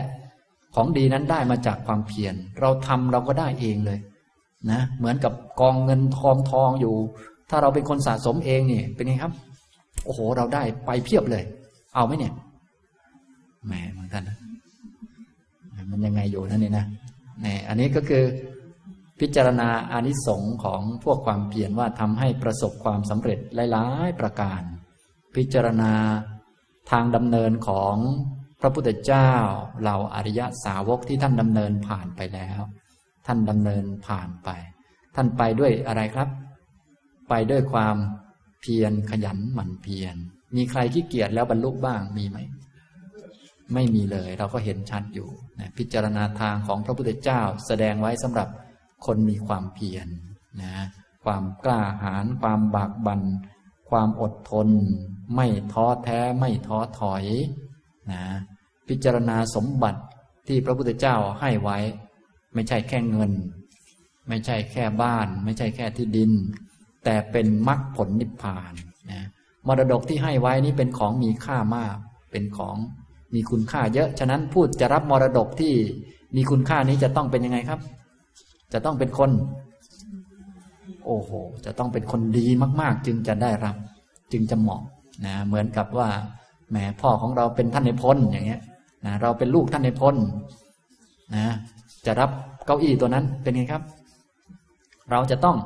[0.74, 3.98] ของดีนั้นได้มาจากความเพียร เราทำเราก็ได้เองเลย
[4.70, 6.96] นะ เหมือนกับกองเงินทองทองอยู่
[7.50, 9.32] ถ้าเราเป็นคนสะสมเองเนี่ยเป็นไงครับ
[10.04, 11.44] โอ้โห เราได้ไปเพียบเลย
[11.94, 12.32] เอาไหมเนี่ย
[13.66, 14.38] แหมเหมือนกันนะ
[15.90, 16.86] มันยังไงอยู่นั่นนี่นะ
[17.44, 18.24] นี่อันนี้ก็คือ
[19.20, 23.38] พิจารณาอานิสงส์ของพวกความเพียรว่าทำให้ประสบความสำเร็จ
[23.72, 24.62] หลายๆประการ
[25.36, 25.92] พิจารณา
[26.90, 27.96] ทางดำเนินของ
[28.60, 29.32] พระพุทธเจ้า
[29.80, 32.60] เหล่าอริยสาวกที่ท่านดำเนินผ่านไปแล้ว
[33.26, 34.48] ท่านดำเนินผ่านไป
[35.14, 36.28] ท่านไปด้วยอะไรครับ
[37.28, 37.96] ไปด้วยความ
[38.60, 40.16] เพียรขยันหมั่นเพียร
[40.56, 42.38] มีใครที่เกียจแล้วบรรลุบ้างมีไหม
[43.74, 48.48] ไม่มีเลย เราก็เห็นชัดอยู่นะพิจารณาทางของพระพุทธเจ้าแสดงไว้สำหรับ
[49.06, 50.08] คนมีความเพียร
[50.62, 50.74] นะ
[51.24, 53.22] ความกล้าหาญความบากบัน่น
[53.90, 54.68] ความอดทน
[55.34, 57.24] ไม่ท้อแท้ไม่ท้อถอย
[58.12, 58.24] นะ
[58.88, 60.00] พิจารณาสมบัติ
[60.46, 61.78] ที่พระพุทธเจ้าให้ไว้
[62.54, 63.32] ไม่ใช่แค่เงิน
[64.28, 66.32] ไม่ใช่แค่บ้าน ไม่ใช่แค่ที่ดิน
[67.04, 68.72] แต่เป็นมรรคผลนิพพาน
[69.10, 69.22] นะ
[69.66, 71.96] มรดกที่ให้ไว้นี้เป็นของมีค่ามาก
[72.30, 72.76] เป็นของ
[73.34, 75.72] มีคุณค่าเยอะ ฉะนั้นพูดจะรับมรดกที่
[76.36, 77.80] มีคุณค่านี้จะต้องเป็นยังไงครับ
[78.72, 79.30] จะต้องเป็นคน
[81.06, 81.30] โอ้โห
[81.64, 82.46] จะต้องเป็นคนดี
[82.80, 83.76] มาก ๆ จึงจะได้รับ
[84.32, 84.82] จึงจะเหมาะ
[85.26, 86.08] นะเหมือนกับว่า
[86.70, 88.60] แหมพ่อของเราเป็นท่านในพลอย่างเงี้ย
[89.04, 90.14] นะเราเป็นลูกท่านในพล
[91.34, 91.46] นะ
[92.06, 92.30] จะรับ
[92.66, 93.82] เก้าอี้ตัวนั้นเป็นไงครับ
[95.10, 95.56] เราจะต้อง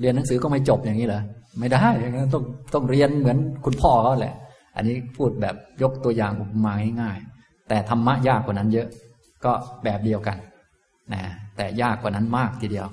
[0.00, 1.22] เรียนหนังสือก็ไม่จบอย่างนี้เหรอ
[1.58, 1.84] ไม่ได้
[2.34, 4.34] ต้องต้องเรียนเหมือนคุณพ่อเขาแหละ
[4.76, 8.88] อันนี้พูดแบบยกตัวอย่างอุปมาง่ายๆ แต่ธรรมะยากกว่านั้นเยอะ
[9.44, 9.52] ก็
[9.84, 10.36] แบบเดียวกัน
[11.14, 11.22] นะ
[11.56, 12.88] แต่ยากกว่านั้นมากทีเดียว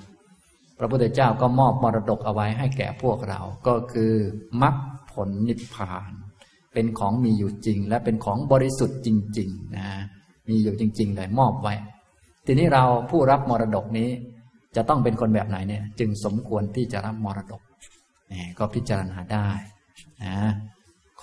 [0.80, 4.14] พระพุทธเจ้าก็มอบมรดกเอาไว้ให้แก่พวกเรา ก็คือ
[4.62, 4.76] มรรค
[5.12, 6.12] ผลนิพพาน
[6.74, 9.88] เป็นของมีอยู่จริง และเป็นของบริสุทธิ์จริงๆนะ
[10.50, 11.74] มีอยู่จริง ๆ เลยมอบไว้
[12.46, 14.10] ทีนี้เราผู้รับมรดกนี้
[14.76, 17.62] จะต้องเป็นคนแบบไหนเนี่ย จึงสมควรที่จะรับมรดก
[18.32, 19.50] นี่ก็พิจารณาได้
[20.26, 20.38] นะ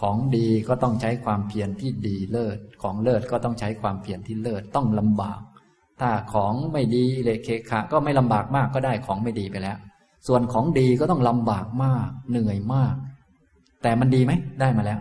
[0.03, 5.41] ของดีก็ต้องใช้ความเพียรที่ดีเลิศ ของเลิศก็ต้องใช้ความเพียรที่เลิศต้องลำบาก
[6.01, 9.79] ถ้าของไม่ดีเละเคขะก็ไม่ลำบากมากก็ได้ของไม่ดีไปแล้ว
[10.27, 12.95] ส่วนของดีก็ต้องลำบากมาก เหนื่อยมาก
[13.83, 15.01] แต่มันดีไหมได้มาแล้ว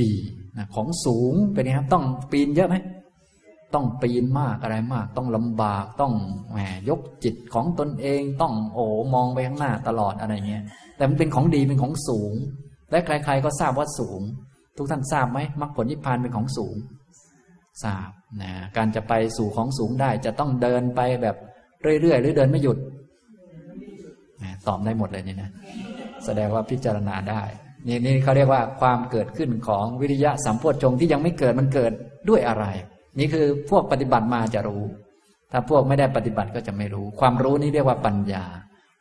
[0.00, 0.10] ดี
[0.56, 2.76] นะของสูงเป็นไงครับต้องปีนเยอะไหม
[3.74, 6.14] ต้องปีนมากอะไรมาก ต้องลำบากต้อง
[6.52, 6.58] แหม
[6.88, 8.84] ยกจิตของตนเองต้องโอ้
[9.14, 10.64] มองไปข้างหน้าตลอดอะไรเงี้ย
[10.96, 12.34] แต่มันเป็นของดีเป็นของสูง
[12.90, 14.20] และใคร ๆ ก็ทราบว่าสูง
[14.76, 16.76] ทุกท่านทราบไหมมรรคผลนิพพานเป็นของสูง
[17.82, 18.10] ทราบ
[18.42, 21.36] นะการจะไปสู่ของสูงได้จะต้องเดินไปแบบ
[22.00, 22.78] เรื่อยๆหรือเดินไม่หยุด
[24.66, 25.50] ตอบได้หมดเลยนี่นะ
[26.24, 27.42] แสดงว่าพิจารณาได้
[27.86, 31.92] นี่นี่เขาเรียกว่าความเกิดขึ้นของวิริยะสัมโพชฌงที่ยังไม่เกิดมันเกิด
[32.28, 32.64] ด้วยอะไร
[33.18, 34.82] นี่คือพวกปฏิบัติมาจะรู้
[35.52, 38.44] ถ้าพวกไม่ได้ปฏิบัติก็จะไม่รู้ ความรู้นี้เรียกว่าปัญญา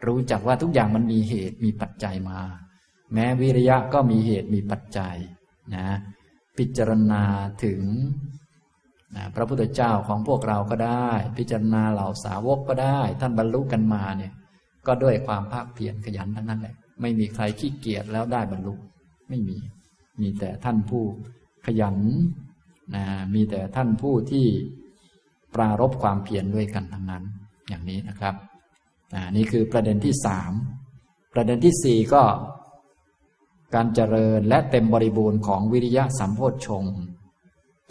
[0.07, 2.39] รู้จักว่าทุกอย่างมันมีเหตุมีปัจจัยมา
[3.13, 5.15] แม้วิริยะก็มีเหตุมีปัจจัย
[5.75, 5.87] นะ
[6.57, 7.23] พิจารณา
[7.63, 7.81] ถึง
[9.15, 14.33] นะพระพุทธเจ้าของพวกเราก็ได้ พิจารณาเหล่าสาวกก็ได้ ท่านบรรลุกันมาเนี่ย
[14.87, 18.73] ก็ด้วยความภาคเพียรขยันทั้งนั้นแหละไม่มีใครขี้เกียจแล้วได้บรรลุ
[19.29, 19.57] ไม่มี
[20.21, 21.03] มีแต่ท่านผู้
[21.65, 21.97] ขยัน
[22.95, 24.47] นะมีแต่ท่านผู้ที่
[25.55, 27.23] ปรารบความเพียรด้วยกันทั้งนั้น
[27.67, 28.35] อย่างนี้นะครับ
[29.35, 30.51] นี่คือประเด็นที่สาม
[31.33, 32.23] ประเด็นที่สี่ก็
[33.75, 36.83] การเจริญและเต็มบริบูรณ์ของวิริยะสัมโพชฌง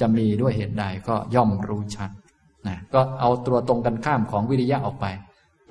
[0.00, 2.10] จะมีด้วยเหตุใดก็ย่อมรู้ชัด
[2.66, 5.06] นะก็เอาตัวตรงกันข้ามของวิริยะออกไป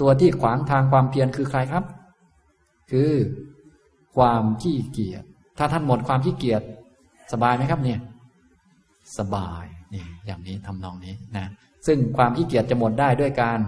[0.01, 1.83] ตัวที่ขวางทางความเพียรคือใครครับ
[2.91, 3.11] คือ
[4.17, 5.23] ความขี้เกียจ
[5.57, 6.61] ถ้าท่านหมดความขี้เกียจ
[7.33, 7.99] สบายไหมครับเนี่ย
[9.17, 11.45] สบายนี่อย่างนี้ทำนองนี้นะ
[11.87, 13.59] ซึ่งความขี้เกียจจะหมดได้ด้วยการ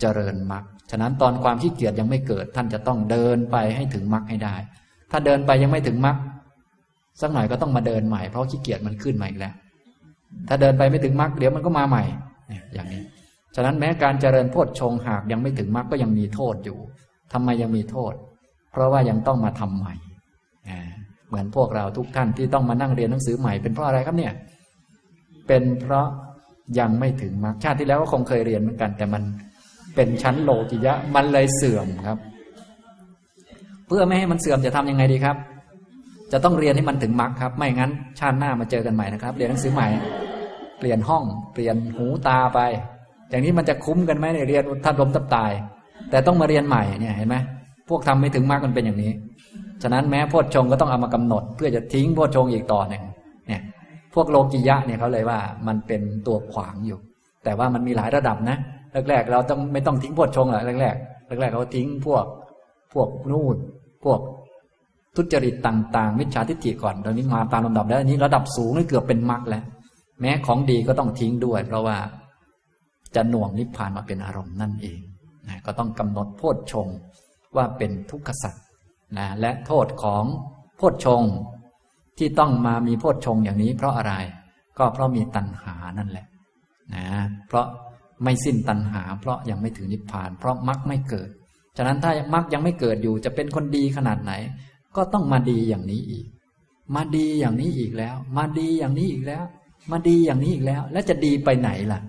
[0.00, 4.56] เจริญมรรคฉะนั้นตอนความขี้เกียจยังไม่เกิด ท่านจะต้องเดินไปให้ถึงมรรคให้ได้
[5.10, 6.16] ถ้าเดินไปยังไม่ถึงมรรค
[7.20, 9.54] สักหน่อยก็ต้องมาเดินใหม่เพราะขี้เกียจมันขึ้นมาอีกแล้ว
[10.48, 12.04] ถ้าเดินไปไม่ถึงมรรคเดี๋ยวมันก็มาใหม่
[12.74, 13.02] อย่างนี้
[13.54, 16.78] ฉะนั้นแม้การเจริญโพชฌงหากยังไม่ถึงมรรคก็ยังมีโทษอยู่
[17.32, 18.12] ทำไมยังมีโทษ
[18.72, 19.94] เพราะว่ายังต้องมาทำใหม่
[21.28, 24.32] เหมือนพวกเราทุกท่านที่ต้องมานั่งเรียนหนังสือใหม่เป็นเพราะอะไรครับเนี่ย
[25.46, 26.06] เป็นเพราะ
[26.78, 29.22] ยังไม่ถึงมรรคชาติที่แล้วก็คงเคยเรียนเหมือนกัน แต่มัน
[29.94, 32.18] เป็นชั้นโลกิยะ มันเลยเสื่อมครับ
[33.88, 35.36] เพื่อไม่ให้มันเสื่อมจะทำยังไงดีครับ
[36.32, 39.88] จะต้องเรียนให้มันถึงมรรคครับ ไม่งั้น ชาติหน้ามาเจอกันใหม่นะครับ เรียนหนังสือใหม่
[40.78, 41.22] เปลี่ยนห้อง
[41.52, 42.60] เปลี่ยนหูตาไป
[43.30, 45.52] อย่างนี้มันจะคุ้มกันไหมในเรียนท่านลมตับตาย
[46.10, 47.36] แต่ต้องมาเรียนใหม่เนี่ยเห็นไหม
[47.88, 49.12] พวกทำไม่ถึงมรรคมันเป็นอย่างนี้
[49.82, 53.02] ฉะนั้นแม้โพชฌงก็ต้องเอามากำหนด เพื่อจะทิ้งโพชฌงอีกต่อหนึ่ง
[53.48, 53.62] เนี่ย
[54.14, 56.98] พวกโลกิยะเนี่ยเขาเลยว่ามันเป็นตัวขวางอยู่
[57.44, 58.56] แต่ว่ามันมีหลายระดับนะ
[59.08, 62.24] แรกๆเราต้องไม่ต้องทิ้งโพชฌงหรอกแรกๆแรกๆเขาทิ้งพวก
[62.92, 63.56] พวกนู่น
[64.04, 64.20] พวก
[65.16, 69.64] ทุจริตต่างๆ มิจฉาทิฏฐิก่อนตอนนี้มาตามลำดับแล้วอันนี้ระดับสูงนี่เกือบเป็นมรรคแล้ว
[70.20, 71.96] แม้ของดีก็ต้องทิ้งด้วย เพราะว่า
[73.14, 75.00] จะหน่วงนิพพานมาเป็นอารมณ์นั่นเอง
[75.48, 76.88] นะก็ต้องกำหนดโพชฌง
[77.56, 78.64] ว่าเป็นทุกขสัตว์
[79.18, 80.24] นะและโทษของ
[80.76, 81.22] โพชฌง
[82.18, 84.14] ที่ต้องมามีโพชฌงอย่างนี้ เพราะอะไร
[84.78, 86.26] ก็เพราะมีตัณหานั่นแหละ
[86.94, 87.06] นะ
[87.48, 87.66] เพราะ
[88.22, 91.28] ไม่สิ้นตัณหา เพราะยังไม่ถึงนิพพาน เพราะมรรคไม่เกิด
[91.78, 94.32] ฉะนั้นถ้ามรรคยังไม่เกิดอยู่จะเป็นคนดีขนาดไหน
[94.96, 96.26] ก็ต้องมาดีอย่างนี้อีก
[96.94, 99.44] มาดีอย่างนี้อีกแล้ว มาดีอย่างนี้อีกแล้ว
[99.90, 102.00] มาดีอย่างนี้อีกแล้ว แล้วจะดีไปไหนล่ะ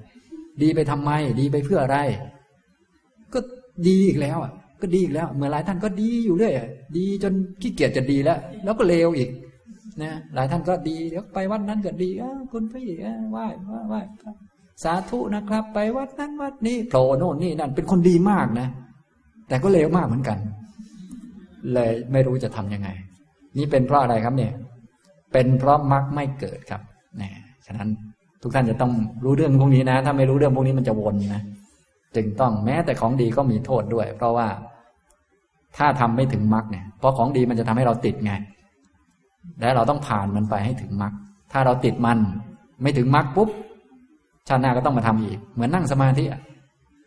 [0.62, 1.98] ดีไปทำไม ดีไปเพื่ออะไร
[3.34, 3.40] ก็
[3.88, 4.52] ดีอีกแล้วอะ
[4.82, 6.54] ก็ดีอีกแล้วเมื่อหลายท่านก็ดีอยู่เรื่อย
[6.98, 9.30] ดีจนขี้เกียจจะดีแล้ว แล้วก็เลวอีก
[10.02, 12.88] นะหลายท่านก็ดีเดี๋ยวไปวัดนั้นก็ดีอะคุณพี่
[13.32, 13.46] ไหว้
[13.88, 14.02] ไหว้
[14.84, 18.68] สาธุนะครับ ไปวัดนั้นวัดนี้โผล่โน่นนี่นั่นเป็นคนดีมากนะ
[19.50, 20.38] แต่ก็เลวมากเหมือนกัน
[21.74, 22.89] เลยไม่รู้จะทํำยังไง
[23.58, 24.52] นี่เป็นเพราะอะไรครับเนี่ย
[25.34, 26.82] เป็นเพราะมรรคไม่เกิดครับ
[27.22, 27.30] นี่
[27.66, 27.89] ฉะนั้น
[28.41, 28.91] ทุกท่านจะต้อง
[29.24, 31.43] รู้เรื่องพวกนี้นะ ถ้าไม่รู้เรื่องพวกนี้มันจะวนนะ
[32.16, 34.47] จึงต้องแม้แต่ของดีก็มีโทษด้วย เพราะว่า
[35.78, 38.34] ถ้าทำไม่ถึงมรรคเนี่ย เพราะของดีมันจะทำให้เราติดไง
[39.60, 41.14] และเราต้องผ่านมันไปให้ถึงมรรค
[41.52, 42.18] ถ้าเราติดมัน
[42.82, 43.49] ไม่ถึงมรรคปุ๊บ
[44.48, 46.24] ชาติหน้าก็ต้องมาทำอีก เหมือนนั่งสมาธิ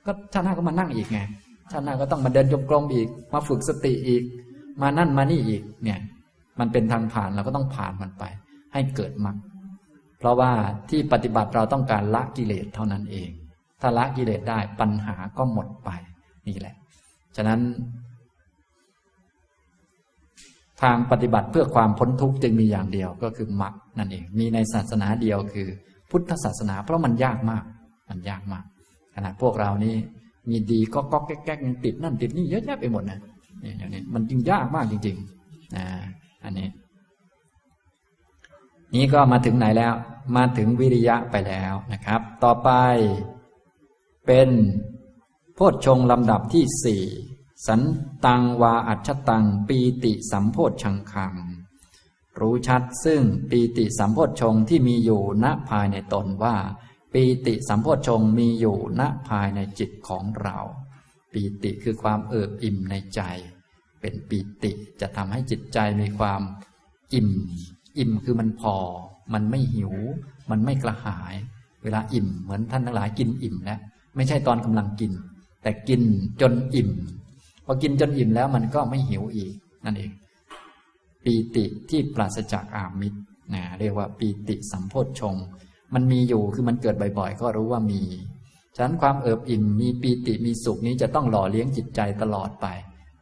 [0.06, 1.20] ก็ชาติหน้าก็มานั่งอีกไง
[1.72, 4.22] ชาติหน้าก็ต้องมาเดินจงกรมอีก มาฝึกสติอีก
[4.82, 6.00] มานั่นมานี่อีก เนี่ย
[6.60, 8.24] มันเป็นทางผ่านเราก็ต้องผ่านมันไป
[8.72, 9.36] ให้เกิดมรรค
[10.18, 10.50] เพราะว่า
[10.90, 13.30] ที่ปฏิบัติเราต้องการละกิเลสเท่านั้นเอง
[13.80, 15.90] ถ้าละกิเลสได้ปัญหาก็หมดไป
[16.48, 16.74] นี่แหละ
[17.36, 17.60] ฉะนั้น
[20.82, 25.68] ทางปฏิบัติเพื่อความพ้นทุกข์จึงมีอย่างเดียวก็คือมรรคนั่นเอง มีในศาสนาเดียวคือ
[26.10, 27.64] พุทธศาสนา เพราะมันยากมาก
[28.08, 28.64] มันยากมาก
[29.14, 29.96] ขนาดพวกเรานี้
[30.48, 33.18] มีดีก็ก็แก๊กยังติดนั่นติดนี่เยอะแยะไปหมดนะ
[33.60, 35.84] เนี่อย่างนี้มันจึงยากมากจริงๆนะ
[36.44, 36.68] อันนี้
[38.94, 39.92] นี้ก็มาถึงไหนแล้ว
[40.36, 42.70] มาถึงวิริยะไปแล้วนะครับ ต่อไป
[44.26, 44.48] เป็น
[45.54, 47.02] โพชฌงลำดับที่สี่
[47.66, 47.80] สัน
[48.24, 51.34] ตังวาอัชตัง ปีติสัมโพชชังคัง
[52.38, 56.56] รู้ชัดซึ่งปีติสัมโพชฌงที่มีอยู่ณภายในตนว่า
[57.12, 60.58] ปีติสัมโพชงมีอยู่ณภายในจิตของเรา
[61.32, 63.20] ปีติคือความเอิบอิ่มในใจ
[64.00, 66.40] เป็นปีติจะทำให้จิตใจมีความ
[67.14, 67.30] อิ่ม
[67.98, 68.76] อิ่มคือมันพอ
[69.32, 69.92] มันไม่หิว
[70.50, 71.34] มันไม่กระหาย
[71.82, 73.80] เวลาอิ่มเหมือนท่านทั้งหลายกินอิ่มแล้ว
[74.16, 75.12] ไม่ใช่ตอนกำลังกิน
[75.62, 76.02] แต่กิน
[76.40, 76.90] จนอิ่ม
[77.64, 79.52] พอกินจนอิ่มแล้วมันก็ไม่หิวอีก
[79.84, 80.10] นั่นเอง
[81.24, 83.20] ปีติที่ปราศจากอามิตร
[83.54, 85.36] นะเรียกว่าปีติสัมโพชฌง
[85.94, 88.02] มันมีอยู่คือมันเกิดบ่อยๆ ก็รู้ว่ามี
[88.76, 92.66] ฉะนั้นความเอิบอิ่มมีปีติมีสุขนี้จะต้องหล่อเลี้ยงจิตใจตลอดไป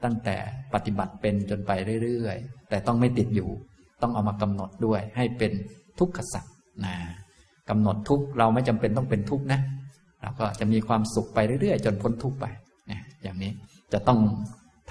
[0.05, 0.37] ตั้งแต่
[0.75, 1.71] ปฏิบัติเป็นจนไป
[2.03, 3.51] เรื่อยๆ แต่ต้องไม่ติดอยู่
[4.03, 5.53] ต้องเอามากำหนดด้วยให้เป็น
[5.99, 6.45] ทุกขสัจ
[6.85, 6.95] นะ
[7.71, 9.61] กำหนดทุกเราไม่จำเป็นต้องเป็นทุกนะ
[10.21, 12.47] เราก็จะมีความสุขไปเรื่อยๆ จนพ้นทุกไป
[12.91, 13.53] นะอย่างนี้
[13.93, 14.19] จะต้อง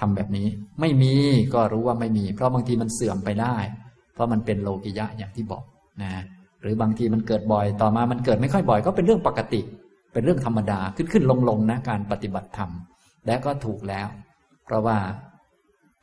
[0.00, 0.46] ทำแบบนี้
[0.80, 1.14] ไม่มี
[1.54, 3.56] ก็รู้ว่าไม่มี เพราะบางทีมันเสื่อมไปได้
[4.14, 5.62] เพราะมันเป็นโลกิยะอย่างที่บอก
[6.02, 6.10] นะ
[6.62, 9.60] หรือบางทีมันเกิดบ่อยต่อมามันเกิดไม่ค่อยบ่อย ก็เป็นเรื่องปกติ
[10.12, 12.70] เป็นเรื่องธรรมดาขึ้นขึ้นลงลงนะการปฏิบัติธรรม
[13.26, 14.08] และก็ถูกแล้ว
[14.64, 14.98] เพราะว่า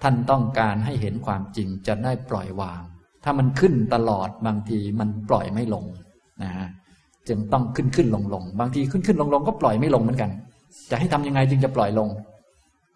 [0.03, 2.81] ท่านต้องการให้เห็นความจริงจะได้ปล่อยวาง
[3.23, 5.85] ถ้ามันขึ้นตลอดบางทีมันปล่อยไม่ลง
[6.43, 6.51] นะ
[7.27, 10.29] จึงต้องขึ้นขึ้นลงลงบางทีขึ้นขึ้นลงลงก็ปล่อยไม่ลงเหมือนกัน
[10.91, 12.09] จะให้ทำยังไงจึงจะปล่อยลง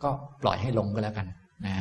[0.03, 0.09] ก็
[0.41, 1.27] ปล่อยให้ลงก็แล้วกัน
[1.65, 1.75] นะ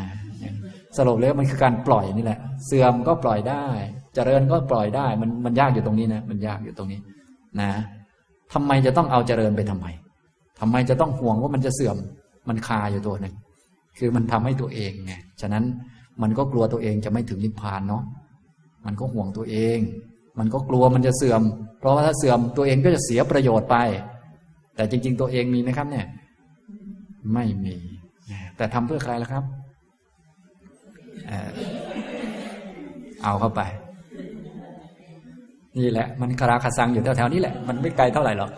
[0.96, 3.66] สรุปแล้วมันคือการปล่อยนี่แหละ เสื่อมก็ปล่อยได้
[4.14, 7.00] เจริญก็ปล่อยได้ มันมันยากอยู่ตรงนี้นะ มันยากอยู่ตรงนี้
[7.60, 7.70] นะ
[8.52, 9.86] ทำไมจะต้องเอาเจริญไปทำไม
[10.60, 11.96] ทำไมจะต้องห่วงว่ามันจะเสื่อม
[12.48, 13.34] มันคาอยู่ตัวหนึ่ง
[13.98, 15.64] คือมันทำให้ตัวเองไง ฉะนั้น
[16.22, 18.02] มันก็กลัวตัวเองจะไม่ถึงนิพพานเนาะ
[18.86, 19.78] มันก็ห่วงตัวเอง
[20.38, 21.42] มันก็กลัวมันจะเสื่อม
[21.78, 23.76] เพราะว่าถ้าเสื่อมตัวเองก็จะเสียประโยชน์ไป
[24.76, 26.06] แต่จริง ๆ ตัวเองมีไหมครับ เนี่ย
[27.34, 27.76] ไม่มี
[28.56, 29.44] แต่ทำเพื่อใครล่ะครับ
[33.22, 33.60] เอาเข้าไป
[35.78, 38.50] นี่แหละ มันคาราคาซังอยู่แถวๆนี้แหละ มันไม่ไกลเท่าไหร่หรอก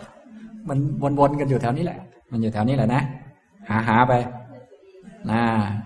[0.69, 0.77] มัน
[1.19, 1.97] วนๆกันอยู่แถวนี้แหละ
[2.31, 3.01] มันอยู่แถวนี้แหละนะ
[3.69, 4.13] หาหาไป
[5.29, 5.39] นะ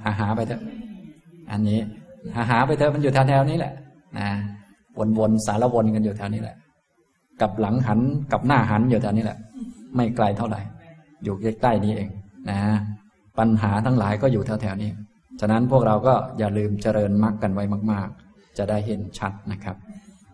[0.04, 0.62] หาหาไปเถอะ
[1.52, 1.80] อันนี้
[2.36, 3.74] หาหาไปเถอะ มันอยู่แถวๆนี้แหละ
[4.18, 4.28] นะ
[5.20, 6.56] วนๆสารวนกันอยู่แถวนี้แหละ
[7.41, 7.99] กับหลังหัน
[8.32, 9.38] กับหน้าหันอยู่แถวนี้แหละ
[9.95, 10.62] ไม่ไกลเท่าไหร่
[11.24, 12.10] อยู่ใกล้ๆนี้เอง
[12.49, 12.60] นะ
[13.38, 14.90] ปัญหาทั้งหลายก็อยู่แถวๆนี้
[15.40, 19.76] ฉะนั้นพวกเราก็อย่าลืมเจริญมรรคกันไว้มาก ๆ จะได้เห็นชัดนะครับ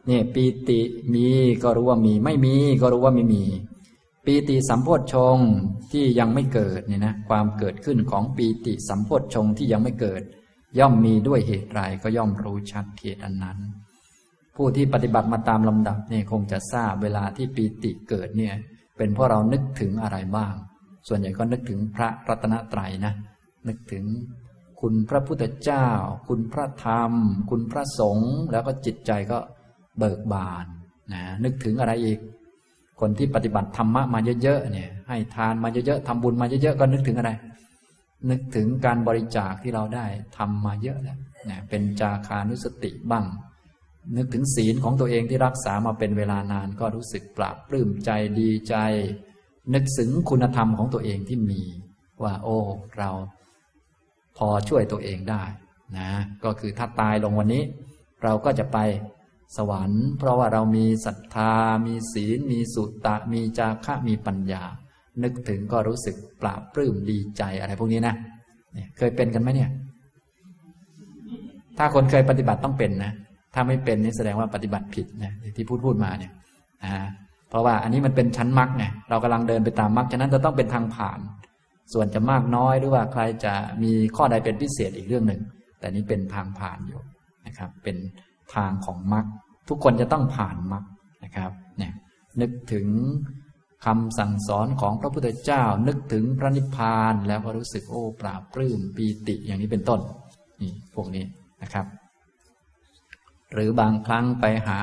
[0.09, 0.79] นี่ปีติ
[1.13, 1.27] มี
[1.63, 3.43] ก็รู้ว่ามี ไม่มีก็รู้ว่าไม่มี
[4.25, 5.37] ปีติสัมโพชฌง
[5.91, 10.21] ที่ยังไม่เกิดเนี่ยนะความเกิดขึ้นของปีติสัมโพชฌงที่ยังไม่เกิด
[10.79, 13.59] ย่อมมีด้วยเหตุไรก็ย่อมรู้ชัดเหตุอันนั้น
[14.55, 18.55] ผู้ที่ปฏิบัติมาตามลำดับเนี่ยคงจะทราบเวลาที่ปีติเกิดเนี่ย
[18.97, 20.53] เป็นเพราะเรานึกถึงอะไรบ้าง
[21.07, 23.13] ส่วนใหญ่ก็นึกถึงพระรัตนตรัยนะ
[23.67, 24.05] นึกถึง
[24.81, 25.87] คุณพระพุทธเจ้า
[26.27, 27.11] คุณพระธรรม
[27.49, 29.39] คุณพระสงฆ์แล้วก็จิตใจก็
[29.97, 30.65] เบิกบาน
[31.13, 32.19] นะนึกถึงอะไรอีก
[32.99, 37.31] คนที่ปฏิบัติธรรมะมาเยอะๆเนี่ย ให้ทานมาเยอะๆทำบุญมาเยอะๆก็นึกถึงอะไร
[38.29, 40.05] นึกถึงการบริจาคที่เราได้
[40.37, 43.25] ทำมาเยอะแล้วนะเป็นจาคานุสติบ้าง
[44.17, 48.09] นึกถึงศีลของตัวเองที่รักษามาเป็นเวลานานก็รู้สึกปราบปลื้มใจ
[48.39, 48.75] ดีใจ
[49.73, 51.61] นึกถึงคุณธรรมของตัวเองที่มี
[52.23, 52.57] ว่าโอ้
[52.97, 53.09] เรา
[54.37, 55.43] พอช่วยตัวเองได้
[55.97, 56.09] นะ
[56.43, 57.63] ก็คือถ้าตายลงวันนี้
[58.23, 58.77] เราก็จะไป
[59.57, 61.53] สวรรค์ เพราะว่าเรามีศรัทธา
[61.87, 64.63] มีศีล มีสุตตะ มีจาคะมีปัญญา
[65.23, 68.15] นึกถึงก็รู้สึกปราบปลื้มดีใจอะไรพวกนี้นะ
[68.73, 69.69] เนี่ยเคยเป็นกันไหมเนี่ย
[71.77, 73.11] ถ้าคนเคยปฏิบัติต้องเป็นนะ
[73.53, 76.31] ถ้าไม่เป็นนี่แสดงว่าปฏิบัติผิดนะที่พูดพูดมาเนี่ย
[76.85, 76.95] อ่า
[77.49, 81.19] เพราะว่าอันนี้มันเป็นชั้นมรรคไงเรากำลังเดินไปตามมรรคฉะนั้นจะต้องเป็นทางผ่าน
[81.93, 83.53] ส่วนจะมากน้อยหรือว่าใครจะ
[83.83, 85.41] มีข้อใดเป็นพิเศษอีกเรื่องหนึ่ง
[85.79, 87.01] แต่นี้เป็นทางผ่านอยู่
[87.47, 87.95] นะครับ เป็น
[88.55, 89.25] ทางของมรรค
[89.69, 90.83] ทุกคนจะต้องผ่านมรรค
[91.23, 91.93] นะครับเนี่ย
[92.41, 92.87] นึกถึง
[93.85, 99.99] คำสั่งสอนของพระพุทธเจ้า นึกถึงพระนิพพานแล้วก็รู้สึกโอ้ปราบปลื้มปีติอย่างนี้เป็นต้น
[100.61, 101.25] นี่พวกนี้
[101.61, 101.85] นะครับ
[103.53, 104.79] หรือบางครั้งไปหา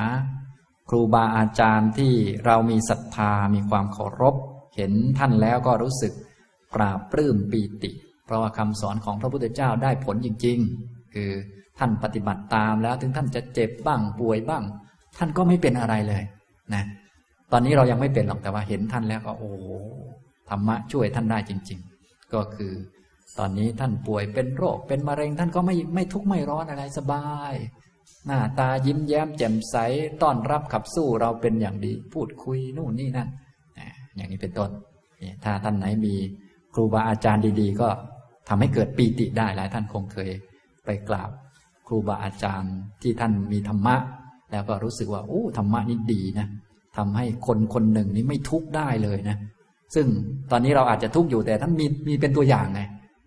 [0.89, 2.15] ครูบาอาจารย์ที่
[2.47, 4.35] เรามีศรัทธามีความเคารพ
[4.77, 6.13] เห็นท่านแล้วก็รู้สึก
[6.75, 7.91] ปราบปลื้มปีติ
[8.25, 11.31] เพราะว่าคำสอนของพระพุทธเจ้าได้ผลจริง ๆ คือ
[11.81, 14.63] ท่านปฏิบัติตามแล้วถึงท่านจะเจ็บบ้างป่วยบ้าง
[15.19, 16.23] ท่านก็ไม่เป็นอะไรเลย
[16.75, 16.85] นะ
[17.53, 19.51] ตอนนี้เรายังไม่เป็นหรอกแต่ว่าเห็นท่านแล้วก็โอ้
[20.51, 22.73] ธรรมะช่วยท่านได้จริง ๆ ก็คือ
[23.39, 27.55] ตอนนี้ท่านป่วยเป็นโรคเป็นมะเร็งท่านก็ไม่ไม่ทุกข์ไม่ร้อนอะไรสบาย
[28.27, 29.77] หน้าตายิ้มแย้มแจ่มใส
[30.23, 33.29] ต้อนรับขับสู้เราเป็นอย่างดี พูดคุยนู่นนี่นั่น
[34.17, 34.71] อย่างนี้เป็นต้น
[35.45, 36.15] ถ้าท่านไหนมี
[36.75, 37.89] ครูบาอาจารย์ดี ๆ ก็
[38.49, 40.31] ทำให้เกิดปีติได้หลายท่านคงเคย
[40.85, 41.31] ไปกราบ
[41.91, 43.97] รูบาอาจารย์ที่ท่านมีธรรมะ
[44.53, 46.47] แล้วก็รู้สึกว่าโอ้ธรรมะนี่ดีนะ
[46.97, 49.37] ทำให้คนคนหนึ่งนี้ไม่ทุกข์ได้เลยนะ
[49.95, 50.07] ซึ่ง
[50.51, 52.81] ตอนนี้เราอาจจะทุกข์อยู่แต่ท่านมีมีเป็นตัวอย่างไง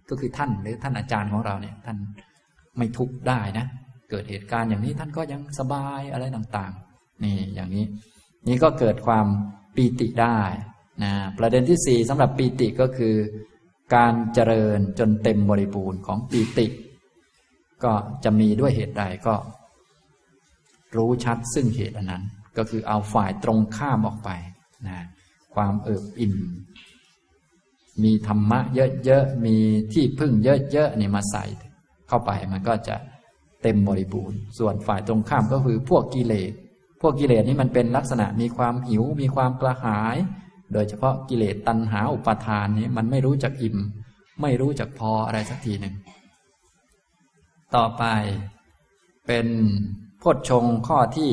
[0.10, 1.98] ก็คือท่านหรือท่านอาจารย์ของเราเนี่ย ท่าน
[2.78, 3.66] ไม่ทุกข์ได้นะ
[4.10, 7.86] เกิดเหตุการณ์อย่างนี้ท่านก็ยังสบายอะไรต่างๆ นี่อย่างนี้
[8.48, 9.28] นี่ก็เกิดความ
[9.76, 10.40] ปีติได้
[11.04, 13.16] นะประเด็นที่สี่สำหรับปีติก็คือ
[13.96, 16.68] การเจริญจนเต็มบริบูรณ์ของปีติ
[17.84, 17.94] ก็
[18.24, 19.36] จะมีด้วยเหตุใดก็
[20.98, 22.24] รู้ชัดซึ่งเหตุอันนั้น
[22.58, 24.30] ก็คือเอาฝ่ายตรงข้ามออกไป
[24.88, 24.98] นะ
[25.56, 26.36] ความเอิบอิ่ม
[28.04, 29.56] มีธรรมะเยอะๆ มี
[29.94, 31.46] ที่พึ่งเยอะๆนี่มาใส่
[32.08, 32.96] เข้าไปมันก็จะ
[33.64, 36.52] เต็มบริบูรณ์ ส่วนฝ่ายตรงข้ามก็คือพวกกิเลส
[37.02, 40.16] พวกกิเลสนี่มันเป็นลักษณะมีความหิว มีความกระหาย
[40.74, 43.78] โดยเฉพาะกิเลสตัณหาอุปาทานนี้มันไม่รู้จักอิ่ม
[44.42, 45.94] ไม่รู้จักพออะไรสักทีหนึ่ง
[47.76, 48.04] ต่อไป
[49.28, 49.48] เป็น
[50.22, 51.32] พจชงข้อที่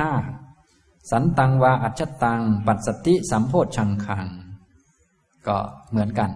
[0.00, 0.12] ห้า
[1.10, 4.26] สันตังวาอัจฉตัง ปัสสติสัมโพชังคัง
[5.46, 5.58] ก็
[5.90, 6.30] เหมือนกัน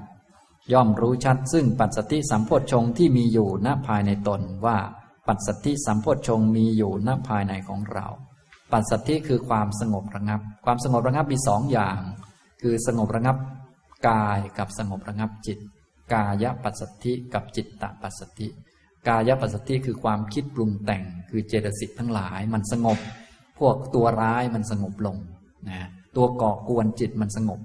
[0.72, 4.78] ย่อมรู้ชัดซึ่งปัสสติสัมโพชงที่มีอยู่ณภายในตนว่า
[5.26, 8.06] ปัสสติสัมโพชงมีอยู่ณภายในของเรา
[8.72, 11.98] ปัสสติคือความสงบระงับ ความสงบระงับมีสองอย่าง
[12.62, 13.36] คือสงบระงับ
[14.08, 15.58] กายกับสงบระงับจิต
[16.14, 18.48] กายปัสสติกับจิตตปัสสติ
[19.08, 22.98] กายปัสสติคือความคิดปรุงแต่งคือเจตสิกทั้งหลายมันสงบ
[23.58, 25.16] พวกตัวร้ายมันสงบลง
[25.68, 25.78] นะ
[26.16, 27.60] ตัวก่อกวนจิตมันสงบ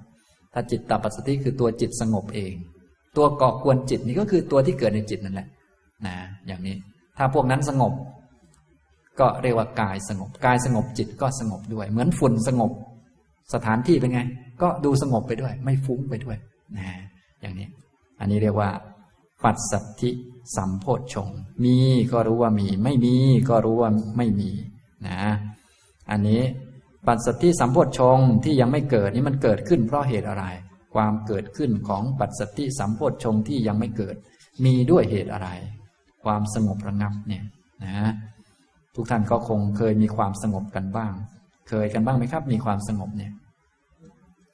[0.52, 2.54] ถ้าจิตตปัสสติคือตัวจิตสงบเอง
[3.16, 5.48] ตัวก่อกวนจิตนี่ก็คือตัวที่เกิดในจิตนั่นแหละ
[6.06, 6.14] นะ
[6.46, 6.74] อย่างนี้
[7.16, 7.92] ถ้าพวกนั้นสงบ
[9.20, 12.72] ก็เรียกว่ากายสงบ กายสงบจิตก็สงบด้วย เหมือนฝุ่นสงบ
[13.54, 14.20] สถานที่เป็นไง
[14.62, 16.36] ก็ดูสงบไปด้วย ไม่ฟุ้งไปด้วย
[16.76, 16.86] นะ
[17.40, 17.68] อย่างนี้
[18.20, 18.70] อันนี้เรียกว่า
[19.44, 20.10] ปัสสัทธิ
[20.56, 21.30] สัมโพชฌง
[21.64, 21.76] มี
[22.12, 23.14] ก็รู้ว่ามี ไม่มี
[23.48, 24.50] ก็รู้ว่าไม่มี
[25.06, 25.20] นะ
[26.10, 26.42] อันนี้
[27.06, 30.44] ปัจสัทธิสัมโพชงที่ยังไม่เกิดนี่มันเกิดขึ้นเพราะเหตุอะไร
[30.94, 34.16] ความเกิดขึ้นของปัจสัทธิสัมโพชงที่ยังไม่เกิด
[34.64, 35.48] มีด้วยเหตุอะไร
[36.24, 37.44] ความสงบระงับเนี่ย
[37.84, 38.12] นะ
[38.94, 41.12] ทุกท่านก็คงเคยมีความสงบกันบ้าง
[41.68, 43.32] เคยกันบ้างไหมครับ มีความสงบเนี่ย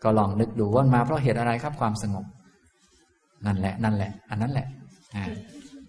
[0.03, 2.25] ก็ลองนึกดูว่ามาเพราะเหตุอะไรครับความสงบ
[3.47, 4.67] นั่นแหละ นั่นแหละ อันนั้นแหละ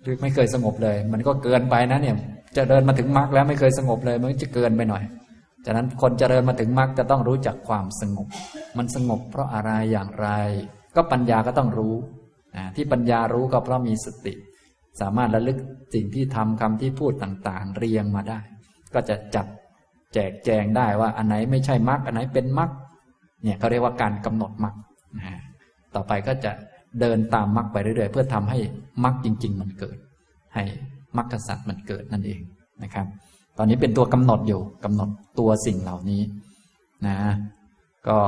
[0.02, 2.16] หรือไม่เคยสงบเลย มันก็เกินไปนะเนี่ย
[2.58, 5.04] จะเดินมาถึงมรรคแล้วไม่เคยสงบเลย มันจะเกินไปหน่อย
[5.66, 8.28] จากนั้นคนจเจริญมาถึงมรรคจะต้องรู้จักความสงบ
[8.78, 10.28] มันสงบเพราะอะไรอย่างไร
[10.96, 11.96] ก็ปัญญาก็ต้องรู้
[12.76, 14.34] ที่ปัญญารู้ก็เพราะมีสติ
[15.02, 15.58] สามารถระลึก
[15.94, 18.40] สิ่งที่ทำคำที่พูดต่างๆ เรียงมาได้
[18.94, 19.48] ก็จะจับ
[20.14, 22.70] แจกแจงได้ว่าอันไหนไม่ใช่มรรคอันไหนเป็นมรรค
[23.44, 24.76] เนี่ยเขาเรียกว่าการกำหนดมรรค
[25.96, 26.52] ต่อไปก็จะ
[27.00, 28.60] เดินตามมรรคไปเรื่อยๆ เพื่อทำให้
[29.04, 29.98] มรรคจริง ๆ มันเกิด
[30.56, 30.64] ให้
[31.18, 32.42] มรรคสัตว์มันเกิดนั่นเอง
[32.84, 33.08] นะครับ
[33.58, 35.10] ตอนนี้เป็นตัวกำหนดอยู่กำหนด
[35.40, 36.22] ตัวสิ่งเหล่านี้
[37.08, 37.18] นะ
[38.08, 38.20] ก็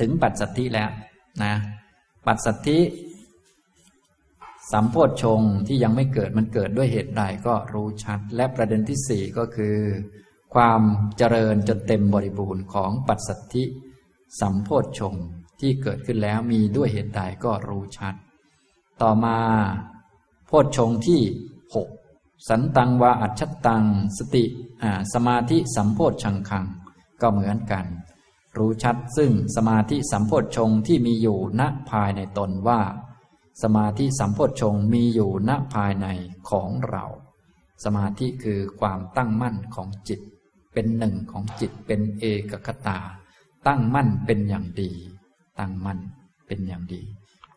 [0.00, 0.90] ถึงปัจสัทธิแล้ว
[1.44, 1.54] นะ
[2.26, 2.78] ปัจสัทธิ
[4.72, 9.76] สัมโพธชงที่ยังไม่เกิดมันเกิดด้วยเหตุใดก็รู้ชัด และประเด็นที่สี่ก็คือ
[10.54, 10.80] ความ
[11.18, 13.64] เจริญจนเต็มบริบูรณ์ของปัจสัทธิ
[14.40, 15.14] สัมโพธชง
[15.60, 18.14] ที่เกิดขึ้นแล้วมีด้วยเหตุใดก็รู้ชัด
[19.02, 19.38] ต่อมา
[20.46, 21.20] โพธชงที่
[21.74, 21.88] หก
[22.48, 23.84] สันตังวาอัจฉตัง
[24.18, 24.44] สติ
[25.14, 26.66] สมาธิสัมโพธชังคัง
[27.20, 27.86] ก็เหมือนกัน
[28.58, 32.80] รู้ชัดซึ่งสมาธิสัมโพธชงที่มีอยู่ณภายในตนว่า
[33.62, 36.06] สมาธิสัมโพธชงมีอยู่ณภายใน
[36.50, 37.04] ของเรา
[37.84, 40.20] สมาธิคือความตั้งมั่นของจิต
[40.72, 42.98] เป็นหนึ่งของจิตเป็นเอกคตา
[43.66, 44.92] ตั้งมั่นเป็นอย่างดี
[45.60, 45.98] ตั้งมั่น
[46.46, 47.02] เป็นอย่างดี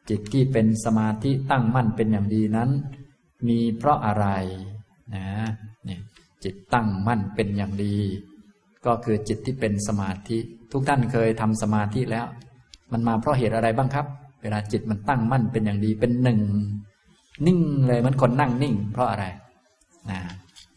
[0.09, 2.69] จิตที่เป็นสมาธิตั้งมั่นเป็นอย่างดีนั้น
[3.47, 4.27] มีเพราะอะไร
[5.15, 5.27] นะ
[5.85, 6.01] เนี่ย
[6.43, 7.95] จิตตั้งมั่นเป็นอย่างดี
[8.85, 10.37] ก็คือจิตที่เป็นสมาธิ
[10.71, 12.25] ทุกท่านเคยทำสมาธิแล้ว
[12.91, 14.05] มันมาเพราะเหตุอะไรบ้างครับ
[14.41, 16.39] เวลาจิตมันตั้งมั่นเป็นอย่างดีเป็นหนึ่ง
[17.47, 19.25] นิ่งเลยมันคนนั่งนิ่ง เพราะอะไร
[20.11, 20.19] นะ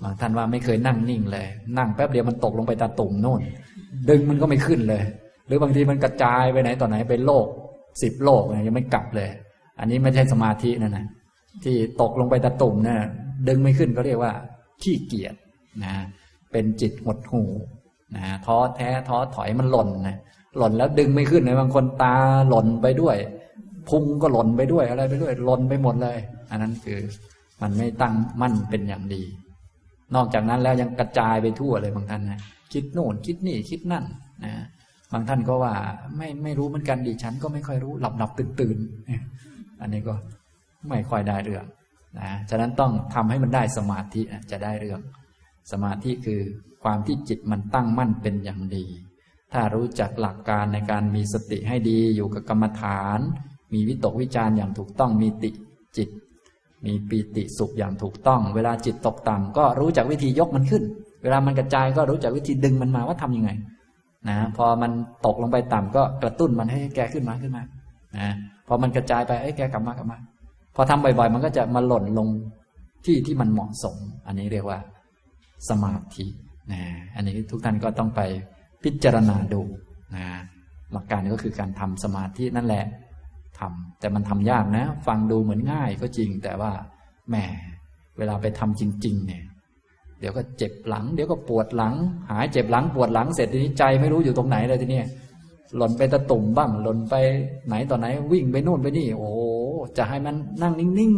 [0.02, 1.46] บางท่านว่าไม่เคยนั่งนิ่งเลย
[1.78, 3.40] นั่งแป๊บเดียวมันตกลงไปตาตุ่มโน่น
[4.08, 5.02] ดึงมันก็ไม่ขึ้นเลย
[5.47, 7.47] หรือบางทีมันกระจายไปไหนต่อไหนไปโลก
[8.02, 9.31] สิบโลกยังไม่กลับเลย
[9.81, 11.06] อันนี้ไม่ใช่สมาธินั่นะ
[11.64, 12.98] ที่ตกลงไปตาตุ่มนะ่ะ
[13.48, 14.32] ดึงไม่ขึ้นก็เรียกว่า
[14.82, 15.35] ขี้เกียจ
[15.85, 15.94] นะ
[16.52, 17.43] เป็นจิตหดหู
[18.16, 20.16] นะท้อแท้ท้อถอยมันหล่นนะ
[20.59, 22.16] หล่นแล้วดึงไม่ขึ้นเลยบางคนตา
[22.48, 23.16] หล่นไปด้วย
[23.89, 26.18] พุงก็หล่นไปด้วยอะไรไปด้วยหล่นไปหมดเลย
[26.51, 26.98] อันนั้นคือ
[27.62, 29.23] มันไม่ตั้งมั่นเป็นอย่างดี
[30.14, 32.40] นอกจากนั้นแล้วยังกระจายไปทั่วเลยบางท่านนะ
[32.73, 34.05] คิดโน่นคิดนี่คิดนั่น
[34.44, 34.52] นะ
[35.12, 35.74] บางท่านก็ว่า
[36.16, 38.78] ไม่ไม่รู้เหมือนกันดิฉันก็ไม่ค่อยรู้หลับหลับตื่นตื่น
[39.80, 40.14] อันนี้ก็
[40.88, 41.64] ไม่ค่อยได้เรื่อง
[42.18, 45.00] นะฉะนั้นต้องทำให้มันได้สมาธิจะได้เรื่อง
[45.72, 46.40] สมาธิคือ
[46.84, 48.84] ความที่จิตมันตั้งมั่นเป็นอย่างดี
[49.52, 53.18] ถ้ารู้จักหลักการในการมีสติให้ดีอยู่กับกรรมฐาน
[53.74, 55.50] มีวิตกวิจารอย่างถูกต้องมีติ
[55.96, 56.08] จิต
[56.86, 60.82] มีปีติสุขอย่างถูกต้อง เวลาจิตตกต่ำก็รู้จักวิธียกมันขึ้น
[61.22, 63.50] เวลามันกระจายก็รู้จักวิธีดึงมันมาว่าทํำยังไง
[64.28, 64.92] นะพอมัน
[65.26, 67.62] ตกลงไปต่ำก็กระตุ้นมันให้แกขึ้นมาขึ้นมา
[68.18, 68.28] นะ
[68.68, 70.18] พอมันกระจายไปเอ้ยแกกลับมากลับมา
[70.76, 72.28] พอทำบ่อยๆ มันก็จะมาหล่นลง
[73.04, 73.96] ที่ที่มันเหมาะสม
[74.26, 74.78] อันนี้เรียกว่า
[75.68, 76.26] สมาธิ
[76.72, 76.82] นะ
[77.14, 78.20] อันนี้ทุกท่านก็ต้องไป
[78.84, 79.62] พิจารณาดู
[80.16, 80.26] นะ
[80.92, 82.84] หลักการก็คือการทำสมาธินั่นแหละ
[83.58, 86.72] ทำแต่มันทำยากนะ ฟังดูเหมือนง่ายก็จริง แต่ว่า
[87.28, 87.36] แหม
[88.18, 89.44] เวลาไปทำจริง ๆ เนี่ย
[90.20, 91.94] เดี๋ยวก็เจ็บหลัง เดี๋ยวก็ปวดหลัง
[92.30, 95.01] หายเจ็บหลังปวดหลังเสร็จทีนี้ใจไม่รู้อยู่ตรงไหนเลยทีนี้
[95.76, 97.14] หล่นไปตะตุ่มบ้าง หล่นไป
[97.66, 99.30] ไหนต่อไหน วิ่งไปนู่นไปนี่ โอ้
[99.97, 101.12] จะให้มันนั่งนิ่ง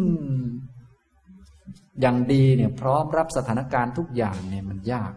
[1.19, 5.13] ๆอย่างดีเนี่ยพร้อมรับสถานการณ์ทุกอย่างเนี่ยมันยาก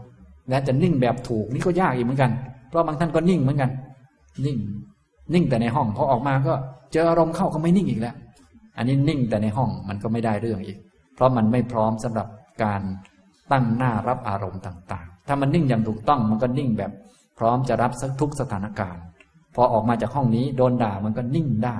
[0.50, 2.32] และจะนิ่งแบบถูกนี่ก็ยากอีกเหมือนกัน
[2.70, 3.70] เพราะบางท่านก็นิ่งเหมือนกัน
[4.46, 4.58] นิ่ง
[5.34, 6.54] นิ่งแต่ในห้องพอออกมาก็
[6.94, 8.16] เจออารมณ์เข้าก็ไม่นิ่งอีกแล้ว
[8.78, 10.78] อันนี้นิ่งแต่ในห้องมันก็ไม่ได้เรื่องอีก
[11.16, 12.28] เพราะมันไม่พร้อมสำหรับ
[12.64, 12.82] การ
[13.52, 16.92] ตั้งหน้ารับอารมณ์ต่าง ๆ ถ้ามันนิ่งอย่างถูกต้องมันก็นิ่งแบบ
[17.38, 17.92] พร้อมจะรับ
[18.22, 19.04] ทุกสถานการณ์
[19.56, 21.78] พอออกมาจากห้องนี้ โดนด่ามันก็นิ่งได้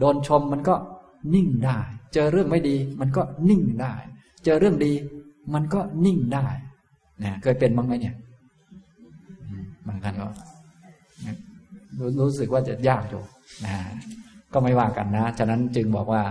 [0.00, 0.74] โดนชมมันก็
[1.34, 1.78] นิ่งได้
[2.14, 3.94] เจอเรื่องไม่ดี มันก็นิ่งได้
[4.44, 4.92] เจอเรื่องดี
[5.54, 6.46] มันก็นิ่งได้
[7.22, 8.14] นะเคยเป็นบ้างไหมเนี่ย
[9.86, 10.26] บางท่านก็
[12.20, 13.22] รู้สึกว่าจะยากอยู่
[13.64, 13.74] นะ
[14.52, 16.22] ก็ไม่ว่ากันนะ ฉะนั้นจึงบอกว่า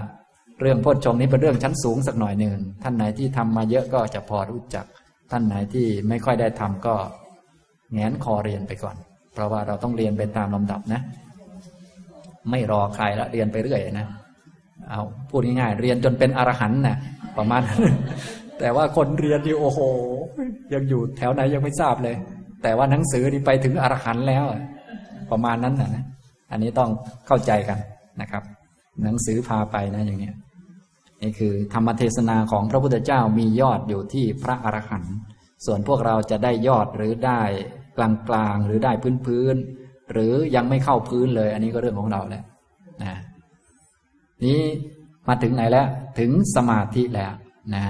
[0.61, 2.53] เรื่องโพชฌงนี้เป็นเรื่องชั้นสูงสักหน่อยหนึ่ง
[2.83, 4.85] ท่านไหนที่ทำมาเยอะก็จะพอรู้จัก
[5.31, 6.95] ท่านไหนที่ไม่ค่อยได้ทำก็
[7.93, 8.95] แงนคอเรียนไปก่อน
[9.33, 11.01] เพราะว่าเราต้องเรียนไปตามลำดับนะ
[12.51, 14.07] ไม่รอใครละเรียนไปเรื่อยนะ
[14.89, 16.97] เอาพูดง่ายๆเรียนจนเป็นอรหันต์นะ
[17.37, 17.61] ประมาณ
[18.59, 19.79] แต่ว่าคนเรียนอยู่โอ้โห
[20.73, 22.15] ยังอยู่แถวไหนยังไม่ทราบเลย
[22.63, 24.43] แต่ว่าหนังสือนี่ไปถึงอรหันต์แล้ว
[25.31, 26.03] ประมาณนั้นนะ
[26.51, 26.89] อันนี้ต้อง
[27.27, 27.77] เข้าใจกัน
[28.21, 28.43] นะครับ
[29.01, 30.31] หนังสือพาไปนะอย่างนี้
[31.21, 35.15] นี่คือธรรมเทศนาของพระพุทธเจ้ามียอดอยู่ที่พระอรหันต์
[35.65, 37.41] ส่วนพวกเราจะได้ยอดหรือได้
[37.97, 39.55] กลางกลางหรือได้พื้นพื้น
[40.11, 42.43] หรือยังไม่เข้าพื้นเลย อันนี้ก็เรื่องของเราแหละ
[43.03, 43.15] นะ
[44.45, 44.61] นี้
[45.27, 45.87] มาถึงไหนแล้ว
[46.19, 47.33] ถึงสมาธิแล้ว
[47.75, 47.85] นะ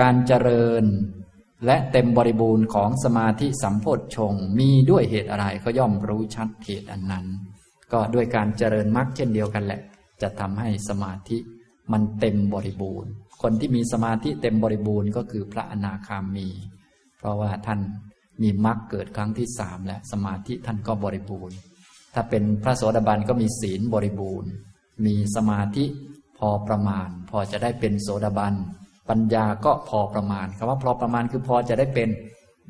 [0.00, 0.84] การเจริญ
[1.66, 7.26] และเต็มบริบูรณ์ของสมาธิสัมโพธชงมีด้วยเหตุอะไรก็ย่อมรู้ชัดเหตุอันนั้น
[7.92, 9.80] ก็ด้วยการเจริญมรรคเช่นเดียวกันแหละ
[10.22, 11.38] จะทำให้สมาธิ
[11.92, 13.10] มันเต็มบริบูรณ์
[13.42, 16.48] คนที่มีสมาธิเต็มบริบูรณ์ก็คือพระอนาคามี
[17.18, 17.80] เพราะว่าท่าน
[18.42, 21.56] มีมรรคเกิดครั้งที่สามแล้วสมาธิท่านก็บริบูรณ์
[22.14, 24.50] ถ้าเป็นพระโสดาบันก็มีศีลบริบูรณ์
[25.06, 25.84] มีสมาธิ
[26.38, 28.54] พอประมาณ พอจะได้เป็นโสดาบัน
[29.08, 32.08] ปัญญาก็พอประมาณคำว่าพอประมาณคือพอจะได้เป็น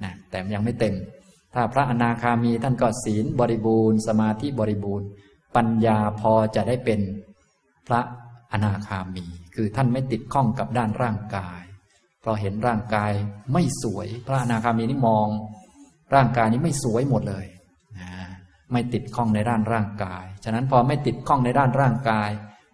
[0.02, 0.94] นะแต่ยังไม่เต็ม
[1.54, 5.06] ถ้าพระอนาคามีท่านก็ศีลบริบูรณ์ สมาธิบริบูรณ์
[5.56, 7.00] ปัญญาพอจะได้เป็น
[7.86, 8.00] พระ
[8.52, 9.24] อนาคามี
[9.54, 11.62] คือท่านไม่ติดข้องกับด้านร่างกาย
[12.20, 13.12] เพราะเห็นร่างกาย
[13.52, 15.28] ไม่สวย พระอนาคามีนี่มอง
[16.14, 17.46] ร่างกายนี้ไม่สวยหมดเลย
[17.98, 18.10] นะ
[18.72, 22.30] ไม่ติดข้องในด้านร่างกาย ฉะนั้นพอไม่ติดข้องในด้านร่างกาย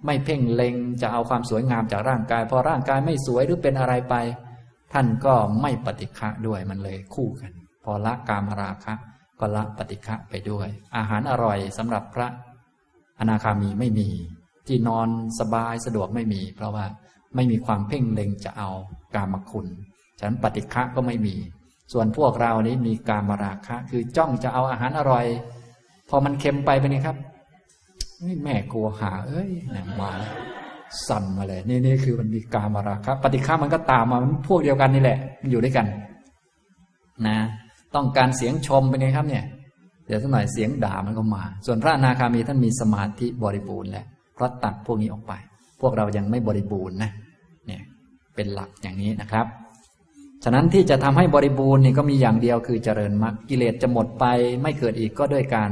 [0.06, 4.14] ไม่เพ่งเล็งจะเอาความสวยงามจากร่างกาย พอร่างกายไม่สวยหรือเป็นอะไรไป
[4.92, 7.52] ท่านก็ไม่ปฏิฆะด้วยมันเลยคู่กัน
[7.90, 8.94] อละกามราคะ
[9.40, 12.28] ก็ละปฏิฆะไปด้วย อาหารอร่อยสำหรับพระ
[13.18, 14.08] อนาคามีไม่มี
[14.66, 15.08] ที่นอน
[15.40, 16.86] สบายสะดวกไม่มี เพราะว่า
[17.34, 18.70] ไม่มีความเพ่งเล็งจะเอา
[19.14, 19.66] กามคุณ
[20.18, 21.34] ฉะนั้นปฏิฆะก็ไม่มี
[21.92, 25.26] ส่วนพวกเรานี้มีกามราคะ คือจ้องจะเอาอาหารอร่อย
[26.08, 27.16] พอมันเค็มไปเป็นไงครับ
[28.44, 29.50] แม่กลัวหา เอ้ย
[30.00, 30.10] มา
[31.08, 35.86] สั่นมาเลยนี่นี่คือมันมีกามราคะ ปฏิฆามันก็ตามมามันพวกเดียวกันนี่แหละ มันอยู่ด้วยกัน
[37.26, 37.38] นะ
[37.94, 39.44] ต้องการเสียงชมเป็นไงครับเนี่ย
[40.06, 45.32] เดี๋ยวสักหน่อยเสียงด่ามันก็มา ส่วนพระอนาคามีท่านมีสมาธิบริบูรณ์แล้วเพราะตัดพวกนี้ออกไป
[45.80, 47.10] พวกเรายังไม่บริบูรณ์นะ
[47.66, 47.82] เนี่ย
[48.34, 49.46] เป็นหลักอย่างนี้นะครับ
[50.44, 54.24] ฉะนั้นที่จะทำให้บริบูรณ์นี่ก็มีอย่างเดียวคือเจริญมรรคกิเลสจะหมดไป
[54.62, 55.70] ไม่เกิดอีกก็ด้วยการ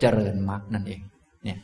[0.00, 1.00] เจริญมรรคนั่นเอง
[1.44, 1.58] เนี่ย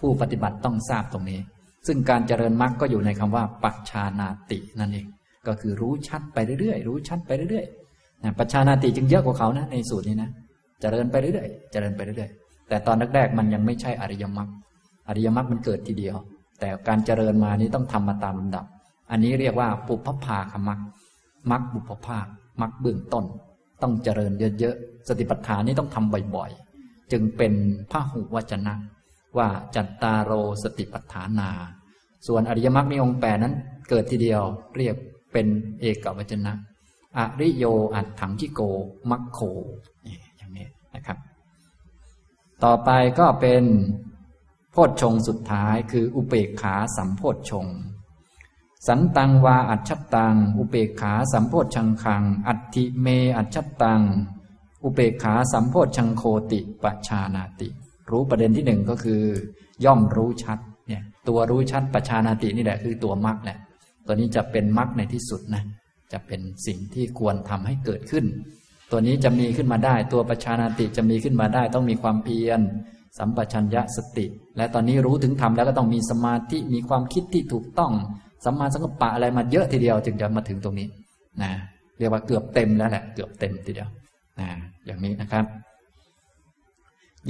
[0.00, 1.40] ผู้ปฏิบัติต้องทราบตรงนี้
[1.86, 5.06] ซึ่งการเจริญมรรคก็อยู่ในคำว่า ปัจชานาตินั่นเอง
[5.46, 7.85] ก็คือรู้ชัดไปเรื่อยๆรู้ชัดไปเรื่อยๆ
[8.38, 10.30] ปัจชานาติจึงเยอะกว่าเขานะ ในสูตรนี้นะ
[10.82, 14.48] จะเจริญไปเรื่อยๆเจริญไปเรื่อยๆแต่ตอนแรกๆมันยังไม่ใช่อริยมรรค
[15.08, 16.16] อริยมรรคมันเกิดทีเดียว
[16.60, 18.64] แต่การเจริญมานี้ต้องทำมาตามลำดับ
[19.10, 20.80] อันนี้เรียกว่าปุพพภาคมรรค
[21.50, 22.26] มรรคบุพภาค
[22.60, 23.24] มรรคเบื้องต้น
[23.82, 27.52] ต้องเจริญเยอะๆสติปัฏฐานนี้ต้องทำบ่อยๆ จึงเป็น
[27.90, 28.74] พระหุวจนะ
[29.38, 30.32] ว่าจัตตาโร
[30.62, 31.50] สติปัฏฐานา
[32.26, 33.54] ส่วนอริยมรรคมีองค์แปดนั้น
[33.90, 34.42] เกิดทีเดียว
[34.76, 34.96] เรียก
[35.32, 35.46] เป็น
[35.80, 36.52] เอกวจนะ
[37.18, 37.64] อริโย
[37.94, 38.60] อัตถังชิโก
[39.10, 39.38] มัคโค
[40.36, 41.18] อย่างนี้นะครับ
[42.64, 43.64] ต่อไปก็เป็น
[44.72, 47.66] โพชฌงสุดท้าย คืออุเปกขาสัมโพชฌง
[48.86, 53.06] สันตังวาอัจฉตัง อุเปกขาสัมโพชังคัง อัติเม
[53.36, 54.02] อัจฉตัง
[54.84, 56.22] อุเปกขาสัมโพชังโค
[56.52, 57.68] ติปชานาติ
[58.10, 59.22] รู้ประเด็นที่หนึ่งก็คือ
[59.84, 63.58] ย่อมรู้ชัดเนี่ยตัวรู้ชัดปัชานาตินี่แหละคือตัวมรรคแหละ
[64.06, 65.62] ตัวนี้จะเป็นมรรคในที่สุดนะ
[66.12, 68.24] จะเป็นสิ่งที่ควรทำให้เกิดขึ้น
[68.90, 72.60] ตัวนี้จะมีขึ้นมาได้ ตัวปัจชานาติจะมีขึ้นมาได้ ต้องมีความเพียร
[73.18, 74.26] สัมปชัญญะสติ
[74.56, 77.92] และตอนนี้รู้ถึงธรรมแล้วก็ต้องมีสมาธิมีความคิดที่ถูกต้อง
[78.44, 80.88] สัมมาสังกัปปะอะไรมาเยอะทีเดียวจึงจะมาถึงตรงนี้
[81.42, 81.52] นะ
[81.98, 83.88] เรียกว่าเกือบเต็มแล้วแหละเกือบเต็มทีเดียว
[84.40, 84.48] นะ
[84.86, 85.44] อย่างนี้นะครับ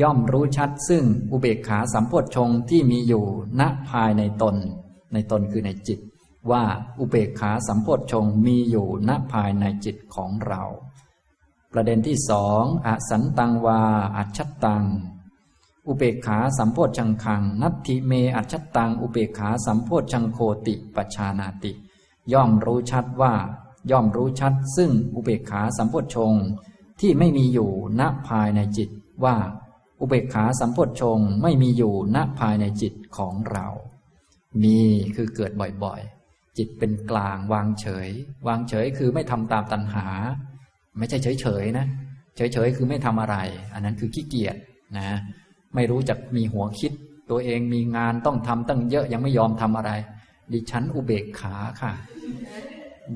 [0.01, 3.25] ย่อมรู้ชัดซึ่งอุเบกขาสัมโพชฌงที่มีอยู่
[3.61, 4.55] ณภายในตน
[5.13, 5.99] ในตนคือในจิต
[6.51, 6.65] ว่า
[6.99, 10.63] อุเบกขาสัมโพชฌงมีอยู่ณภายในจิตของเรา
[11.73, 13.83] ประเด็นที่สองอสันตังวา
[14.17, 14.85] อัจฉตัง
[15.87, 21.73] อุเบกขาสัมโพชังคัง นัตถิเมอัจฉตัง อุเบกขาสัมโพชังโคติปชานาติ
[22.33, 23.35] ย่อมรู้ชัดว่า
[23.91, 26.33] ย่อมรู้ชัด ซึ่งอุเบกขาสัมโพชง
[27.01, 27.71] ที่ไม่มีอยู่
[28.01, 28.91] ณภายในจิต
[29.25, 29.37] ว่า
[30.01, 33.67] อุเบกขาสัมโพชงไม่มีอยู่ณภายในจิตของเรา
[34.63, 34.79] มี
[35.17, 35.53] คือเกิด
[35.85, 36.16] บ่อยๆ
[36.59, 38.09] จิตเป็นกลางวางเฉย
[38.47, 40.07] วางเฉยคือไม่ทำตามตัณหา
[40.99, 41.87] ไม่ใช่เฉยๆนะ
[42.37, 43.37] เฉยๆคือไม่ทำอะไร
[43.75, 44.57] อันนั้นคือขี้เกียจ
[44.99, 45.09] นะ
[45.75, 46.93] ไม่รู้จักมีหัวคิด
[47.31, 49.91] ตัวเองมีงานต้องทำตั้งเยอะยังไม่ยอมทำอะไร
[50.53, 51.93] ดิฉันอุเบกขาค่ะ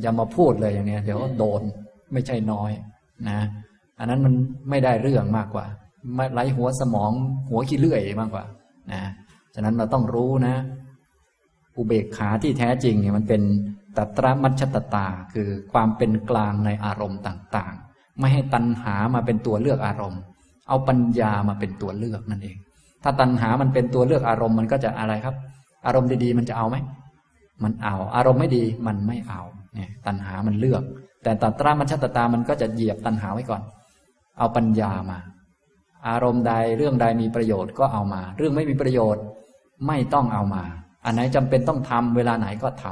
[0.00, 1.62] อย่ามาพูดเลยอย่างเนี้ยเดี๋ยวโดน
[2.12, 2.70] ไม่ใช่น้อย
[3.28, 3.40] นะ
[3.98, 4.34] อันนั้นมัน
[4.70, 5.66] ไม่ได้เรื่องมากกว่า
[6.32, 7.12] ไร้หัวสมอง
[7.50, 8.44] หัวขี้เลื่อยมากกว่า
[8.92, 9.02] นะ
[9.54, 10.54] ฉะนั้นเราต้องรู้นะ
[11.80, 13.42] อุเบกขาที่แท้จริงเนี่ยมันเป็น
[13.98, 20.20] ตัตระมัชตตา คือความเป็นกลางในอารมณ์ต่างๆ ไม่ให้ตัณหามาเป็นตัวเลือกอารมณ์
[20.68, 22.56] เอาปัญญามาเป็นตัวเลือกนั่นเอง
[23.02, 25.34] ถ้าตัณหามันเป็นตัวเลือกอารมณ์มันก็จะอะไรครับ
[25.86, 26.76] อารมณ์ดีๆมันจะเอาไหม
[27.62, 29.42] มันเอา อารมณ์ไม่ดีมันไม่เอา
[29.74, 30.82] เนี่ยตัณหามันเลือก
[31.22, 33.62] แต่ตัตระมัชตตามันก็จะเหยียบตัณหาไว้ก่อน
[34.38, 35.18] เอาปัญญามา
[36.08, 39.22] อารมณ์ใดเรื่องใดมีประโยชน์ก็เอามา เรื่องไม่มีประโยชน์
[39.86, 40.62] ไม่ต้องเอามา
[41.04, 42.84] อันไหนจำเป็นต้องทำเวลาไหนก็ท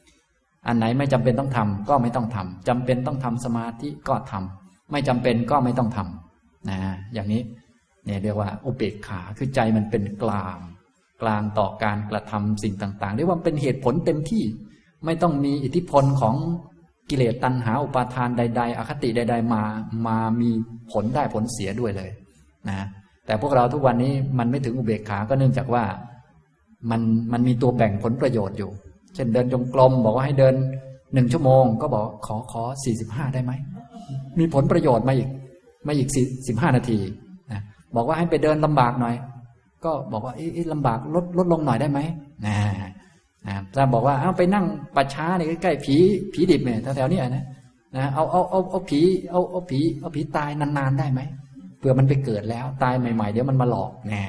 [0.00, 6.80] ำอันไหนไม่จำเป็นต้องทำก็ไม่ต้องทำจำเป็นต้องทำสมาธิก็ทำไม่จำเป็นก็ไม่ต้องทำนะ
[7.14, 7.42] อย่างนี้
[8.04, 10.58] เนี่ยเรียกว่า อุเบกขาคือใจมันเป็นกลาง
[11.22, 14.42] กลางต่อการกระทำสิ่งต่างๆเรียกว่าเป็นเหตุผลเต็มที่
[15.04, 16.36] ไม่ต้องมีอิทธิพลของ
[17.10, 19.62] กิเลสตัณหาอุปาทานใด ๆ อคติใด ๆ มา
[20.06, 20.50] มามี
[20.92, 22.10] ผลได้ผลเสียด้วยเลย
[22.68, 22.86] นะ
[23.26, 25.84] แต่พวกเราทุกวันนี้มันไม่ถึงอุเบกขาก็เนื่องจากว่า
[26.90, 27.00] มัน
[27.32, 28.70] มันมีตัวแบ่งผลประโยชน์อยู่
[29.14, 30.54] เช่นเดินจงกรมบอกว่าให้เดิน
[31.14, 33.52] หนึ่งชั่วโมง ก็บอกขอขอสี่สิบห้าได้ไหม
[34.38, 35.28] มีผลประโยชน์มาอีก
[35.86, 36.98] มาอีกสี่สิบห้านาที
[37.52, 37.60] นะ
[37.96, 39.14] บอกว่าให้ไปเดินลำบากหน่อย
[39.84, 42.00] ก็บอกว่าเอ๊ะลำบากลดลดลงหน่อยได้ไหม
[42.46, 42.56] นะ
[43.46, 44.66] นะถ้าบอกว่าเอาไปนั่ง
[44.96, 45.96] ปัจช้าเนี่ยใกล้ๆผี
[46.32, 47.44] ผีดิบเนี่ยแถวๆนี้นะ
[47.96, 49.00] นะเอาเอาเอาเอาผี
[49.30, 51.20] เอาเอาผีเอาผีตายนานๆได้ไหม
[51.78, 54.22] เผื่อมันไปเกิดแล้ว ตายใหม่ๆ เดี๋ยวมันมาหลอกแน่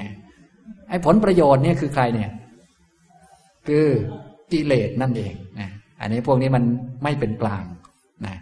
[0.88, 2.30] ไอ้ผลประโยชน์เนี่ยคือใครเนี่ย
[3.66, 3.86] คือ
[4.52, 5.70] กิเลสนั่นเองนะ
[6.00, 6.64] อันนี้พวกนี้มัน
[7.02, 7.64] ไม่เป็นกลาง
[8.26, 8.36] นะ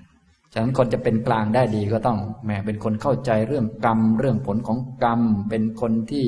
[0.53, 5.21] ฉะนั้นคนจะเป็นกลางได้ดีก็ต้องแหมเป็นคนเข้าใจเรื่องกรรม เรื่องผลของกรรม
[5.51, 6.27] เป็นคนที่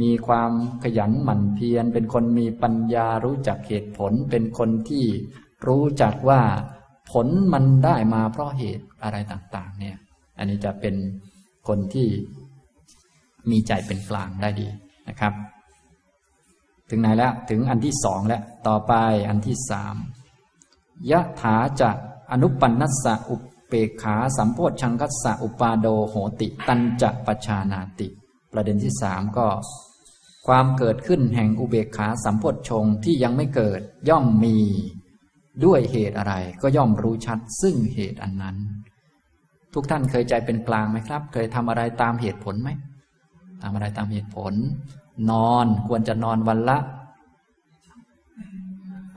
[0.00, 0.50] มีความ
[0.82, 5.04] ขยันหมั่นเพียร เป็นคนมีปัญญารู้จักเหตุผล เป็นคนที่
[5.66, 6.40] รู้จักว่า
[7.12, 9.96] ผลมันได้มาเพราะเหตุอะไรต่าง ๆ เนี่ย
[10.38, 10.94] อันนี้จะเป็น
[11.68, 12.08] คนที่
[13.50, 14.68] มีใจเป็นกลางได้ดี
[15.08, 15.32] นะครับ
[16.94, 18.92] ถึงไหนแล้ว ถึงอันที่สองแล้ว ต่อไป
[19.28, 19.94] อันที่สาม
[21.10, 21.90] ยะถาจะ
[22.32, 23.36] อนุปันนัสสะอุ
[23.68, 28.08] เปขาสัมโพชังคัสสะอุปาโดโหติ ตันจะปชานาติ
[28.52, 29.46] ประเด็นที่สามก็
[30.46, 34.58] ความเกิดขึ้นแห่งอุเบกขาสัมโพชงที่ยังไม่เกิดย่อมมี
[35.64, 38.56] ด้วยเหตุอะไรก็ย่อมรู้ชัดซึ่งเหตุอันนั้น
[39.74, 42.70] ทุกท่านเคยใจเป็นกลางไหมครับ เคยทำอะไรตามเหตุผลไหม
[43.62, 44.54] ทำอะไรตามเหตุผล
[45.30, 46.78] นอนควรจะนอนวันละ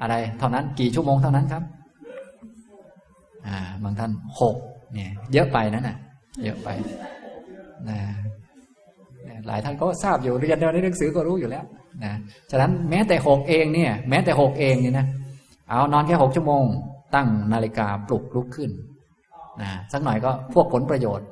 [0.02, 1.64] อะไร เท่านั้น กี่ชั่วโมงเท่านั้นครับ
[3.48, 4.12] อ่า บางท่าน
[4.42, 4.56] หก
[4.94, 5.98] เนี่ย เยอะไปนะน่ะ
[6.44, 6.70] เยอะไป
[7.90, 7.98] นะ
[9.48, 11.64] หลายท่านก็ทราบอยู่เรียนในหนังสือก็รู้อยู่แล้ว
[12.04, 12.14] นะ
[12.52, 15.08] ฉะนั้นแม้แต่หกเองเนี่ย แม้แต่หกเองเนี่ยนะ
[15.70, 16.64] เอานอนแค่หกชั่วโมง
[17.16, 18.72] ตั้งนาฬิกาปลุกลุกขึ้น
[19.62, 21.28] นะสักหน่อยก็พวกผลประโยชน์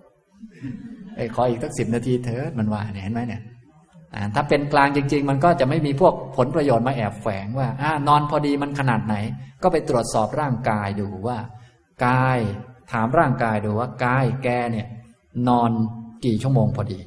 [1.15, 3.41] ไอ้ขออีกสักสิบนาทีเถอะมันว่าเนี่ยเห็นไหมเนี่ย
[4.35, 9.15] ถ้าเป็นกลางจริง ๆ มันก็จะไม่มีพวกผลประโยชน์มาแอบแฝงว่าอนอนพอดีมันขนาดไหน
[9.63, 11.37] ก็ไปตรวจสอบร่างกายดูว่า
[12.05, 12.39] กาย
[12.91, 14.87] ถามร่างกายดูว่ากายแกเนี่ย
[15.49, 15.71] นอน
[16.25, 16.99] กี่ชั่วโมงพอดี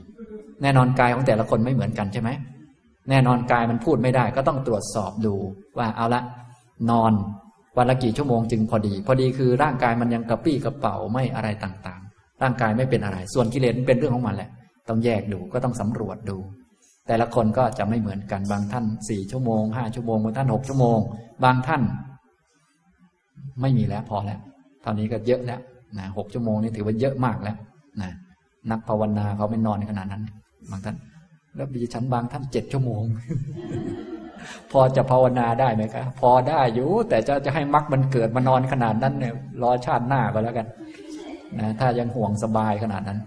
[0.63, 2.31] แน่นอนกายของแต่ละคนไม่เหมือนกันใช่ไหม
[3.11, 5.35] แน่นอนกายมันพูดไม่ได้ ก็ต้องตรวจสอบดู
[5.79, 6.23] ว่าเอาละ
[6.91, 7.13] นอน
[7.77, 14.51] วันละกี่ชั่วโมงจึงพอดี พอดีคือร่างกายมันยังกระปี้กระเป๋าไม่อะไรต่างๆ ร่างกายไม่เป็นอะไร ส่วนกิเลสเป็นเรื่องของมันแหละ
[14.89, 16.39] ต้องแยกดูก็ต้องสำรวจดู
[17.09, 20.99] แต่ละคนก็จะไม่เหมือนกันบางท่านสี่ชั่วโมงห้าชั่วโมงบางท่านหกชั่วโมง
[21.45, 21.83] บางท่าน
[23.61, 24.41] ไม่มีแล้วพอแล้ว
[24.85, 25.61] ตอนนี้ก็เยอะแล้ว
[25.99, 27.57] นะหกชั่วโมงนี่ถือว่าเยอะมากแล้ว
[28.03, 28.11] นะ
[28.71, 30.23] นักภาวนาเขาไม่นอนขนาดนั้น
[30.71, 30.97] บางท่าน
[31.55, 33.03] แล้วดิฉันบางท่านเจ็ดชั่วโมง
[34.71, 40.67] พอจะภาวนาได้ไหมครับพอได้อยู่แต่จะจะให้มรรคมันเกิดมานอนขนาดนั้นเนี่ยรอชาติหน้าก็แล้วกัน
[41.59, 43.19] นะถ้ายังห่วงสบายขนาดนั้น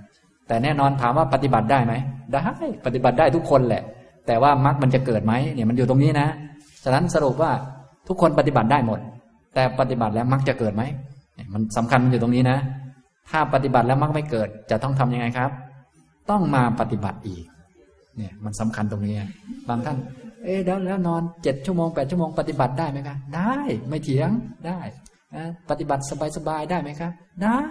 [0.52, 1.94] แต่แน่นอนถามว่าปฏิบัติได้ไหม
[2.34, 2.44] ได้
[2.86, 3.84] ปฏิบัติได้ทุกคนแหละ
[4.28, 6.28] แต่ว่ามรรคมันจะเกิดไหมเนี่ยมันอยู่ตรงนี้นะ
[6.84, 7.52] ฉะนั้นสรุปว่า
[8.08, 9.00] ทุกคนปฏิบัติได้หมด
[9.56, 10.84] แต่ปฏิบัติแล้วมรรคจะเกิดไหม
[11.54, 12.58] มันสำคัญมันอยู่ตรงนี้นะ
[13.30, 15.52] ถ้าปฏิบัติแล้วมรรคไม่เกิดจะต้องทํำยังไงครับ
[16.30, 17.44] ต้องมาปฏิบัติอีก
[18.18, 19.16] เนี่ยมันสำคัญตรงนี้
[19.70, 19.98] บางท่าน
[20.44, 23.56] เอ๊ะแล้วแล้วนอนเจ็ดชั่วโมงแปดชั่วโมงปฏิบัติได้ไหมครับได้
[23.90, 24.30] ไม่เถียง
[24.68, 24.80] ได้
[25.70, 26.04] ปฏิบัติ
[26.38, 27.12] สบายๆได้ไหมครับ
[27.44, 27.62] ได้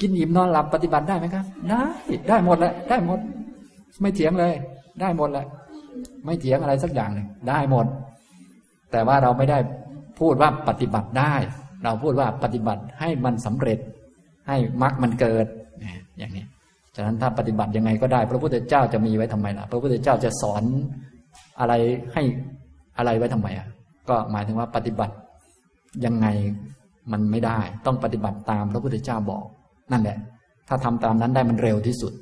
[0.00, 1.82] กินอิ่มนอนหลับปฏิบัติได้ไหมครับ ได้
[2.28, 3.18] ได้หมดแหละได้หมด
[4.00, 4.52] ไม่เถียงเลย
[5.00, 5.46] ได้หมดแหละ
[6.24, 7.86] ไม่เถียงอะไรสักอย่างหนึ่งได้หมด
[8.92, 9.58] แต่ว่าเราไม่ได้
[10.18, 11.34] พูดว่าปฏิบัติได้
[11.84, 13.78] เราพูดว่าปฏิบัติให้มันสำเร็จ
[14.48, 15.46] ให้มรรคมันเกิด
[16.18, 16.44] อย่างนี้
[16.96, 20.62] ฉะนั้นถ้าปฏิบัติยังไงก็ได้ พระพุทธเจ้าจะมีไว้ทำไมล่ะ พระพุทธเจ้าจะสอน
[21.60, 21.72] อะไร
[22.14, 22.22] ให้
[22.98, 23.68] อะไรไว้ทำไมอะ
[24.08, 25.14] ก็หมายถึงว่าปฏิบัติ
[26.04, 26.26] ยังไง
[27.12, 29.44] มันไม่ได้ ต้องปฏิบัติตามพระพุทธเจ้าบอก
[29.92, 30.18] นั่นแหละ
[30.68, 32.12] ถ้าทำตามนั้นได้มันเร็วที่สุด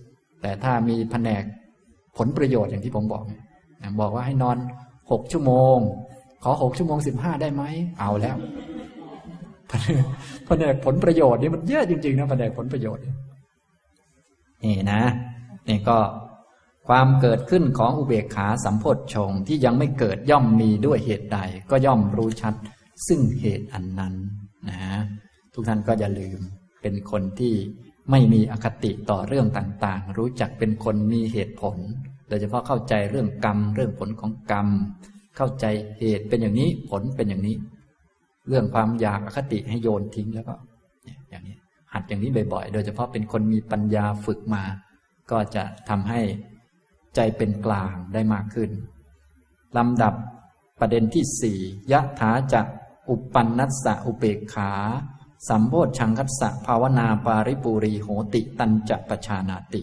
[0.43, 1.43] แต่ถ้ามีแผนก
[2.19, 3.23] ผลประโยชน์อย่างที่ผมบอก
[4.01, 4.57] บอกว่าให้นอน
[5.11, 5.77] หกชั่วโมง
[6.43, 7.63] ขอหกชั่วโมงสิบห้าได้ไหม
[7.99, 8.37] เอาแล้ว
[10.47, 13.03] แผนกผลประโยชน์นี่มันเยอะจริงๆนะแผนกผลประโยชน์
[14.65, 15.03] นี่นะ
[15.69, 15.99] นี่ก็
[16.89, 21.39] ความเกิดขึ้นของอุเบกขาสัมโพธชงที่ยังไม่เกิดย่อมมีด้วยเหตุใด
[21.71, 22.55] ก็ย่อมรู้ชัด
[23.07, 24.15] ซึ่งเหตุอันนั้น
[24.69, 24.79] นะ
[25.55, 26.41] ทุกท่านก็อย่าลืม
[26.87, 27.55] เป็นคนที่
[28.11, 31.77] ไม่มีอคติต่อเรื่องต่างๆ รู้จักเป็นคนมีเหตุผล
[32.29, 34.69] โดยเฉพาะเข้าใจเรื่องกรรม เรื่องผลของกรรม
[35.37, 35.65] เข้าใจ
[35.99, 37.57] เหตุเป็นอย่างนี้ผลเป็นอย่างนี้
[38.49, 40.55] เรื่องความอยากอคติให้โยนทิ้งแล้วก็
[41.31, 41.57] อย่างนี้
[41.93, 44.63] หัดอย่างนี้บ่อยๆ โดยเฉพาะเป็นคนมีปัญญาฝึกมา
[45.31, 46.21] ก็จะทำให้
[47.15, 48.71] ใจเป็นกลางได้มากขึ้น
[49.77, 50.15] ลำดับ
[50.81, 51.59] ประเด็นที่สี่
[51.93, 52.61] ยะถาจะ
[53.09, 54.73] อุปปันนัสสะอุเบกขา
[55.49, 59.83] สัมโพธชังคัสสะภาวนาปาริปูรีโหติตันจะปชานาติ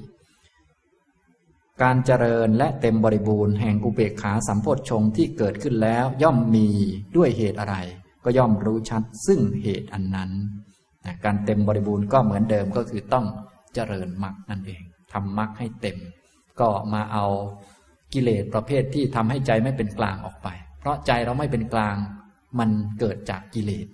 [1.81, 6.67] การเจริญและเต็มบริบูรณ์แห่งอุเบกขาสัมโพธชงที่เกิดขึ้นแล้วย่อมมี
[7.15, 7.75] ด้วยเหตุอะไร
[8.23, 10.31] ก็ย่อมรู้ชัดซึ่งเหตุอันนั้น
[11.25, 13.25] การเต็มบริบูรณ์ก็เหมือนเดิมก็คือต้อง
[13.73, 14.81] เจริญมรรคนั่นเอง
[15.13, 15.97] ทำมรรคให้เต็ม
[16.59, 17.25] ก็มาเอา
[18.13, 20.47] กิเลสประเภทที่ทำให้ใจไม่เป็นกลางออกไป
[20.79, 21.95] เพราะใจเราไม่เป็นกลาง
[22.59, 22.69] มัน
[22.99, 23.87] เกิดจากกิเลส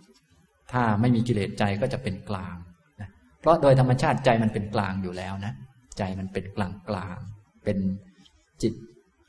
[0.72, 2.56] ถ้าไม่มีกิเลสใจก็จะเป็นกลาง
[3.02, 3.10] นะ
[3.40, 5.54] เพราะโดยธรรมชาติใจมันเป็นกลางอยู่แล้วนะ
[5.98, 7.18] ใจมันเป็นกลางกลาง
[7.64, 7.78] เป็น
[8.62, 8.74] จิต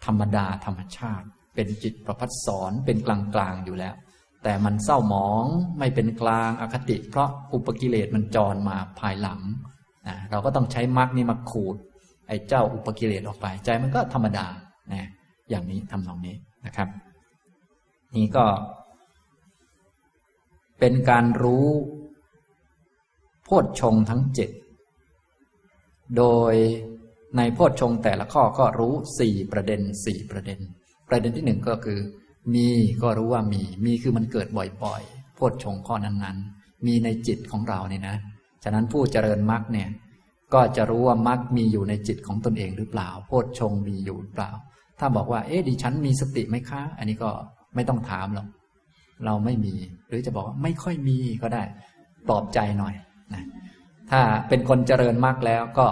[0.04, 3.94] ธรรมดาธรรมชาติ เป็นจิตประพัดสอนเป็นกลางกลางอยู่แล้ว
[4.44, 5.44] แต่มันเศร้าหมอง
[5.78, 9.40] ไม่เป็นกลางอคติ เพราะอุปกิเลสมันจรมาภายหลัง
[10.08, 11.76] นะเราก็ต้องใช้มรรคนี่มาขูด
[12.28, 14.46] ไอ้เจ้าอุปกิเลสออกไป ใจมันก็ธรรมดา
[14.92, 15.08] นะ
[15.50, 16.36] อย่างนี้ทำนองนี้
[16.66, 16.88] นะครับ
[18.16, 18.44] นี่ก็
[20.80, 21.68] เป็นการรู้
[23.44, 24.50] โพชฌงทั้งเจ็ด
[26.16, 26.54] โดย
[27.36, 30.58] ในโพชฌงแต่ละข้อก็รู้สี่ประเด็นสี่ประเด็น
[31.08, 31.98] ประเด็นที่หนึ่งก็คือ
[32.54, 32.68] มี
[33.02, 38.16] ก็รู้ว่ามี มีคือมันเกิดบ่อยๆโพชฌงข้อนั้นๆ มีในจิตของเราเนี่ยนะ
[38.64, 39.88] ฉะนั้นผู้เจริญมรรคเนี่ย
[40.54, 44.50] ก็จะรู้ว่ามรรคมีอยู่ในจิตของตนเองหรือเปล่า โพชฌงมีอยู่หรือเปล่า
[44.98, 47.30] ถ้าบอกว่า เอ๊ะดิฉันมีสติไหมคะ อันนี้ก็
[47.74, 48.46] ไม่ต้องถามหรอก
[49.24, 49.74] เราไม่มี
[50.08, 51.62] หรือจะบอกว่าไม่ค่อยมีก็ได้
[52.28, 52.94] ปลอบใจหน่อย
[53.34, 53.44] นะ
[54.10, 55.86] ถ้าเป็นคนเจริญมรรคแล้วก็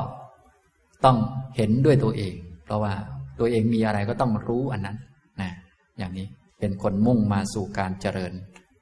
[1.04, 1.16] ต้อง
[1.56, 2.34] เห็นด้วยตัวเอง
[2.64, 2.94] เพราะว่า
[3.38, 4.96] ตัวเองมีอะไรก็ต้องรู้อันนั้น
[5.40, 5.50] นะ
[5.98, 6.26] อย่างนี้
[6.60, 8.32] เป็นคนมุ่งมาสู่การเจริญ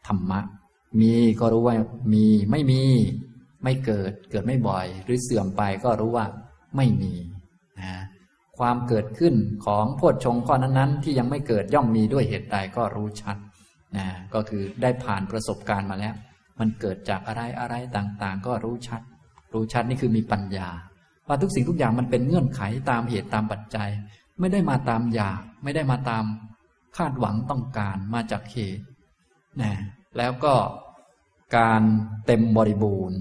[0.07, 0.41] ธรรมะ
[1.01, 1.75] มีก็รู้ว่า
[2.13, 2.83] มีไม่มี
[3.65, 6.27] ไม่เกิดเกิดไม่บ่อย หรือเสื่อมไปก็รู้ว่า
[6.77, 7.15] ไม่มี
[7.81, 7.93] นะ
[8.59, 9.35] ความเกิดขึ้น
[9.67, 13.37] ของโพชฌงข้อนั้นๆ ที่ยังไม่เกิดย่อมมีด้วยเหตุใดก็รู้ชัด
[13.99, 16.15] นะก็คือได้ผ่านประสบการณ์มาแล้ว
[16.61, 19.01] มันเกิดจากอะไรอะไรต่างๆ ก็รู้ชัด
[19.53, 20.69] รู้ชัดนี่คือมีปัญญา
[21.29, 22.61] ว่าทุกสิ่งทุกอย่างมันเป็นเงื่อนไข
[22.91, 23.91] ตามเหตุตามปัจจัย
[24.41, 26.25] ไม่ได้มาตามอยากไม่ได้มาตาม
[26.97, 28.85] คาดหวังต้องการมาจากเหตุ
[29.63, 29.73] นะ
[30.19, 30.55] แล้วก็
[31.57, 31.83] การ
[32.27, 33.19] เต็มบริบูรณ์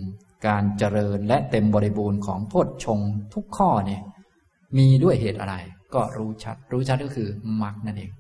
[0.47, 2.99] การเจริญและเต็มบริบูรณ์ของโพชฌง
[3.33, 4.01] ทุกข้อเนี่ย
[4.77, 5.55] มีด้วยเหตุอะไร
[5.95, 7.29] ก็รู้ชัด รู้ชัดก็คือ
[7.61, 8.11] มรรคนั่นเอง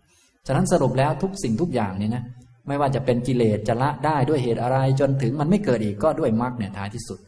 [0.47, 2.23] ฉะนั้นสรุปแล้วทุกสิ่งทุกอย่างนี่นะ
[2.67, 7.19] ไม่ว่าจะเป็นกิเลสจะละได้ด้วยเหตุอะไร จนถึงมันไม่เกิดอีกก็ด้วยมรรคเนี่ยท้ายที่สุด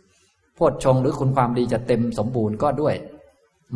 [0.55, 2.95] โพชฌงหรือคุณความดีจะเต็มสมบูรณ์ก็ด้วย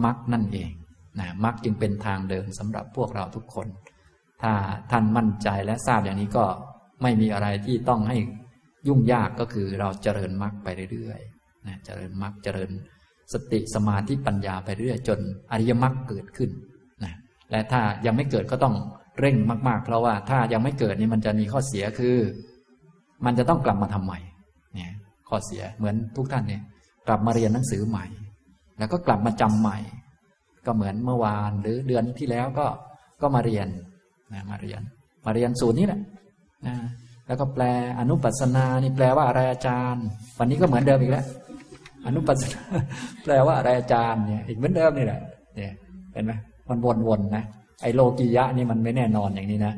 [0.05, 0.71] มรรคนั่นเอง
[1.19, 3.67] นะมรรคจึงเป็นทางเดินสำหรับพวกเราทุกคน
[4.41, 4.53] ถ้า
[4.91, 6.45] ท่านมั่นใจและทราบอย่างนี้ก็
[7.01, 8.17] ไม่มีอะไรที่ต้องให้
[8.87, 12.71] ยุ่งยากก็คือเราเจริญมรรคไปเรื่อยๆนะเจริญมรรคเจริญ
[13.33, 15.19] สติสมาธิปัญญาไปเรื่อยจน
[15.51, 16.49] อริยมรรคเกิดขึ้น
[17.03, 17.13] นะ
[17.51, 18.75] และถ้ายังไม่เกิดก็ต้อง
[19.21, 19.35] เร่ง
[19.67, 22.15] มาก ๆ เพราะว่าถ้ายังไม่เกิดนี่มันจะมีข้อเสียคือ
[23.25, 24.19] มันจะต้องกลับมาทำใหม่
[24.75, 24.91] เนี่ย
[25.29, 26.61] ข้อเสียเหมือนทุกท่านเนี่ย
[27.07, 28.05] กลับมาเรียนหนังสือใหม่
[28.77, 29.77] แล้วก็กลับมาจำใหม่
[30.65, 32.67] ก็เหมือนเมื่อวานหรือเดือนที่แล้วก็
[33.21, 33.67] ก็มาเรียน
[34.33, 34.81] นะมาเรียน
[35.25, 35.99] มาเรียนสูตรนี้แหละ
[36.67, 36.75] นะ
[37.27, 37.63] แล้วก็แปล
[37.99, 40.05] อนุปัสนานี่แปลว่าอะไรอาจารย์
[40.37, 41.25] วันนี้ก็เหมือนเดิมอีกแล้ว
[42.07, 42.61] อนุปัสนา
[43.23, 45.19] แปลว่าอะไรอาจารย์เนี่ยอีกเหมือนเดิมนี่แหละ
[45.55, 45.73] เนี่ย
[46.13, 46.33] เห็นไหม
[46.69, 47.43] มันวนๆนะ
[47.81, 49.73] ไอโลกิยะนี่มันไม่แน่นอนอย่างนี้นะ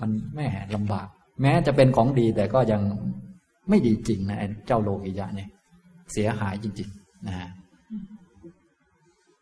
[0.00, 1.06] มันแม่ลำบาก
[1.42, 2.82] แม้จะเป็นของดีแต่ก็ยัง
[3.68, 5.48] ไม่ดีจริงนะไอเจ้าโลกิยะเนี่ย
[6.12, 7.48] เสียหายจริง ๆ นะฮะ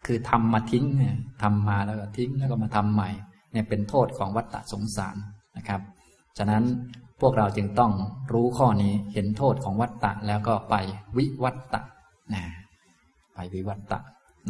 [0.06, 3.10] คือทำมาทิ้งเนี่ยทำมาแล้วก็ทิ้งแล้วก็มาทำใหม่
[3.52, 5.16] เนี่ยเป็นโทษของวัฏฏะสงสาร
[5.56, 5.80] นะครับ
[6.38, 6.62] ฉะนั้น
[7.20, 7.92] พวกเราจึงต้อง
[8.32, 10.74] รู้ข้อนี้เห็นโทษของวัฏฏะแล้วก็ไป
[11.16, 11.80] วิวัตตะ
[12.34, 12.44] นะ
[13.34, 14.00] ไปวิวัตตะ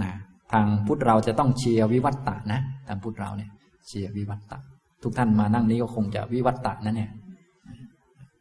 [0.03, 0.11] นะ
[0.53, 3.51] ทางพุทธเราจะต้องเชียร์วิวัตตะนะทางพุทธเราเนี่ย
[3.87, 4.59] เชียวิวัตตะ
[5.03, 7.11] ทุกท่านมานั่งนี้ก็คงจะวิวัตตะนะเนี่ย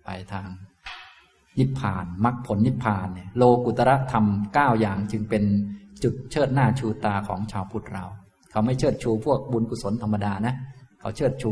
[0.03, 0.47] ไปทาง
[1.59, 5.43] นิพพานมรรคผลนิพพานเนี่ยโลกุตระธรรมเก้าอย่างจึงเป็น
[6.03, 8.05] จุดเชิดหน้าชูตาของชาวพุทธเรา
[8.51, 10.55] เขาไม่เชิดชูพวกบุญกุศลธรรมดานะ
[10.99, 11.51] เขาเชิดชู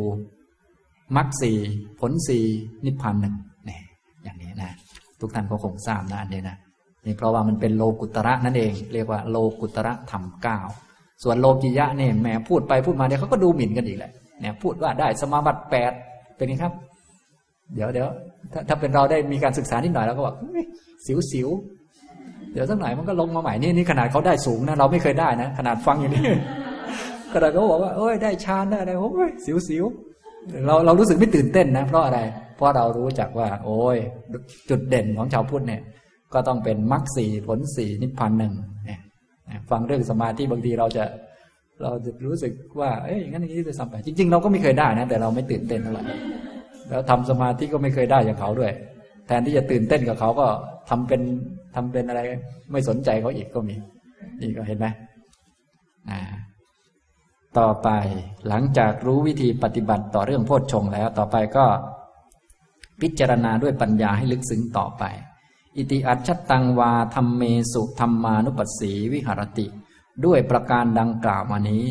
[1.15, 1.57] มรรคสี่
[1.99, 2.45] ผลสี่
[2.85, 3.81] นิพพานหนึ่งเนี่ย
[4.23, 4.71] อย่างนี้นะ
[5.19, 6.57] ทุกท่านก็คงทราบนะอันนี้นะ
[7.05, 10.59] นี่เพราะว่ามันเป็นโลกุตระนั่นเอง เรียกว่าโลกุตระธรรมเก้า
[11.23, 15.91] ส่วนโลกิยะเนี่ยแหมพูดไปพูดมาเดี๋ยวเขาก็ดูหมิ่นกันอีกแหละเนี่ยพูดว่าได้สมาบัติแปด
[16.35, 16.73] เป็นไงครับ
[17.75, 18.07] เดี๋ยวเดี๋ยว
[18.53, 20.35] ถ้าถ้าเป็นเราได้มีการศึกษานิดหน่อยเราก็บอก
[21.05, 21.49] สิวสิว
[22.53, 26.23] เดี๋ยวสักหน่อยมันก็ลงมาใหม่นี่นี่ขนาดเขาได้สูงนะเราไม่เคยได้นะขนาดฟังอย่างนี้
[27.33, 29.85] ขนาดเขาบอกว่าเอ้ยได้ฌานได้อะไรโอ้ยสิวสิว
[30.65, 32.19] เราเรารู้สึกไม่ตื่นเต้นนะ เพราะอะไร
[32.55, 33.97] เพราะเรารู้จักว่า โอ้ย
[34.69, 35.81] จุดเด่นของชาวพุทธเนี่ย
[36.33, 38.53] ก็ต้องเป็นมรรคสี่ผลสี่นิพพานหนึ่ง
[38.85, 38.99] เนี่ย
[39.71, 41.03] ฟังเรื่องสมาธิบางทีเราจะ
[41.81, 46.03] เราจะรู้สึกว่า เอ้ยอย่างนั้นอย่างนี้จะสัมผัสจริง ๆ เราก็ไม่เคยได้นะ แต่เราไม่ตื่นเต้นเท่าไหร่
[46.89, 48.71] แล้วทำสมาธิก็ไม่เคยได้อย่างเขาด้วย
[49.27, 50.47] แทนที่จะตื่นเต้นกับเขาก็
[50.89, 51.21] ทำเป็น
[51.75, 52.21] ทำเป็นอะไร
[52.71, 53.75] ไม่สนใจเขาอีกก็มี
[54.41, 54.87] นี่ก็เห็นไหม
[56.09, 56.21] อ่า
[57.59, 57.89] ต่อไป
[58.47, 61.65] หลังจากรู้วิธีปฏิบัติต่อเรื่องโพชฌงแล้ว ต่อไปก็
[63.01, 65.03] พิจารณาด้วยปัญญาให้ลึกซึ้งต่อไป
[65.77, 67.41] อิติอัจฉตังวาธรรมเม
[67.73, 69.67] สุธรรมานุปัสสีวิหารติ
[70.25, 71.87] ด้วยประการดังกล่าวมานี้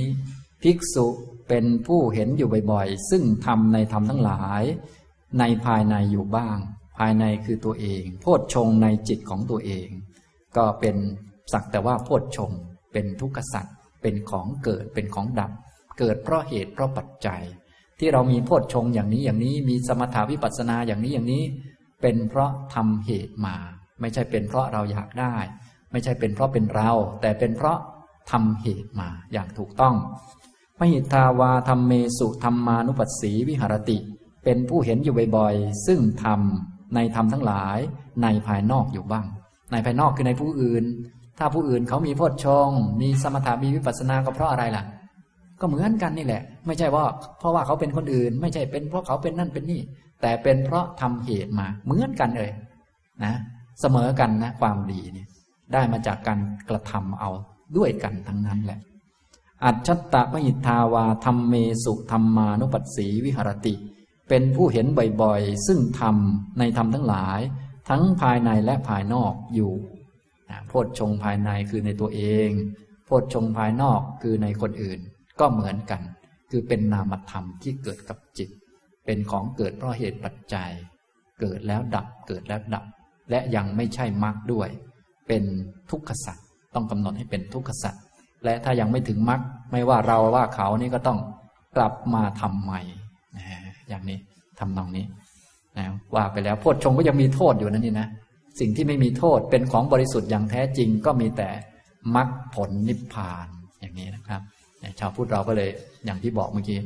[0.63, 1.07] ภิกษุ
[1.49, 4.63] เป็นผู้เห็นอยู่บ่อยๆ ซึ่งทำในธรรมทั้งหลาย
[5.39, 6.59] ในภายในอยู่บ้าง
[6.99, 9.89] ภายในคือตัวเอง โพชฌงในจิตของตัวเอง
[10.57, 10.97] ก็เป็น
[11.53, 12.51] สักแต่ว่าโพชฌง
[12.93, 15.51] เป็นทุกขสัตว์เป็นของเกิดเป็นของดับ
[15.99, 17.43] เกิดเพราะเหตุเพราะปัจจัย
[17.99, 21.45] ที่เรามีโพชฌงอย่างนี้อย่างนี้มีสมถาวิปัสสนาอย่างนี้อย่างนี้
[22.03, 23.57] เป็นเพราะทำเหตุมา
[24.03, 25.37] ไม่ใช่เป็นเพราะเราอยากได้
[25.93, 27.79] ไม่ใช่เป็นเพราะเป็นเรา แต่เป็นเพราะ
[28.31, 29.95] ทำเหตุมาอย่างถูกต้อง
[30.79, 33.99] มหิทาวาธรรมเมสุธรรมานุปัสสีวิหารติ
[34.45, 37.79] เป็นผู้เห็นอยู่บ่อยๆ ซึ่งทำในธรรมทั้งหลาย
[38.23, 39.27] ในภายนอกอยู่บ้าง
[39.73, 40.85] ในภายนอกคือในผู้อื่น
[41.39, 42.69] ถ้าผู้อื่นเขามีโพชฌง
[43.01, 44.85] มีสมถามีวิปัสสนาก็เพราะอะไรล่ะ
[45.61, 47.05] ก็เหมือนกันนี่แหละ ไม่ใช่ว่า
[47.39, 49.81] เพราะว่าเขาเป็นคนอื่น ไม่ใช่เป็นเพราะเขาเป็นนั่นเป็นนี่
[50.23, 52.51] แต่เป็นเพราะทำเหตุมาเหมือนกันเลย
[53.25, 53.35] นะ
[53.81, 55.29] เสมอกันนะความดีเนี่ย
[55.73, 57.31] ได้มาจากการกระทำเอา
[57.77, 58.81] ด้วยกันทั้งนั้นแหละ
[59.65, 61.55] อัจฉตะมหิทาวาธรรมเม
[61.85, 63.75] สุธรรมานุปัสสีวิหรติ
[64.29, 64.87] เป็นผู้เห็น
[65.23, 66.17] บ่อยๆ ซึ่งธรรม
[66.59, 67.41] ในธรรมทั้งหลาย
[67.89, 69.73] ทั้งภายในและภายนอกอยู่
[70.69, 72.49] โพชฌงภายในคือในตัวเอง
[73.07, 75.01] โพชฌงภายนอกคือในคนอื่น
[75.41, 76.03] ก็เหมือนกัน
[76.51, 78.49] คือเป็นนามธรรมที่เกิดกับจิต
[79.07, 80.71] เป็นของเกิดเพราะเหตุปัจจัย
[81.41, 82.85] เกิดแล้วดับ เกิดแล้วดับ
[83.31, 84.69] และยังไม่ใช่มรรคด้วย
[85.29, 85.45] เป็น
[85.91, 86.45] ทุกขสัตว์
[86.75, 88.03] ต้องกำหนดให้เป็นทุกขสัตว์
[88.45, 89.41] และถ้ายังไม่ถึงมรรค
[89.73, 91.19] ไม่ว่าเราว่าเขานี่ก็ต้อง
[91.77, 92.81] กลับมาทำใหม่
[93.37, 93.45] นะ
[93.89, 94.19] อย่างนี้
[94.61, 95.05] ทำนองนี้
[95.79, 98.09] นะว่าไปแล้วโพชฌงก็ยังมีโทษอยู่นั่นนี่นะ
[98.61, 101.49] สิ่งที่ไม่มีโทษเป็นของบริสุทธิ์อย่างแท้จริงก็มีแต่
[102.17, 103.47] มรรคผลนิพพาน
[103.81, 104.41] อย่างนี้นะครับ
[104.99, 105.71] ชาวพุทธเราก็เลย
[106.05, 106.79] อย่างที่บอกเมื่อกี้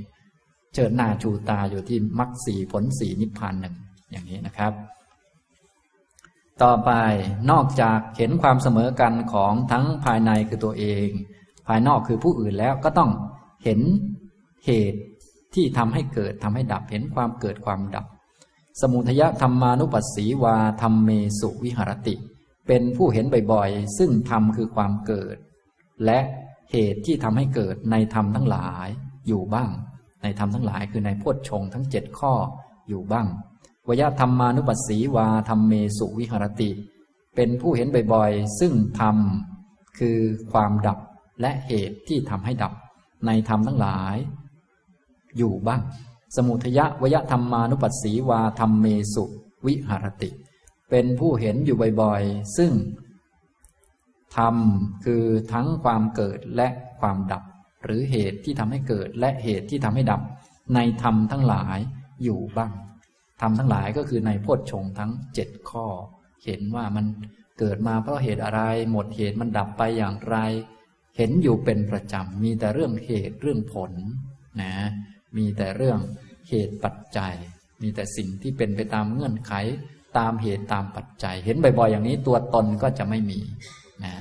[0.75, 3.75] เจิดหน้าชูตาอยู่ที่มรรคสี่ผลสี่นิพพานหนึ่ง
[4.11, 4.73] อย่างนี้นะครับ
[6.63, 6.91] ต่อไป
[7.51, 11.09] นอกจากเห็นความเสมอกันของทั้งภายในคือตัวเอง
[11.67, 13.11] ภายนอกคือผู้อื่นแล้วก็ต้อง
[13.65, 13.81] เห็น
[14.67, 15.01] เหตุ
[15.55, 18.07] ที่ทำให้เกิดทำให้ดับเห็นความเกิดความดับ
[18.81, 21.11] สมุทยธรรมานุปัสสีวาธรรมเม
[21.41, 22.15] สุวิหรติ
[22.67, 25.37] เป็นผู้เห็นบ่อยๆ ซึ่งธรรมคือความเกิด
[26.05, 26.21] และ
[26.73, 28.89] เหตุที่ทำให้เกิดในธรรมทั้งหลาย
[29.29, 29.71] อยู่บ้าง
[30.23, 32.33] ในธรรมทั้งหลายคือในโพชงทั้งเจ็ดข้อ
[32.89, 33.27] อยู่บ้าง
[33.89, 36.71] วยธรรมานุปัสสีวาธรรมเมสุวิหรติ
[37.37, 39.17] เป็นผู้เห็นบ่อยๆ ซึ่งธรรม
[39.99, 40.19] คือ
[40.53, 40.99] ความดับ
[41.41, 42.73] และเหตุที่ทำให้ดับ
[43.27, 44.17] ในธรรมทั้งหลาย
[45.37, 45.83] อยู่บ้าง
[46.37, 49.25] สมุทยะวยธรรมานุปัสสีวาธรรมเมสุ
[49.67, 50.31] วิหรติ
[50.91, 52.73] เป็นผู้เห็นอยู่บ่อยๆ ซึ่ง
[54.37, 54.55] ธรรม
[55.05, 56.69] คือทั้งความเกิดและ
[57.01, 57.43] ความดับ
[57.85, 60.21] หรือเหตุที่ทำให้เกิดและเหตุที่ทำให้ดับ
[60.75, 61.79] ในธรรมทั้งหลาย
[62.25, 62.73] อยู่บ้าง
[63.41, 65.87] ธรรมทั้งหลายก็คือในโพชฌงทั้งเจ็ดข้อ
[66.45, 67.07] เห็นว่ามัน
[67.59, 68.61] เกิดมาเพราะเหตุอะไร
[68.93, 70.37] หมดเหตุมันดับไปอย่างไร
[71.17, 73.93] เห็นอยู่เป็นประจำ มีแต่เรื่องเหตุเรื่องผล
[74.63, 74.75] นะ
[75.37, 75.99] มีแต่เรื่อง
[76.49, 77.35] เหตุปัจจัย
[77.83, 79.53] มีแต่สิ่งที่เป็นไปตามเงื่อนไข
[80.19, 83.41] ตามเหตุตามปัจจัย เห็นบ่อยๆ อย่างนี้ตัวตนก็จะไม่มี
[84.05, 84.15] นะ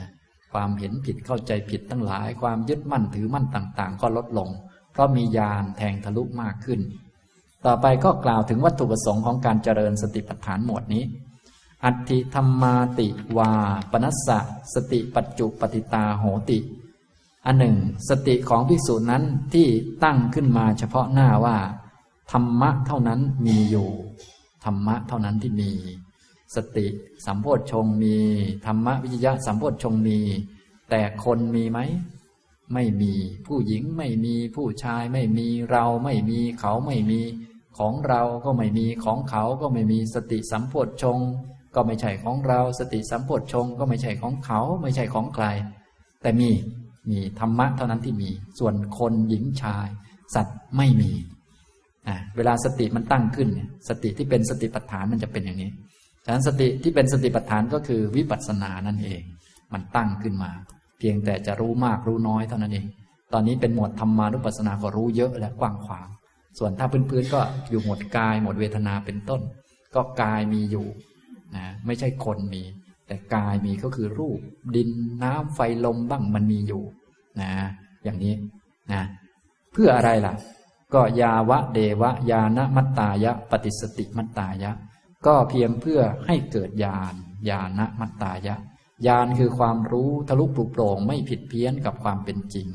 [0.54, 4.50] ความเห็นผิดเข้าใจผิดทั้งหลาย ความยึดมั่นถือมั่นต่าง ๆ ก็ลดลง
[4.92, 6.80] เพราะมีญาณแทงทะลุมากขึ้น
[7.66, 11.04] ต่อไปก็กล่าวถึงวัตถุประสงค์ของการเจริญสติปัฏฐานหมวดนี้
[11.86, 13.52] อัติธรรมาติวา
[13.92, 14.40] ปนัสสะ
[14.74, 16.60] สติปัจจุปฏิตาโหติ
[17.46, 17.76] อันหนึ่ง
[18.10, 19.24] สติของภิกษุนั้น
[19.54, 19.68] ที่
[20.04, 21.58] ตั้งขึ้นมาเฉพาะหน้าว่า
[22.32, 23.90] ธรรมะเท่านั้นมีอยู่
[24.66, 25.72] ธรรมะเท่านั้นที่มี
[26.56, 26.88] สติ
[27.26, 28.16] สัมโพชฌงมี
[28.66, 30.20] ธรรมะวิจยะสัมโพชฌงมี
[30.90, 31.80] แต่คนมีไหม
[32.74, 33.14] ไม่มี
[33.48, 37.22] ผู้หญิงไม่มีผู้ชายไม่มีเราไม่มีเขาไม่มี
[37.78, 40.74] ของเราก็ไม่มีของเขาก็ไม่มีสติสัมโพ
[41.04, 41.20] ชง
[41.76, 45.46] ก็ไม่ใช่ของเรา สติสัมโพชง ก็ไม่ใช่ของเขา ไม่ใช่ของใคร
[46.22, 46.50] แต่มี
[47.12, 48.30] มีธรรมะเท่านั้นที่มี
[48.60, 49.88] ส่วนคนหญิงชาย
[50.36, 51.12] สัตว์ไม่มี
[52.08, 53.50] อ่าเวลาสติมันตั้งขึ้น
[53.90, 55.72] สติที่เป็นสติปัฏฐานมันจะเป็นอย่างนี้
[56.26, 59.22] ฉะนั้นสติที่เป็นสติปัฏฐานก็คือวิปัสสนานั่นเอง
[59.74, 60.52] มันตั้งขึ้นมา
[61.00, 62.86] เพียงแต่จะรู้มากรู้น้อยเท่านั้นเอง
[63.34, 66.08] ตอนนี้เป็นหมวดธรรมานุปัสสนาก็รู้เยอะและกว้างขวาง
[66.58, 69.42] ส่วนถ้าพื้นๆก็อยู่หมวดกายหมวดเวทนาเป็นต้น
[69.96, 70.88] ก็กายมีอยู่
[71.56, 72.64] นะไม่ใช่คนมี
[73.08, 74.40] แต่กายมีก็คือรูป
[74.76, 74.90] ดิน
[75.24, 76.84] น้ำไฟลมบ้างมันมีอยู่
[77.42, 77.52] นะ
[78.04, 78.34] อย่างนี้
[78.92, 79.02] นะ
[79.74, 80.34] เพื่ออะไรล่ะ
[80.94, 84.72] ก็ยาวะเดวะยานะมัตตายะ ปฏิสติมัตตายะ
[85.26, 87.14] ก็เพียงเพื่อให้เกิดญาณ
[87.50, 88.56] ญาณมัตตายะ
[89.08, 92.68] ญาณคือความรู้ทะลุปลุกโปร่งไม่ผิดเพี้ยนกับความเป็นจริง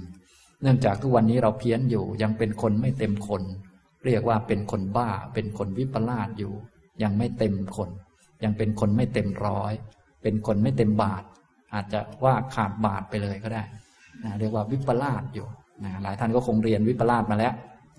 [0.62, 3.42] เนื่องจากทุกวันนี้เราเพี้ยนอยู่ยังเป็นคนไม่เต็มคน
[4.06, 6.52] เรียกว่าเป็นคนบ้า เป็นคนวิปลาสอยู่
[7.02, 7.90] ยังไม่เต็มคน
[8.44, 9.72] ยังเป็นคนไม่เต็มร้อย
[10.22, 11.22] เป็นคนไม่เต็มบาท
[11.74, 13.62] อาจจะว่าขาดบาทไปเลยก็ได้
[14.24, 15.46] นะเรียกว่าวิปลาสอยู่
[15.84, 17.54] นะหลายท่านก็คงเรียนวิปลาสมาแล้ว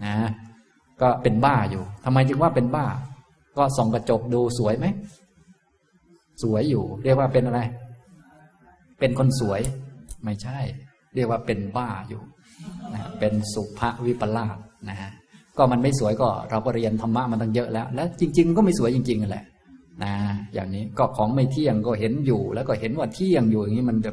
[0.05, 0.15] นะ
[1.01, 2.85] ก็เป็นบ้าอยู่ทำไมจึงว่าเป็นบ้า
[3.57, 4.85] ก็ส่องกระจกดูสวยไหม
[6.43, 7.61] สวยอยู่ เรียกว่าเป็นอะไร
[8.99, 9.61] เป็นคนสวย
[10.23, 10.59] ไม่ใช่
[11.15, 12.21] เรียกว่าเป็นบ้าอยู่
[12.93, 14.57] นะเป็นสุภวิปลาส
[14.89, 15.11] นะฮะ
[15.57, 19.45] ก็มันไม่สวยก็เราก็เรียนธรรมะมาตั้งเยอะแล้ว และจริง ๆ ก็ไม่สวยจริงๆแหละ
[20.03, 20.13] นะ
[20.53, 24.11] อย่างนี้ก็ของไม่เที่ยงก็เห็นอยู่ แล้วก็เห็นว่าเที่ยงอยู่อย่างนี้มันจะ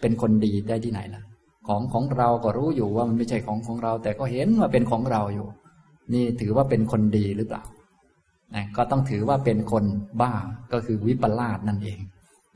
[0.00, 1.22] เป็นคนดีได้ที่ไหนล่ะ
[1.68, 5.48] ของของเราก็รู้อยู่ว่ามันไม่ใช่ของของเรา แต่ก็เห็นว่าเป็นของเราอยู่
[6.14, 7.62] นี่ถือว่าเป็นคนดีหรือเปล่า
[8.54, 9.84] นะก็ต้องถือว่าเป็นคน
[10.20, 10.32] บ้า
[10.72, 11.98] ก็คือวิปลาสนั่นเอง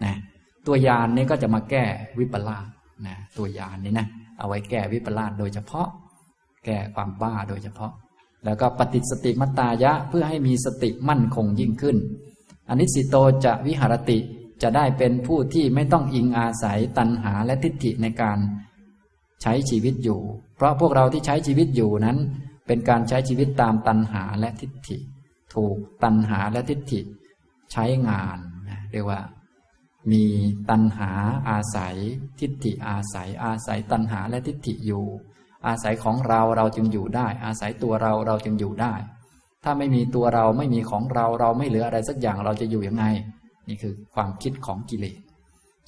[0.05, 0.15] นะ
[0.67, 1.85] ตัวยานนี้ก็จะมาแก้
[2.19, 2.67] วิปลาส
[3.07, 4.07] นะตัวยานนี้นะ
[4.39, 5.89] เอาไว้แก้วิปลาสโดยเฉพาะ
[6.65, 7.93] แก้ความบ้าโดยเฉพาะ
[8.47, 11.97] แล้วก็ปฏิสติมัตตายะเพื่อให้มีสติมั่นคงยิ่งขึ้น
[12.69, 14.19] อนิสิโตจะวิหารติ
[14.63, 18.39] จะได้เป็นผู้ที่ไม่ต้องอิงอาศัยตัณหาและทิฏฐิในการ
[19.43, 20.21] ใช้ชีวิตอยู่
[20.57, 22.19] เพราะพวกเราที่ใช้ชีวิตอยู่นั้น
[22.67, 24.97] เป็นการใช้ชีวิตตามตัณหาและทิฏฐิ
[25.55, 27.01] ถูกตัณหาและทิฏฐิ
[27.73, 28.39] ใช้งาน
[28.93, 29.21] เรียกว่า
[30.13, 30.25] มี
[30.71, 31.11] ตัณหา
[31.49, 31.97] อาศัย
[32.41, 35.05] ทิฏฐิอาศัยอาศัยตัณหาและทิฏฐิอยู่
[35.69, 38.95] อาศัยของเราเราจึงอยู่ได้ อาศัยตัวเราเราจึงอยู่ได้
[39.65, 43.05] ถ้าไม่มีตัวเราไม่มีของเราเราไม่เหลืออะไรสักอย่างเราจะอยู่ยังไง
[43.69, 45.19] นี่คือความคิดของกิเลส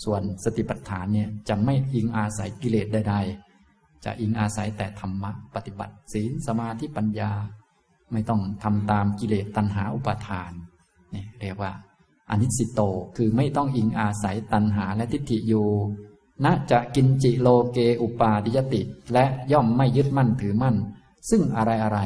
[0.05, 7.33] ส่วนสติปัฏฐานเนี่ยจะไม่อิงอาศัยกิเลสใดๆ จะอิงอาศัยแต่ธรรมะปฏิบัติ ศีลสมาธิปัญญา
[8.13, 10.53] ไม่ต้องทำตามกิเลสตัณหาอุปาทาน
[11.15, 11.73] นี่เรียกว่า
[12.31, 12.81] อนิสสิโต
[13.17, 15.67] คือไม่ต้องอิงอาศัยตัณหาและทิฏฐิอยู่
[16.45, 18.83] นะ จะกิญจิโลเกอุปาทิยะติ
[19.13, 20.77] และย่อมไม่ยึดมั่นถือมั่น
[21.31, 21.99] ซึ่งอะไรอะไร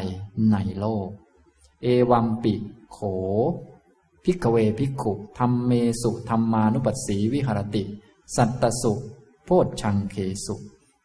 [0.52, 1.08] ในโลก
[1.82, 2.54] เอวัมปิ
[2.92, 2.98] โข
[4.24, 5.72] ภิกขะเว ภิกขุธัมเม
[6.02, 7.82] สุธัมมานุปัสสีวิหะระติ
[8.36, 8.92] สัตตะสุ
[9.44, 10.56] โพชฌังเคสุ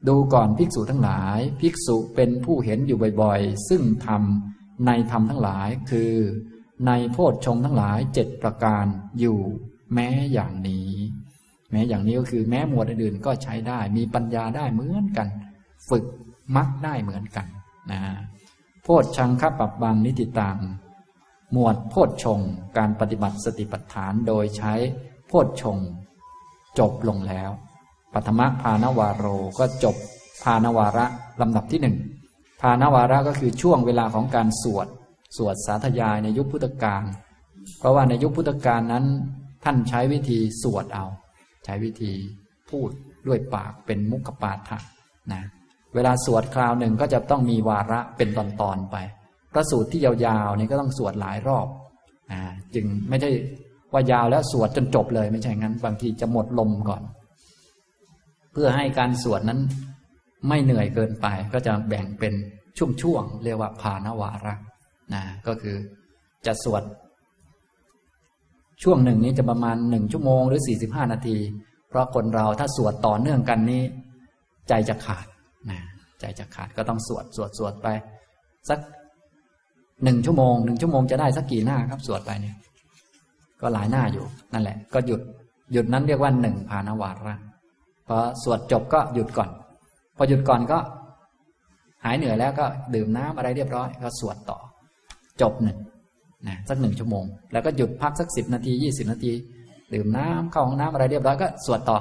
[0.07, 4.23] ดูก่อนภิกษุทั้งหลาย ภิกษุเป็นผู้เห็นอยู่บ่อยๆ ซึ่งธรรม
[4.85, 6.13] ในธรรมทั้งหลายคือ
[6.87, 8.85] ในโพชฌงทั้งหลายเจ็ดประการ
[9.19, 9.39] อยู่
[9.93, 10.89] แม้อย่างนี้
[11.71, 15.27] แม้อย่างนี้ก็คือแม้หมวดอื่นๆก็ใช้ได้ มีปัญญาได้เหมือนกัน
[15.89, 16.05] ฝึก
[16.55, 17.47] มักได้เหมือนกัน
[17.91, 17.99] นะ
[18.83, 20.57] โพชชังคปับบางนิติตัง
[21.53, 22.39] หมวดโพชชง
[22.77, 24.73] การปฏิบัติสติปัฏฐานโดยใช้
[25.27, 25.77] โพชชง
[26.79, 27.49] จบลงแล้ว
[28.13, 29.25] ปัทมพานวารโร
[29.59, 29.95] ก็จบ
[30.43, 31.05] พานวาระ
[31.41, 31.95] ลำดับที่หนึ่ง
[32.61, 34.87] พานวาระก็คือช่วงเวลาของการสวด
[35.37, 37.03] สวดสาธยายในยุคพุทธกาล
[37.79, 39.05] เพราะว่าในยุคพุทธกาลนั้น
[39.63, 41.05] ท่านใช้วิธีสวดเอา
[41.67, 42.13] ใช้วิธี
[42.69, 42.89] พูด
[43.27, 44.79] ด้วยปากเป็นมุขปาฐะ
[45.33, 45.43] นะ
[45.95, 48.95] เวลาสวดคราวหนึ่งก็จะต้องมีวาระเป็นตอนๆไป
[49.53, 51.67] พระสูตรที่ยาวๆนี่ก็ต้องสวดหลายรอบ
[52.31, 52.41] นะ
[52.75, 53.29] จึงไม่ใช่
[53.93, 57.01] ว่ายาวแล้วสวดจนจบเลยไม่ใช่งั้น บางทีจะหมดลมก่อน
[58.53, 59.59] เพื่อให้การสวดนั้น
[60.47, 62.33] ไม่เหนื่อยเกินไป ก็จะแบ่งเป็น
[63.01, 64.53] ช่วงๆเรียกว่าภานวาระ
[65.13, 65.75] นะก็คือ
[66.45, 66.83] จะสวด
[68.83, 71.37] ช่วงหนึ่งนี้จะประมาณหนึ่งชั่วโมงหรือสี่สิบห้านาที
[71.89, 73.83] เพราะคนเราถ้าสวดต่อเนื่องกันนี้
[74.69, 75.25] ใจจะขาด
[75.69, 75.79] นะ
[76.19, 77.87] ใจจะขาดก็ต้องสวดสวดสวดไป
[78.69, 78.79] สัก
[80.03, 82.55] หนึ่งชั่วโมงหนึ่งชั่วโมงจะได้สักกี่หน้าครับสวดไปเนี่ย
[83.61, 85.21] ก็หลายหน้าอยู่นั่นแหละ ก็หยุด
[85.73, 87.35] หยุดนั้นเรียกว่าหนึ่งภานวาระ
[88.07, 89.49] พอสวดจบก็หยุดก่อน
[90.17, 90.79] พอหยุดก่อนก็
[92.03, 94.59] หายเหนื่อยแล้วก็ดื่มน้ำอะไรเรียบร้อย ก็สวดต่อ
[95.41, 95.77] จบหนึ่ง
[96.47, 97.23] นะสักหนึ่งชั่วโมง
[97.53, 99.31] แล้วก็หยุดพักสักสิบนาทียี่สิบนาที
[99.93, 101.97] ดื่มน้ำเข้าห้องน้ำอะไรเรียบร้อยก็สวดต่อ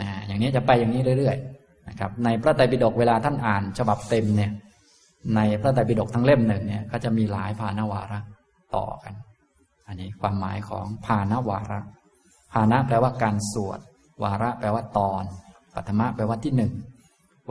[0.00, 4.50] นะอย่างนี้จะไปอย่างนี้เรื่อยๆนะครับ ในพระไตรปิฎกเวลาท่านอ่านฉบับเต็มเนี่ย
[5.36, 8.20] ในพระไตรปิฎกทั้งเล่มหนึ่งเนี่ยก็จะมีหลายภานวาระ
[8.76, 9.14] ต่อกัน
[9.86, 11.80] อันนี้ความหมายของภานวาระ
[12.52, 13.80] ภานะแปลว่าการสวด
[14.22, 15.22] วาระแปลว่าตอน
[15.74, 16.72] ปัทมะแปลว่าที่หนึ่ง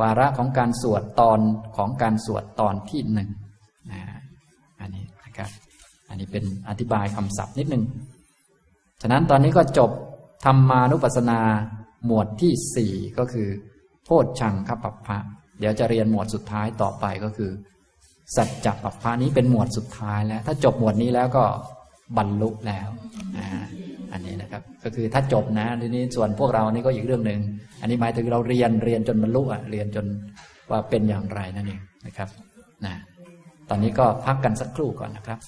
[0.01, 1.39] วาระของการสวดตอน
[1.77, 3.29] ของการสวดตอนที่หนึ่ง
[3.91, 4.01] นะ
[4.79, 5.49] อันนี้นะครับ
[6.09, 7.83] อันนี้เป็นอธิบายคำศัพท์นิดนึง
[9.01, 9.91] ฉะนั้นตอนนี้ก็จบ
[10.45, 11.39] ธรรมานุปัสสนา
[12.05, 13.47] หมวดที่สี่ก็คือ
[14.03, 15.17] โพชชังคปัปพะ
[15.59, 17.51] เดี๋ยวจะเรียนหมวดสุดท้ายต่อไปก็คือ
[18.35, 21.43] สัจจปัปพะนี้เป็นหมวดสุดท้ายแล้ว ถ้าจบหมวดนี้แล้วก็
[22.17, 22.89] บรรลุแล้ว
[24.13, 27.39] อันนี้นะครับ ก็คือถ้าจบนะทีนี้ส่วนพวกเรานี่ก็อีกเรื่องหนึ่ง
[27.81, 30.05] อันนี้หมายถึงเราเรียนเรียนจนบรรลุอะเรียนจน
[30.71, 32.29] ว่าเป็นอย่างไรนั่นเองนะครับ
[32.85, 32.93] นะ
[33.69, 35.39] ตอนนี้ก็พักกันสักครู่ก่อนนะครับ